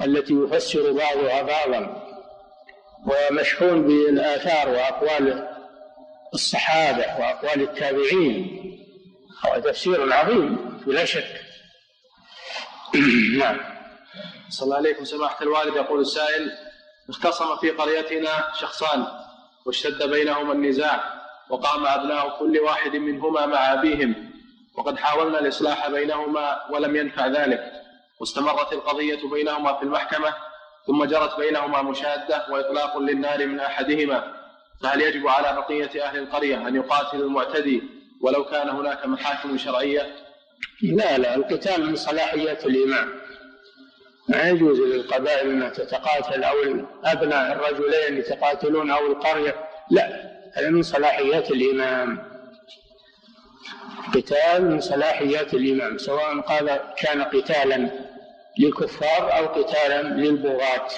التي 0.00 0.34
يفسر 0.34 0.92
بعضها 0.92 1.42
بعضا 1.42 2.06
ومشحون 3.06 3.82
بالآثار 3.82 4.68
وأقوال 4.68 5.48
الصحابة 6.34 7.06
وأقوال 7.18 7.62
التابعين. 7.62 8.60
هو 9.46 9.60
تفسير 9.60 10.12
عظيم 10.12 10.56
بلا 10.86 11.04
شك. 11.04 11.40
نعم. 13.38 13.60
صلى 14.48 14.64
الله 14.64 14.76
عليكم. 14.76 15.04
سماحة 15.04 15.42
الوالد 15.42 15.76
يقول 15.76 16.00
السائل 16.00 16.69
اختصم 17.10 17.56
في 17.56 17.70
قريتنا 17.70 18.52
شخصان 18.60 19.06
واشتد 19.66 20.10
بينهما 20.10 20.52
النزاع 20.52 21.20
وقام 21.50 21.86
أبناء 21.86 22.38
كل 22.38 22.58
واحد 22.58 22.96
منهما 22.96 23.46
مع 23.46 23.72
أبيهم 23.72 24.30
وقد 24.74 24.98
حاولنا 24.98 25.38
الإصلاح 25.40 25.88
بينهما 25.88 26.60
ولم 26.70 26.96
ينفع 26.96 27.26
ذلك. 27.26 27.72
واستمرت 28.20 28.72
القضية 28.72 29.30
بينهما 29.30 29.74
في 29.74 29.82
المحكمة 29.82 30.34
ثم 30.86 31.04
جرت 31.04 31.36
بينهما 31.38 31.82
مشادة 31.82 32.46
وإطلاق 32.50 32.98
للنار 32.98 33.46
من 33.46 33.60
أحدهما. 33.60 34.34
فهل 34.82 35.00
يجب 35.00 35.28
على 35.28 35.60
بقية 35.60 36.04
أهل 36.04 36.18
القرية 36.18 36.68
أن 36.68 36.76
يقاتلوا 36.76 37.26
المعتدي 37.26 37.82
ولو 38.20 38.44
كان 38.44 38.68
هناك 38.68 39.06
محاكم 39.06 39.58
شرعية؟ 39.58 40.16
لا 40.82 41.18
لا 41.18 41.34
القتال 41.34 41.86
من 41.86 41.96
صلاحيات 41.96 42.66
الإمام. 42.66 43.19
ما 44.30 44.48
يجوز 44.48 44.80
للقبائل 44.80 45.62
أن 45.62 45.72
تتقاتل 45.72 46.44
أو 46.44 46.56
أبناء 47.04 47.52
الرجلين 47.52 48.18
يتقاتلون 48.18 48.90
أو 48.90 49.06
القرية. 49.06 49.54
لا 49.90 50.30
هذا 50.54 50.70
من 50.70 50.82
صلاحيات 50.82 51.50
الإمام. 51.50 52.30
قتال 54.14 54.70
من 54.70 54.80
صلاحيات 54.80 55.54
الإمام 55.54 55.98
سواء 55.98 56.40
قال 56.40 56.80
كان 56.96 57.22
قتالا 57.22 57.90
للكفار 58.58 59.36
أو 59.38 59.46
قتالا 59.46 60.02
للبغاة. 60.02 60.88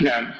نعم. 0.00 0.34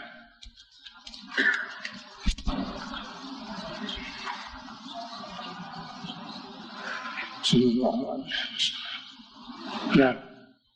نعم. 9.97 10.30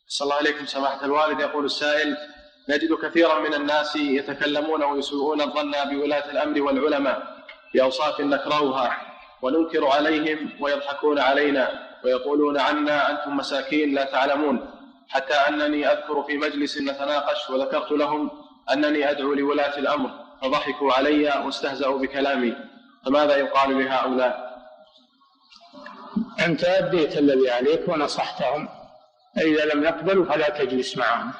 صلى 0.07 0.25
الله 0.25 0.35
عليكم 0.35 0.65
سماحة 0.65 1.05
الوالد 1.05 1.39
يقول 1.39 1.65
السائل 1.65 2.17
نجد 2.69 2.93
كثيرا 2.93 3.39
من 3.39 3.53
الناس 3.53 3.95
يتكلمون 3.95 4.83
ويسوءون 4.83 5.41
الظن 5.41 5.71
بولاة 5.89 6.31
الأمر 6.31 6.61
والعلماء 6.61 7.45
بأوصاف 7.73 8.21
نكرهها 8.21 8.97
وننكر 9.41 9.87
عليهم 9.87 10.49
ويضحكون 10.59 11.19
علينا 11.19 11.89
ويقولون 12.03 12.59
عنا 12.59 13.11
أنتم 13.11 13.37
مساكين 13.37 13.95
لا 13.95 14.03
تعلمون. 14.03 14.71
حتى 15.09 15.33
أنني 15.33 15.87
أذكر 15.87 16.23
في 16.23 16.37
مجلس 16.37 16.81
نتناقش 16.81 17.49
وذكرت 17.49 17.91
لهم 17.91 18.31
أنني 18.71 19.11
أدعو 19.11 19.33
لولاة 19.33 19.77
الأمر 19.77 20.11
فضحكوا 20.41 20.93
علي 20.93 21.41
واستهزأوا 21.45 21.99
بكلامي. 21.99 22.55
فماذا 23.05 23.35
يقال 23.35 23.85
لهؤلاء 23.85 24.61
أنت 26.39 26.63
أديت 26.63 27.17
الذي 27.17 27.49
عليك 27.49 27.89
ونصحتهم. 27.89 28.69
إذا 29.37 29.65
لم 29.65 29.83
يقبلوا 29.83 30.25
فلا 30.25 30.49
تجلس 30.49 30.97
معهم. 30.97 31.33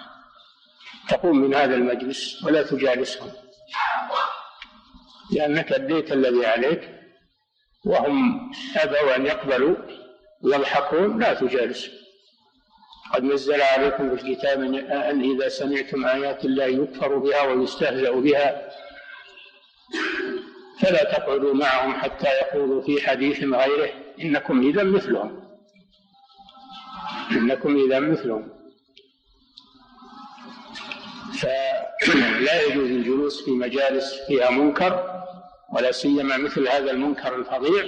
تقوم 1.09 1.37
من 1.37 1.55
هذا 1.55 1.75
المجلس 1.75 2.43
ولا 2.43 2.63
تجالسهم. 2.63 3.31
لأنك 5.31 5.71
أديت 5.71 6.11
الذي 6.11 6.45
عليك 6.45 6.89
وهم 7.85 8.51
أبوا 8.77 9.15
أن 9.15 9.25
يقبلوا 9.25 9.75
يضحكون 10.43 11.19
لا 11.19 11.33
تجالسوا 11.33 11.93
قد 13.13 13.23
نزل 13.23 13.61
عليكم 13.61 14.15
في 14.15 14.23
الكتاب 14.23 14.63
أن 14.63 15.31
إذا 15.31 15.49
سمعتم 15.49 16.05
آيات 16.05 16.45
الله 16.45 16.65
يكفر 16.65 17.17
بها 17.17 17.41
ويستهزأ 17.41 18.11
بها 18.11 18.69
فلا 20.79 21.03
تقعدوا 21.03 21.53
معهم 21.53 21.93
حتى 21.93 22.27
يقولوا 22.27 22.81
في 22.81 23.07
حديث 23.07 23.43
غيره 23.43 23.89
إنكم 24.21 24.67
إذا 24.67 24.83
مثلهم. 24.83 25.44
إنكم 27.31 27.77
إذا 27.85 27.99
مثلهم. 27.99 28.49
فلا 32.01 32.61
يجوز 32.61 32.89
الجلوس 32.89 33.45
في 33.45 33.51
مجالس 33.51 34.13
فيها 34.27 34.49
منكر 34.49 35.23
ولا 35.73 35.91
سيما 35.91 36.37
مثل 36.37 36.67
هذا 36.67 36.91
المنكر 36.91 37.35
الفظيع. 37.35 37.85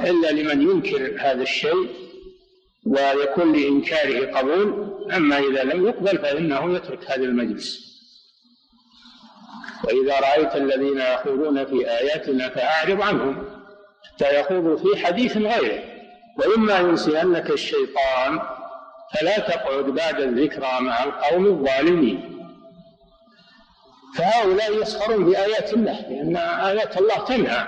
إلا 0.00 0.30
لمن 0.30 0.62
ينكر 0.62 1.16
هذا 1.20 1.42
الشيء 1.42 2.10
ويكون 2.86 3.52
لإنكاره 3.52 4.38
قبول 4.38 4.90
أما 5.12 5.38
إذا 5.38 5.62
لم 5.62 5.86
يقبل 5.86 6.18
فإنه 6.18 6.74
يترك 6.74 7.10
هذا 7.10 7.24
المجلس. 7.24 7.90
وإذا 9.84 10.20
رأيت 10.20 10.56
الذين 10.56 11.00
يخوضون 11.00 11.64
في 11.64 11.90
آياتنا 11.90 12.48
فأعرض 12.48 13.00
عنهم 13.00 13.44
حتى 14.04 14.40
يخوضوا 14.40 14.76
في 14.76 15.06
حديث 15.06 15.36
غيره. 15.36 15.89
وإما 16.40 16.78
ينسينك 16.78 17.50
الشيطان 17.50 18.40
فلا 19.14 19.38
تقعد 19.38 19.84
بعد 19.84 20.20
الذكرى 20.20 20.80
مع 20.80 21.04
القوم 21.04 21.46
الظالمين. 21.46 22.46
فهؤلاء 24.16 24.82
يسخرون 24.82 25.24
بآيات 25.24 25.72
الله 25.72 26.00
لأن 26.00 26.36
آيات 26.36 26.98
الله 26.98 27.24
تنهى 27.24 27.66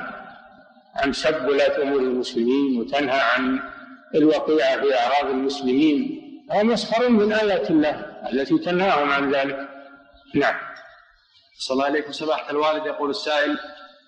عن 0.97 1.13
سب 1.13 1.49
ولاة 1.49 1.83
أمور 1.83 2.01
المسلمين 2.01 2.81
وتنهى 2.81 3.21
عن 3.21 3.61
الوقيعة 4.15 4.81
في 4.81 4.95
أعراض 4.99 5.31
المسلمين. 5.31 6.23
هم 6.51 6.71
يسخرون 6.71 7.13
من 7.13 7.33
آيات 7.33 7.71
الله 7.71 8.07
التي 8.33 8.59
تنهاهم 8.59 9.11
عن 9.11 9.35
ذلك. 9.35 9.69
نعم. 10.35 10.55
صلى 11.59 11.75
الله 11.75 11.85
عليكم. 11.85 12.13
سماحة 12.13 12.51
الوالد 12.51 12.87
يقول 12.87 13.11
السائل 13.11 13.59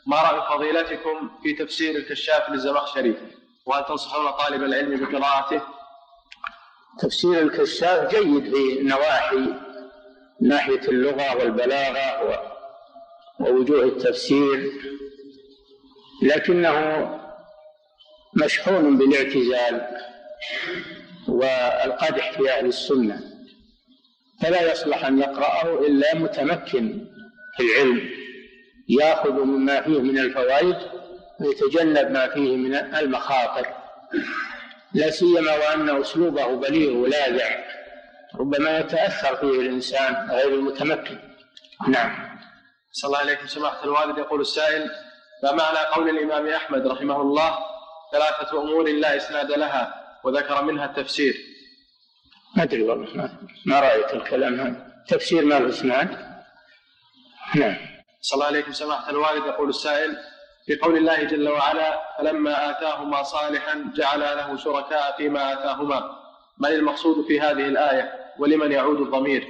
ما 0.06 0.16
رأي 0.22 0.56
فضيلتكم 0.56 1.30
في 1.42 1.52
تفسير 1.52 1.96
الكشاف 1.96 2.50
للزمخشري 2.50 3.16
وهل 3.66 3.84
تنصحون 3.84 4.30
طالب 4.30 4.62
العلم 4.62 5.04
بقراءته؟ 5.04 5.62
تفسير 6.98 7.42
الكشاف 7.42 8.14
جيد 8.14 8.54
في 8.54 8.82
نواحي 8.82 9.54
ناحية 10.40 10.80
اللغة 10.88 11.36
والبلاغة 11.36 12.42
ووجوه 13.40 13.84
التفسير 13.84 14.72
لكنه 16.22 17.08
مشحون 18.34 18.98
بالاعتزال 18.98 19.88
والقدح 21.28 22.32
في 22.32 22.50
أهل 22.50 22.66
السنة 22.66 23.20
فلا 24.42 24.72
يصلح 24.72 25.04
أن 25.04 25.18
يقرأه 25.18 25.86
إلا 25.86 26.14
متمكن 26.14 27.06
في 27.56 27.62
العلم 27.62 28.10
يأخذ 28.88 29.32
مما 29.32 29.80
فيه 29.82 29.98
من 30.00 30.18
الفوائد 30.18 30.76
ويتجنب 31.40 32.10
ما 32.10 32.28
فيه 32.28 32.56
من 32.56 32.74
المخاطر. 32.74 33.66
لا 34.92 35.10
سيما 35.10 35.56
وأن 35.56 36.00
أسلوبه 36.00 36.56
بليغ 36.56 36.92
ولاذع 36.92 37.64
ربما 38.34 38.78
يتأثر 38.78 39.36
فيه 39.36 39.60
الإنسان 39.60 40.30
غير 40.30 40.48
المتمكن. 40.48 41.18
نعم. 41.88 42.38
صلى 42.92 43.08
الله 43.08 43.18
عليكم 43.18 43.46
سماحة 43.46 43.84
الوالد. 43.84 44.18
يقول 44.18 44.40
السائل 44.40 44.90
ما 45.42 45.52
معنى 45.52 45.78
قول 45.78 46.08
الإمام 46.08 46.48
أحمد 46.48 46.86
رحمه 46.86 47.20
الله 47.20 47.58
ثلاثة 48.12 48.62
أمور 48.62 48.88
لا 48.88 49.16
إسناد 49.16 49.52
لها 49.52 49.94
وذكر 50.24 50.64
منها 50.64 50.84
التفسير 50.84 51.34
ما 52.56 52.62
أدري 52.62 52.82
والله 52.82 53.16
ما, 53.16 53.38
ما 53.66 53.80
رأيت 53.80 54.14
الكلام 54.14 54.60
هذا. 54.60 54.94
تفسير 55.08 55.44
ما 55.44 55.54
له 55.58 55.68
إسناد؟ 55.68 56.08
نعم. 57.54 57.76
صلى 58.20 58.34
الله 58.34 58.46
عليكم 58.46 58.72
سماحة 58.72 59.10
الوالد. 59.10 59.46
يقول 59.46 59.68
السائل 59.68 60.16
في 60.66 60.76
قول 60.76 60.96
الله 60.96 61.24
جل 61.24 61.48
وعلا 61.48 62.00
فلما 62.18 62.70
آتاهما 62.70 63.22
صالحا 63.22 63.84
جعل 63.96 64.20
له 64.20 64.56
شركاء 64.56 65.16
فيما 65.16 65.52
آتاهما. 65.52 66.10
من 66.58 66.68
المقصود 66.68 67.26
في 67.26 67.40
هذه 67.40 67.68
الآية؟ 67.68 68.12
ولمن 68.38 68.72
يعود 68.72 69.00
الضمير؟ 69.00 69.48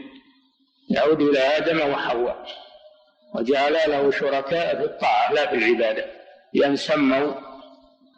يعود 0.91 1.21
إلى 1.21 1.39
آدم 1.39 1.91
وحواء. 1.93 2.47
وجعل 3.35 3.73
له 3.73 4.11
شركاء 4.11 4.77
في 4.77 4.85
الطاعة 4.85 5.33
لا 5.33 5.47
في 5.47 5.55
العبادة. 5.55 6.07
لأن 6.55 6.77
سموا 6.77 7.35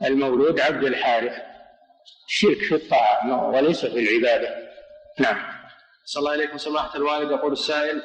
المولود 0.04 0.60
عبد 0.60 0.84
الحارث. 0.84 1.32
شرك 2.28 2.58
في 2.58 2.74
الطاعة 2.74 3.48
وليس 3.48 3.86
في 3.86 3.98
العبادة. 3.98 4.56
نعم. 5.18 5.42
صلى 6.04 6.20
الله 6.20 6.32
عليكم. 6.32 6.58
سماحة 6.58 6.96
الوالد 6.96 7.30
يقول 7.30 7.52
السائل 7.52 8.02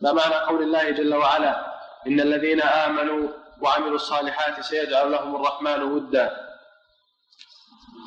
ما 0.00 0.12
معنى 0.12 0.34
قول 0.34 0.62
الله 0.62 0.90
جل 0.90 1.14
وعلا؟ 1.14 1.66
إن 2.06 2.20
الذين 2.20 2.62
آمنوا 2.62 3.41
وعملوا 3.62 3.94
الصالحات 3.94 4.60
سيجعل 4.60 5.12
لهم 5.12 5.36
الرحمن 5.36 5.82
ودا. 5.82 6.36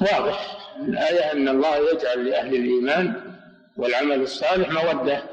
واضح. 0.01 0.57
الآية 0.79 1.31
أن 1.31 1.47
الله 1.49 1.77
يجعل 1.91 2.25
لأهل 2.25 2.55
الإيمان 2.55 3.35
والعمل 3.77 4.21
الصالح 4.21 4.69
مودة 4.69 5.23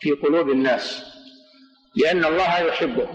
في 0.00 0.10
قلوب 0.10 0.50
الناس 0.50 1.02
لأن 1.96 2.24
الله 2.24 2.58
يحبه. 2.60 3.08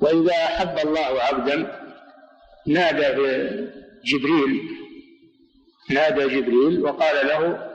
وإذا 0.00 0.32
أحب 0.32 0.78
الله 0.78 1.22
عبدا 1.22 1.80
نادى 2.66 3.06
جبريل 4.04 4.62
نادى 5.90 6.26
جبريل 6.40 6.82
وقال 6.82 7.26
له 7.26 7.70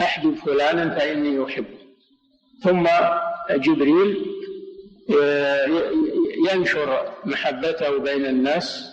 أحجب 0.00 0.34
فلانا 0.34 0.98
فإني 0.98 1.44
أحبه. 1.44 1.78
ثم 2.62 2.88
جبريل 3.50 4.36
آه، 5.22 5.66
ينشر 6.50 7.12
محبته 7.24 7.98
بين 7.98 8.26
الناس 8.26 8.92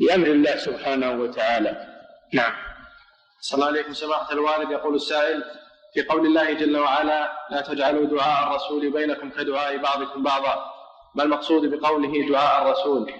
بامر 0.00 0.26
الله 0.26 0.56
سبحانه 0.56 1.10
وتعالى. 1.10 1.86
نعم. 2.32 2.52
صلى 3.40 3.54
الله 3.58 3.66
عليكم 3.66 3.92
سماحة 3.92 4.32
الوالد. 4.32 4.70
يقول 4.70 4.94
السائل 4.94 5.44
في 5.94 6.02
قول 6.02 6.26
الله 6.26 6.52
جل 6.52 6.76
وعلا 6.76 7.32
لا 7.50 7.60
تجعلوا 7.60 8.06
دعاء 8.06 8.48
الرسول 8.48 8.92
بينكم 8.92 9.30
كدعاء 9.30 9.76
بعضكم 9.76 10.22
بعضا. 10.22 10.72
ما 11.14 11.22
المقصود 11.22 11.70
بقوله 11.74 12.28
دعاء 12.28 12.62
الرسول؟ 12.62 13.12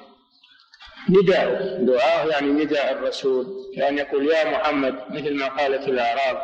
نداء. 1.08 1.78
دعاء 1.80 2.28
يعني 2.28 2.46
نداء 2.46 2.92
الرسول. 2.92 3.46
كأن 3.76 3.98
يقول 3.98 4.26
يا 4.26 4.50
محمد 4.50 4.94
مثل 5.10 5.34
ما 5.34 5.48
قالت 5.48 5.88
الأعراب. 5.88 6.42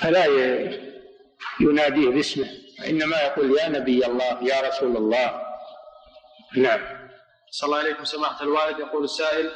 فلا 0.00 0.24
يناديه 1.60 2.08
باسمه. 2.08 2.48
وإنما 2.80 3.16
يقول 3.16 3.58
يا 3.58 3.68
نبي 3.68 4.06
الله 4.06 4.42
يا 4.42 4.68
رسول 4.68 4.96
الله. 4.96 5.47
نعم. 6.56 6.80
صلى 7.50 7.66
الله 7.66 7.78
عليكم 7.78 8.04
سماحة 8.04 8.44
الوالد 8.44 8.78
يقول 8.78 9.04
السائل 9.04 9.50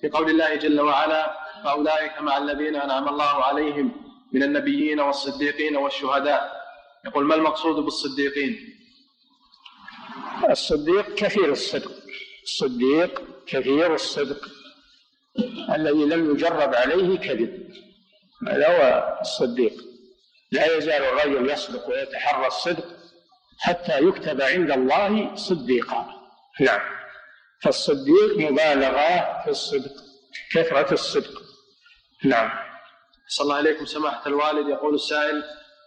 في 0.00 0.08
قول 0.08 0.30
الله 0.30 0.54
جل 0.54 0.80
وعلا 0.80 1.38
فأولئك 1.64 2.20
مع 2.20 2.38
الذين 2.38 2.76
أنعم 2.76 3.08
الله 3.08 3.44
عليهم 3.44 3.92
من 4.32 4.42
النبيين 4.42 5.00
والصديقين 5.00 5.76
والشهداء. 5.76 6.64
يقول 7.06 7.24
ما 7.24 7.34
المقصود 7.34 7.76
بالصديقين؟ 7.76 8.78
الصديق 10.50 11.14
كثير 11.14 11.52
الصدق. 11.52 11.92
الصديق 12.42 13.22
كثير 13.46 13.94
الصدق. 13.94 14.48
الذي 15.74 16.04
لم 16.04 16.30
يجرب 16.30 16.74
عليه 16.74 17.18
كذب. 17.18 17.74
هذا 18.48 18.68
هو 18.68 19.18
الصديق؟ 19.20 19.72
لا 20.52 20.76
يزال 20.76 21.02
الرجل 21.02 21.50
يصدق 21.50 21.88
ويتحرى 21.88 22.46
الصدق 22.46 22.93
حتى 23.58 23.98
يكتب 23.98 24.42
عند 24.42 24.70
الله 24.70 25.34
صديقا. 25.34 26.06
نعم. 26.60 26.80
فالصديق 27.62 28.38
مبالغة 28.38 29.42
في 29.44 29.50
الصدق 29.50 29.92
كثرة 30.52 30.92
الصدق. 30.92 31.42
نعم. 32.24 32.50
صلى 33.28 33.44
الله 33.44 33.56
عليكم 33.56 33.86
سماحة 33.86 34.22
الوالد. 34.26 34.68
يقول 34.68 34.94
السائل 34.94 35.44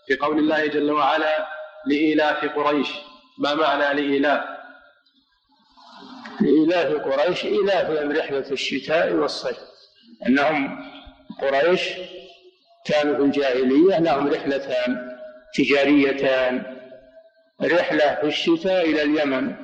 في 0.08 0.16
قول 0.16 0.40
الله 0.40 0.66
جل 0.66 0.92
وعلا 0.92 1.48
لإيلاف 1.86 2.46
قريش. 2.46 2.90
ما 3.38 3.54
معنى 3.54 4.02
لإيلاف؟ 4.02 4.44
لإيلاف 6.42 7.02
قريش 7.02 7.46
إيلافهم 7.46 8.12
رحلة 8.12 8.52
الشتاء 8.52 9.14
والصيف. 9.14 9.58
أنهم 10.28 10.92
قريش 11.42 11.90
كانوا 12.86 13.16
في 13.16 13.22
الجاهلية 13.22 14.00
لهم 14.00 14.28
رحلتان 14.28 15.18
تجاريتان 15.54 16.77
رحلة 17.62 18.16
في 18.22 18.28
الشتاء 18.28 18.90
إلى 18.90 19.02
اليمن 19.02 19.56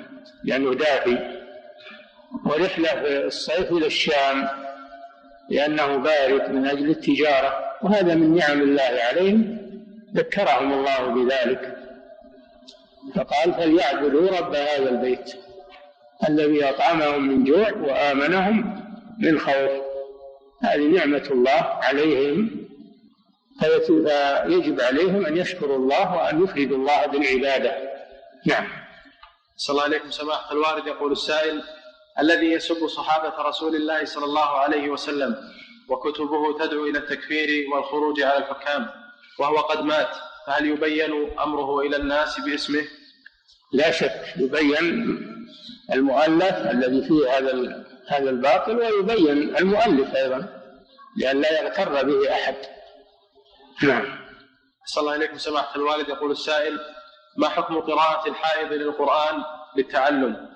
لأنه 0.43 0.73
دافي. 0.73 1.17
ورحلة 2.45 2.89
في 2.89 3.25
الصيف 3.25 3.71
إلى 3.71 3.85
الشام 3.85 4.47
لأنه 5.49 5.97
بارد 5.97 6.49
من 6.51 6.67
أجل 6.67 6.89
التجارة. 6.89 7.53
وهذا 7.81 8.15
من 8.15 8.35
نعم 8.35 8.61
الله 8.61 8.99
عليهم 9.09 9.57
ذكرهم 10.15 10.73
الله 10.73 11.07
بذلك. 11.07 11.77
فقال 13.15 13.53
فليعبدوا 13.53 14.37
رب 14.37 14.55
هذا 14.55 14.89
البيت 14.89 15.33
الذي 16.29 16.69
أطعمهم 16.69 17.27
من 17.27 17.43
جوع 17.43 17.71
وآمنهم 17.71 18.83
من 19.19 19.39
خوف. 19.39 19.71
هذه 20.63 20.87
نعمة 20.87 21.27
الله 21.31 21.79
عليهم. 21.83 22.62
فيجب 23.59 24.81
عليهم 24.81 25.25
أن 25.25 25.37
يشكروا 25.37 25.77
الله 25.77 26.15
وأن 26.15 26.43
يفردوا 26.43 26.77
الله 26.77 27.05
بالعبادة. 27.05 27.93
نعم. 28.45 28.67
صلى 29.57 29.73
الله 29.73 29.83
عليكم 29.83 30.11
سماحة 30.11 30.51
الوارد 30.51 30.87
يقول 30.87 31.11
السائل 31.11 31.63
الذي 32.19 32.51
يسب 32.51 32.87
صحابة 32.87 33.49
رسول 33.49 33.75
الله 33.75 34.05
صلى 34.05 34.25
الله 34.25 34.49
عليه 34.49 34.89
وسلم 34.89 35.35
وكتبه 35.89 36.57
تدعو 36.59 36.85
إلى 36.85 36.99
التكفير 36.99 37.69
والخروج 37.73 38.21
على 38.21 38.37
الحكام 38.37 38.89
وهو 39.39 39.57
قد 39.57 39.83
مات 39.83 40.15
فهل 40.47 40.67
يبين 40.67 41.39
أمره 41.39 41.79
إلى 41.79 41.95
الناس 41.95 42.39
باسمه؟ 42.39 42.83
لا 43.73 43.91
شك 43.91 44.33
يبين 44.37 45.19
المؤلف 45.93 46.57
الذي 46.57 47.07
فيه 47.07 47.37
هذا 47.37 47.83
هذا 48.07 48.29
الباطل 48.29 48.75
ويبين 48.75 49.57
المؤلف 49.57 50.15
أيضا 50.15 50.63
لأن 51.17 51.41
لا 51.41 51.61
يغتر 51.61 52.03
به 52.03 52.31
أحد. 52.31 52.55
نعم. 53.81 54.19
صلى 54.85 55.01
الله 55.01 55.13
عليكم 55.13 55.37
سماحة 55.37 55.75
الوالد. 55.75 56.09
يقول 56.09 56.31
السائل 56.31 56.79
ما 57.37 57.49
حكم 57.49 57.79
قراءة 57.79 58.29
الحائض 58.29 58.73
للقرآن 58.73 59.43
للتعلم؟ 59.77 60.49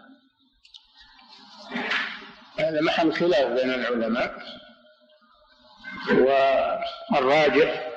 هذا 2.59 2.81
محل 2.81 3.13
خلاف 3.13 3.47
بين 3.51 3.73
العلماء 3.73 4.37
والراجح 7.11 7.89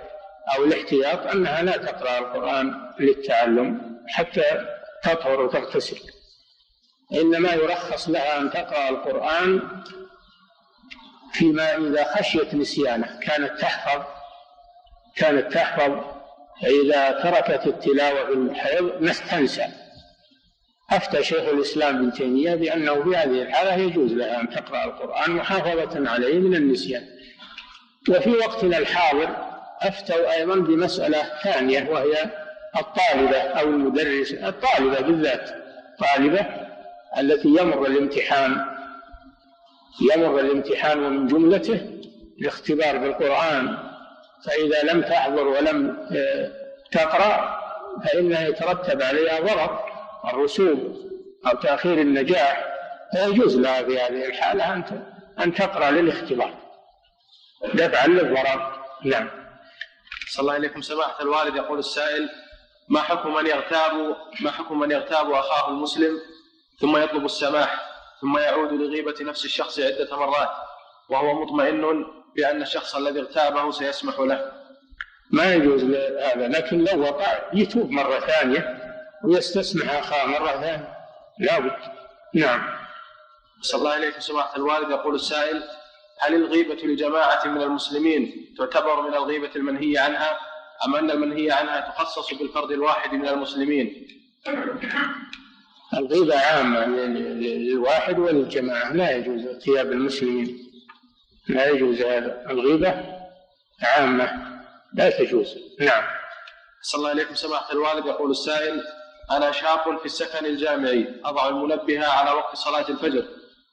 أو 0.56 0.64
الاحتياط 0.64 1.26
أنها 1.26 1.62
لا 1.62 1.76
تقرأ 1.76 2.18
القرآن 2.18 2.92
للتعلم 3.00 4.00
حتى 4.08 4.66
تطهر 5.02 5.40
وتغتسل. 5.40 5.98
إنما 7.12 7.52
يرخص 7.52 8.08
لها 8.08 8.38
أن 8.38 8.50
تقرأ 8.50 8.88
القرآن 8.88 9.82
فيما 11.32 11.76
إذا 11.76 12.16
خشيت 12.16 12.54
نسيانه 12.54 13.20
كانت 13.20 13.60
تحفظ 13.60 14.19
كانت 15.16 15.52
تحفظ 15.52 15.92
فإذا 16.62 17.10
تركت 17.10 17.66
التلاوة 17.66 18.26
في 18.26 18.32
الحيض 18.32 19.12
تنسى 19.30 19.66
أفتى 20.90 21.24
شيخ 21.24 21.48
الإسلام 21.48 21.96
ابن 21.96 22.12
تيمية 22.12 22.54
بأنه 22.54 22.94
في 22.94 23.16
هذه 23.16 23.42
الحالة 23.42 23.74
يجوز 23.74 24.12
لها 24.12 24.40
أن 24.40 24.50
تقرأ 24.50 24.84
القرآن 24.84 25.30
محافظة 25.30 26.10
عليه 26.10 26.38
من 26.38 26.54
النسيان. 26.54 27.06
وفي 28.08 28.30
وقتنا 28.30 28.78
الحاضر 28.78 29.36
أفتوا 29.82 30.34
أيضا 30.34 30.54
بمسألة 30.54 31.22
ثانية 31.42 31.90
وهي 31.90 32.30
الطالبة 32.76 33.38
أو 33.38 33.68
المدرس 33.68 34.32
الطالبة 34.32 35.00
بالذات 35.00 35.50
طالبة 35.98 36.46
التي 37.18 37.48
يمر 37.48 37.86
الامتحان 37.86 38.66
يمر 40.14 40.40
الامتحان 40.40 41.04
ومن 41.04 41.26
جملته 41.26 41.80
الاختبار 42.40 42.98
بالقرآن. 42.98 43.89
فإذا 44.46 44.82
لم 44.92 45.02
تحضر 45.02 45.48
ولم 45.48 46.08
آه، 46.16 46.52
تقرأ 46.92 47.60
فإنه 48.04 48.40
يترتب 48.40 49.02
عليها 49.02 49.40
ضرر 49.40 49.84
الرسوب 50.24 50.96
أو 51.46 51.56
تأخير 51.56 51.98
النجاح. 51.98 52.66
فيجوز 53.12 53.56
لها 53.56 53.82
في 53.82 53.98
هذه 53.98 54.26
الحالة 54.26 54.74
أن 54.74 55.04
أن 55.40 55.54
تقرأ 55.54 55.90
للاختبار. 55.90 56.54
دفعا 57.74 58.06
للضرر. 58.06 58.84
نعم. 59.04 59.30
صلى 60.28 60.42
الله 60.42 60.54
عليكم. 60.54 60.80
سماحة 60.82 61.22
الوالد 61.22 61.56
يقول 61.56 61.78
السائل 61.78 62.28
ما 62.88 63.00
حكم 63.00 63.34
من 63.34 63.46
يغتاب 63.46 64.16
ما 64.40 64.50
حكم 64.50 64.78
من 64.78 64.90
يغتاب 64.90 65.30
أخاه 65.30 65.68
المسلم؟ 65.68 66.20
ثم 66.80 66.96
يطلب 66.96 67.24
السماح 67.24 67.90
ثم 68.20 68.38
يعود 68.38 68.72
لغيبة 68.72 69.14
نفس 69.20 69.44
الشخص 69.44 69.80
عدة 69.80 70.16
مرات 70.16 70.50
وهو 71.08 71.42
مطمئن 71.42 72.04
بأن 72.36 72.62
الشخص 72.62 72.96
الذي 72.96 73.20
اغتابه 73.20 73.70
سيسمح 73.70 74.20
له. 74.20 74.52
ما 75.30 75.54
يجوز 75.54 75.84
هذا 75.84 76.48
لكن 76.48 76.84
لو 76.84 77.00
وقع 77.00 77.38
يتوب 77.54 77.90
مرة 77.90 78.20
ثانية 78.20 78.76
ويستسمح 79.24 79.94
أخاه 79.94 80.26
مرة 80.26 80.60
ثانية. 80.60 80.96
لابد 81.38 81.76
نعم. 82.34 82.62
صلى 83.60 83.78
الله 83.78 83.90
عليك 83.92 84.18
سماحة 84.18 84.56
الوالد. 84.56 84.90
يقول 84.90 85.14
السائل 85.14 85.62
هل 86.20 86.34
الغيبة 86.34 86.74
لجماعة 86.74 87.48
من 87.48 87.62
المسلمين 87.62 88.54
تعتبر 88.58 89.02
من 89.02 89.14
الغيبة 89.14 89.50
المنهي 89.56 89.98
عنها 89.98 90.38
أم 90.86 90.96
أن 90.96 91.10
المنهي 91.10 91.50
عنها 91.50 91.80
تخصص 91.80 92.34
بالفرد 92.34 92.70
الواحد 92.70 93.12
من 93.12 93.28
المسلمين؟ 93.28 94.08
الغيبة 95.94 96.38
عامة 96.38 96.84
للواحد 96.86 98.18
وللجماعة 98.18 98.92
لا 98.92 99.16
يجوز 99.16 99.46
اغتياب 99.46 99.92
المسلمين. 99.92 100.69
لا 101.54 101.68
يجوز 101.68 102.02
هذا. 102.02 102.46
الغيبة 102.50 103.04
عامة 103.82 104.32
لا 104.94 105.10
تجوز. 105.10 105.58
نعم. 105.80 106.04
صلى 106.82 106.98
الله 106.98 107.10
عليكم. 107.10 107.34
سماحة 107.34 107.72
الوالد 107.72 108.06
يقول 108.06 108.30
السائل 108.30 108.82
أنا 109.30 109.52
شاب 109.52 109.98
في 109.98 110.04
السكن 110.04 110.46
الجامعي 110.46 111.08
أضع 111.24 111.48
المنبه 111.48 112.06
على 112.06 112.30
وقت 112.30 112.56
صلاة 112.56 112.88
الفجر 112.88 113.24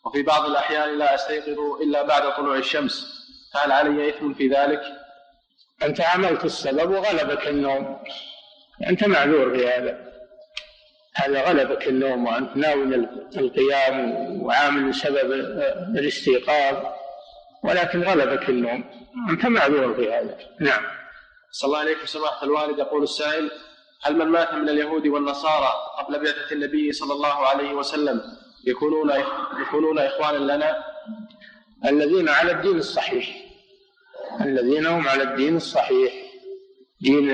وفي 0.06 0.24
بعض 0.24 0.46
الأحيان 0.46 0.98
لا 0.98 1.16
أستيقظ 1.16 1.82
إلا 1.82 2.02
بعد 2.02 2.36
طلوع 2.36 2.58
الشمس. 2.58 3.24
هل 3.56 3.72
علي 3.72 4.10
إثم 4.10 4.34
في 4.34 4.48
ذلك؟ 4.48 4.82
أنت 5.84 6.02
عملت 6.02 6.46
السبب 6.46 6.92
وغلبك 6.92 7.48
النوم. 7.48 8.00
أنت 8.88 9.08
معذور 9.08 9.58
في 9.58 9.68
هذا. 9.68 10.08
هذا 11.16 11.42
غلبك 11.42 11.88
النوم 11.88 12.26
وأنت 12.26 12.58
ناوي 12.58 12.96
القيام 13.38 14.00
وعامل 14.42 14.96
سبب 14.96 15.32
الاستيقاظ. 15.98 16.76
ولكن 17.68 18.04
غلبك 18.04 18.50
النوم. 18.50 18.84
أنت 19.30 19.46
معذور 19.46 19.94
في 19.94 20.14
هذا. 20.14 20.38
نعم. 20.60 20.84
صلى 21.52 21.68
الله 21.68 21.80
عليكم 21.80 22.06
سماحة 22.06 22.44
الوالد 22.44 22.80
يقول 22.80 23.04
السائل 23.04 23.52
هل 24.04 24.18
من 24.18 24.26
مات 24.26 24.54
من 24.54 24.70
اليهود 24.70 25.08
والنصارى 25.08 25.70
قبل 26.00 26.20
بعثة 26.20 26.52
النبي 26.52 26.92
صلى 26.92 27.14
الله 27.14 27.48
عليه 27.48 27.74
وسلم 27.74 28.22
يكونون 28.68 29.12
يكونون 29.62 30.00
إخوانا 30.00 30.54
لنا؟ 30.54 30.84
الذين 31.86 32.30
على 32.30 32.52
الدين 32.52 32.78
الصحيح. 32.78 33.36
الذين 34.42 34.86
هم 34.86 35.08
على 35.08 35.24
الدين 35.24 35.56
الصحيح. 35.56 36.14
دين 37.02 37.30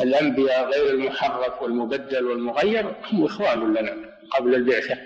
الأنبياء 0.00 0.70
غير 0.70 0.90
المحرف 0.90 1.62
والمبدل 1.62 2.24
والمغير 2.26 2.94
هم 3.12 3.24
إخوان 3.24 3.74
لنا 3.74 4.18
قبل 4.30 4.54
البعثة. 4.54 4.98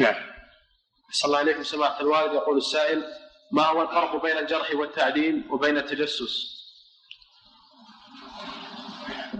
نعم. 0.00 0.14
صلى 1.12 1.28
الله 1.28 1.38
عليكم 1.38 1.62
سماحة 1.62 2.00
الوالد 2.00 2.32
يقول 2.34 2.56
السائل 2.56 3.02
ما 3.52 3.66
هو 3.66 3.82
الفرق 3.82 4.22
بين 4.22 4.38
الجرح 4.38 4.74
والتعديل 4.74 5.42
وبين 5.50 5.76
التجسس؟ 5.76 6.58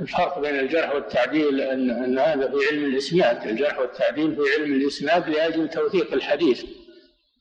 الفرق 0.00 0.38
بين 0.38 0.58
الجرح 0.58 0.94
والتعديل 0.94 1.60
أن, 1.60 1.90
أن 1.90 2.18
هذا 2.18 2.48
في 2.48 2.66
علم 2.70 2.84
الإسناد. 2.84 3.46
الجرح 3.46 3.78
والتعديل 3.78 4.36
في 4.36 4.42
علم 4.58 4.74
الإسناد 4.74 5.28
لأجل 5.28 5.68
توثيق 5.70 6.12
الحديث 6.12 6.64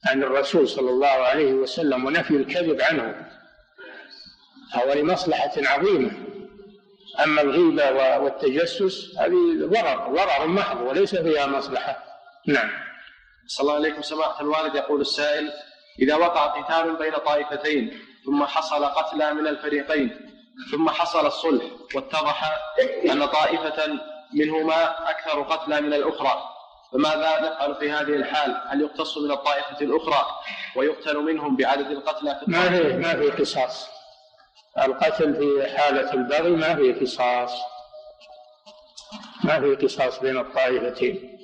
عن 0.06 0.24
الرسول 0.24 0.68
صلى 0.68 0.90
الله 0.90 1.08
عليه 1.08 1.54
وسلم 1.54 2.06
ونفي 2.06 2.32
الكذب 2.32 2.82
عنه. 2.82 3.32
هو 4.74 4.94
لمصلحة 4.94 5.52
عظيمة. 5.58 6.12
أما 7.24 7.42
الغيبة 7.42 8.18
والتجسس 8.18 9.18
هذه 9.18 9.58
ضرر 9.60 10.16
ضرر 10.16 10.48
محض 10.48 10.82
وليس 10.82 11.16
فيها 11.16 11.46
مصلحة. 11.46 12.04
نعم. 12.48 12.70
صلى 13.48 13.64
الله 13.64 13.76
عليكم. 13.76 14.02
سماحة 14.02 14.42
الوالد 14.42 14.76
يقول 14.76 15.02
السائل 15.02 15.52
إذا 16.00 16.16
وقع 16.16 16.46
قتال 16.46 16.96
بين 16.96 17.14
طائفتين 17.14 18.00
ثم 18.26 18.46
حصل 18.46 18.86
قتلى 18.86 19.34
من 19.34 19.48
الفريقين 19.48 20.32
ثم 20.72 20.90
حصل 20.90 21.26
الصلح 21.26 21.64
واتضح 21.96 22.60
أن 23.12 23.26
طائفة 23.26 24.00
منهما 24.34 25.10
أكثر 25.10 25.42
قتلى 25.42 25.82
من 25.82 25.94
الأخرى. 25.94 26.44
فماذا 26.92 27.40
نفعل 27.40 27.76
في 27.76 27.92
هذه 27.92 28.16
الحال؟ 28.16 28.62
هل 28.68 28.82
يقتص 28.82 29.18
من 29.18 29.32
الطائفة 29.32 29.82
الأخرى 29.82 30.26
ويقتل 30.76 31.18
منهم 31.18 31.56
بعدد 31.56 31.92
القتلى 31.92 32.40
في 32.40 32.52
ما 32.52 32.70
في 32.70 32.94
ما 32.94 33.16
في 33.16 33.30
قصاص؟ 33.30 33.90
القتل 34.78 35.36
في 35.36 35.78
حالة 35.78 36.14
البغي 36.14 36.52
ما 36.52 36.76
في 36.76 36.94
قصاص؟ 36.94 37.52
ما 39.44 39.60
في 39.60 39.76
قصاص 39.76 40.20
بين 40.20 40.38
الطائفتين؟ 40.38 41.40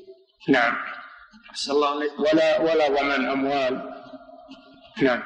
نعم. 0.50 0.76
صلى 1.54 1.76
الله 1.76 2.10
ولا 2.20 2.60
ولا 2.62 2.88
ضمان 2.88 3.30
أموال. 3.30 3.93
نعم. 5.02 5.24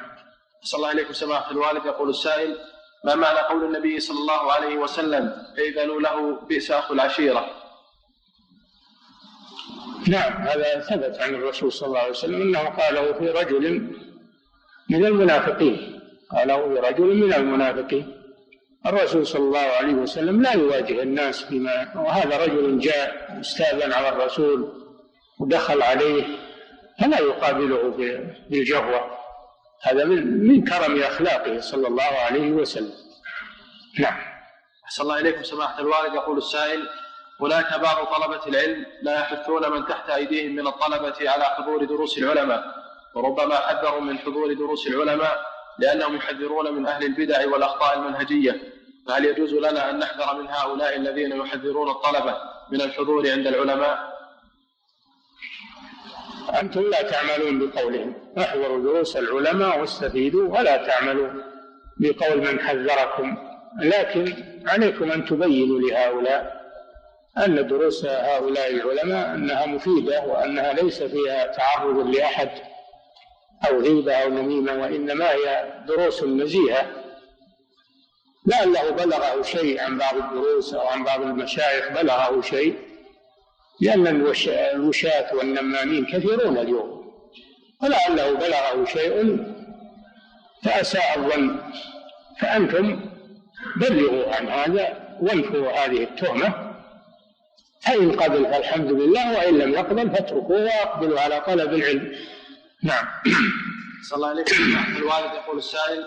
صلى 0.62 0.78
الله 0.78 0.88
عليكم 0.88 1.12
سماحة 1.12 1.50
الوالد 1.50 1.86
يقول 1.86 2.10
السائل 2.10 2.58
ما 3.04 3.14
معنى 3.14 3.38
قول 3.38 3.64
النبي 3.64 4.00
صلى 4.00 4.18
الله 4.18 4.52
عليه 4.52 4.76
وسلم 4.76 5.32
إذن 5.58 6.02
له 6.02 6.40
بئس 6.40 6.70
أخو 6.70 6.94
العشيرة 6.94 7.58
نعم 10.08 10.42
هذا 10.42 10.80
ثبت 10.80 11.18
عن 11.20 11.34
الرسول 11.34 11.72
صلى 11.72 11.86
الله 11.86 11.98
عليه 11.98 12.10
وسلم 12.10 12.42
أنه 12.42 12.58
قاله 12.58 13.12
في 13.12 13.28
رجل 13.30 13.90
من 14.90 15.06
المنافقين. 15.06 16.00
قاله 16.30 16.68
في 16.68 16.80
رجل 16.80 17.14
من 17.14 17.32
المنافقين. 17.32 18.14
الرسول 18.86 19.26
صلى 19.26 19.42
الله 19.42 19.58
عليه 19.58 19.92
وسلم 19.92 20.42
لا 20.42 20.52
يواجه 20.52 21.02
الناس 21.02 21.44
بما 21.44 21.92
وهذا 21.96 22.44
رجل 22.44 22.78
جاء 22.78 23.38
استاذن 23.40 23.92
على 23.92 24.08
الرسول 24.08 24.72
ودخل 25.38 25.82
عليه 25.82 26.24
فلا 27.00 27.18
يقابله 27.18 27.82
بالجهوة. 28.50 29.17
هذا 29.82 30.04
من 30.04 30.48
من 30.48 30.64
كرم 30.64 31.02
أخلاقه 31.02 31.60
صلى 31.60 31.88
الله 31.88 32.02
عليه 32.02 32.50
وسلم. 32.52 32.94
نعم. 33.98 34.18
أحسن 34.84 35.02
الله 35.02 35.18
إليكم 35.18 35.42
سماحة 35.42 35.80
الوالد. 35.80 36.14
يقول 36.14 36.38
السائل 36.38 36.88
هناك 37.40 37.80
بعض 37.80 38.06
طلبة 38.06 38.46
العلم 38.46 38.86
لا 39.02 39.20
يحثون 39.20 39.70
من 39.70 39.86
تحت 39.86 40.10
أيديهم 40.10 40.56
من 40.56 40.66
الطلبة 40.66 41.30
على 41.30 41.44
حضور 41.44 41.84
دروس 41.84 42.18
العلماء 42.18 42.64
وربما 43.14 43.56
حذروا 43.56 44.00
من 44.00 44.18
حضور 44.18 44.52
دروس 44.52 44.86
العلماء 44.86 45.40
لأنهم 45.78 46.16
يحذرون 46.16 46.74
من 46.74 46.86
أهل 46.86 47.04
البدع 47.04 47.46
والأخطاء 47.46 47.98
المنهجية. 47.98 48.60
فهل 49.08 49.24
يجوز 49.24 49.54
لنا 49.54 49.90
أن 49.90 49.98
نحذر 49.98 50.42
من 50.42 50.48
هؤلاء 50.48 50.96
الذين 50.96 51.32
يحذرون 51.32 51.90
الطلبة 51.90 52.36
من 52.72 52.80
الحضور 52.80 53.30
عند 53.30 53.46
العلماء؟ 53.46 54.17
أنتم 56.50 56.80
لا 56.80 57.02
تعملون 57.02 57.58
بقولهم. 57.58 58.14
احضروا 58.38 58.82
دروس 58.82 59.16
العلماء 59.16 59.80
واستفيدوا 59.80 60.58
ولا 60.58 60.76
تعملوا 60.76 61.28
بقول 62.00 62.38
من 62.38 62.60
حذركم. 62.60 63.36
لكن 63.82 64.34
عليكم 64.66 65.12
أن 65.12 65.24
تبينوا 65.24 65.80
لهؤلاء 65.80 66.58
أن 67.38 67.66
دروس 67.66 68.04
هؤلاء 68.04 68.70
العلماء 68.70 69.34
أنها 69.34 69.66
مفيدة 69.66 70.22
وأنها 70.22 70.72
ليس 70.72 71.02
فيها 71.02 71.46
تعرض 71.46 72.06
لأحد 72.16 72.50
أو 73.68 73.80
غيبة 73.80 74.14
أو 74.14 74.28
نميمة 74.28 74.72
وإنما 74.72 75.30
هي 75.32 75.72
دروس 75.88 76.24
نزيهة. 76.24 76.86
لعله 78.46 78.90
بلغه 78.90 79.42
شيء 79.42 79.80
عن 79.80 79.98
بعض 79.98 80.16
الدروس 80.16 80.74
أو 80.74 80.86
عن 80.86 81.04
بعض 81.04 81.20
المشايخ 81.20 81.88
بلغه 82.02 82.40
شيء. 82.40 82.87
لأن 83.80 84.06
الوشاة 84.74 85.34
والنمامين 85.34 86.06
كثيرون 86.06 86.58
اليوم. 86.58 87.12
ولعله 87.82 88.32
بلغه 88.32 88.84
شيء 88.84 89.44
فأساء 90.64 91.18
الظن. 91.18 91.60
فأنتم 92.40 93.00
بلغوا 93.76 94.34
عن 94.34 94.48
هذا 94.48 95.16
وانفوا 95.20 95.72
هذه 95.72 96.02
التهمة. 96.02 96.74
فإن 97.80 98.12
قبل 98.12 98.44
فالحمد 98.44 98.92
لله 98.92 99.38
وإن 99.38 99.58
لم 99.58 99.72
يقبل 99.72 100.10
فاتركوه 100.10 100.64
وأقبلوا 100.64 101.20
على 101.20 101.40
طلب 101.40 101.74
العلم. 101.74 102.16
نعم. 102.82 103.06
صلى 104.08 104.16
الله 104.16 104.28
عليه 104.28 104.42
وسلم. 104.42 104.96
الوالد 104.96 105.34
يقول 105.34 105.58
السائل 105.58 106.04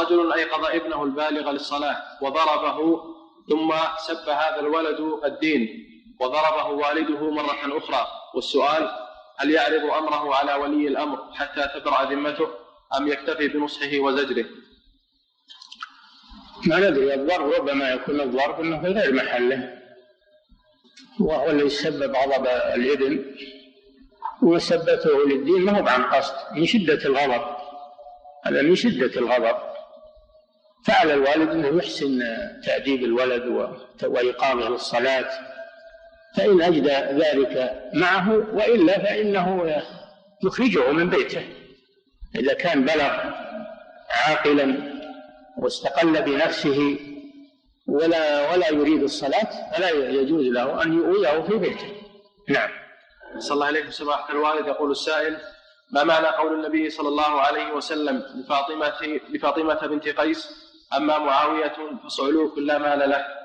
رجل 0.00 0.32
أيقظ 0.32 0.64
ابنه 0.64 1.04
البالغ 1.04 1.50
للصلاة 1.50 1.96
وضربه 2.22 3.00
ثم 3.48 3.74
سب 4.06 4.28
هذا 4.28 4.60
الولد 4.60 5.00
الدين. 5.24 5.89
وضربه 6.20 6.66
والده 6.66 7.30
مرة 7.30 7.78
أخرى. 7.78 8.06
والسؤال 8.34 8.90
هل 9.38 9.50
يعرض 9.50 9.84
أمره 9.84 10.34
على 10.34 10.54
ولي 10.54 10.88
الأمر 10.88 11.32
حتى 11.32 11.68
تبرأ 11.74 12.04
ذمته 12.04 12.48
أم 12.96 13.08
يكتفي 13.08 13.48
بنصحه 13.48 13.98
وزجره؟ 13.98 14.44
ما 16.66 16.76
ندري. 16.76 17.14
الضرب 17.14 17.50
ربما 17.50 17.90
يكون 17.90 18.20
الضرب 18.20 18.60
إنه 18.60 18.80
في 18.80 18.86
غير 18.86 19.12
محله. 19.12 19.80
وهو 21.20 21.50
الذي 21.50 21.68
سبب 21.68 22.16
غضب 22.16 22.46
الإبن 22.46 23.36
وسبته 24.42 25.26
للدين 25.26 25.64
ما 25.64 25.80
هو 25.80 25.88
عن 25.88 26.02
قصد. 26.04 26.34
من 26.52 26.66
شدة 26.66 27.04
الغضب. 27.04 27.56
هذا 28.44 28.62
من 28.62 28.74
شدة 28.74 29.20
الغضب. 29.20 29.56
فعلى 30.86 31.14
الوالد 31.14 31.50
إنه 31.50 31.78
يحسن 31.78 32.22
تأديب 32.64 33.04
الولد 33.04 33.46
وإقامه 34.02 34.68
للصلاة. 34.68 35.49
فإن 36.36 36.62
أجدى 36.62 37.22
ذلك 37.24 37.82
معه 37.94 38.30
وإلا 38.30 38.98
فإنه 38.98 39.80
يخرجه 40.44 40.92
من 40.92 41.10
بيته. 41.10 41.48
إذا 42.36 42.54
كان 42.54 42.84
بلغ 42.84 43.20
عاقلا 44.10 44.76
واستقل 45.58 46.22
بنفسه 46.22 46.98
ولا 47.86 48.52
ولا 48.52 48.68
يريد 48.68 49.02
الصلاة 49.02 49.72
فلا 49.72 49.90
يجوز 49.90 50.46
له 50.46 50.82
أن 50.82 50.92
يؤويه 50.92 51.42
في 51.42 51.56
بيته. 51.56 51.92
نعم. 52.48 52.70
صلى 53.38 53.54
الله 53.54 53.66
عليه 53.66 53.90
سماحة 53.90 54.32
الوالد. 54.32 54.66
يقول 54.66 54.90
السائل 54.90 55.38
ما 55.92 56.04
معنى 56.04 56.26
قول 56.26 56.54
النبي 56.54 56.90
صلى 56.90 57.08
الله 57.08 57.40
عليه 57.40 57.72
وسلم 57.72 58.22
لفاطمة 58.34 59.20
لفاطمة 59.30 59.86
بنت 59.86 60.08
قيس 60.08 60.48
أما 60.96 61.18
معاوية 61.18 61.74
فصعلوك 62.04 62.58
لا 62.58 62.78
مال 62.78 63.10
له؟ 63.10 63.39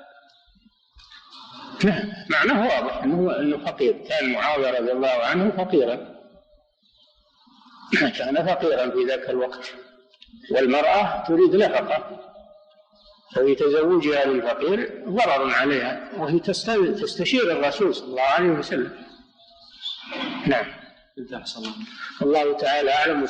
نعم. 1.84 2.12
معناه 2.30 2.62
واضح 2.62 3.02
إنه 3.02 3.38
إنه 3.38 3.58
فقير. 3.58 3.92
كان 4.08 4.32
معاوية 4.32 4.78
رضي 4.80 4.92
الله 4.92 5.08
عنه 5.08 5.50
فقيرا. 5.50 6.16
كان 8.18 8.46
فقيرا 8.46 8.90
في 8.90 9.04
ذاك 9.04 9.30
الوقت. 9.30 9.74
والمرأة 10.50 11.24
تريد 11.28 11.56
نفقة. 11.56 12.20
ففي 13.34 13.54
تزوجها 13.54 14.24
للفقير 14.24 15.04
ضرر 15.08 15.50
عليها. 15.50 16.10
وهي 16.18 16.38
تستشير 16.38 17.52
الرسول 17.52 17.94
صلى 17.94 18.06
الله 18.08 18.22
عليه 18.22 18.50
وسلم. 18.50 19.04
نعم. 20.46 20.66
الله 22.22 22.56
تعالى 22.56 22.92
أعلم. 22.92 23.26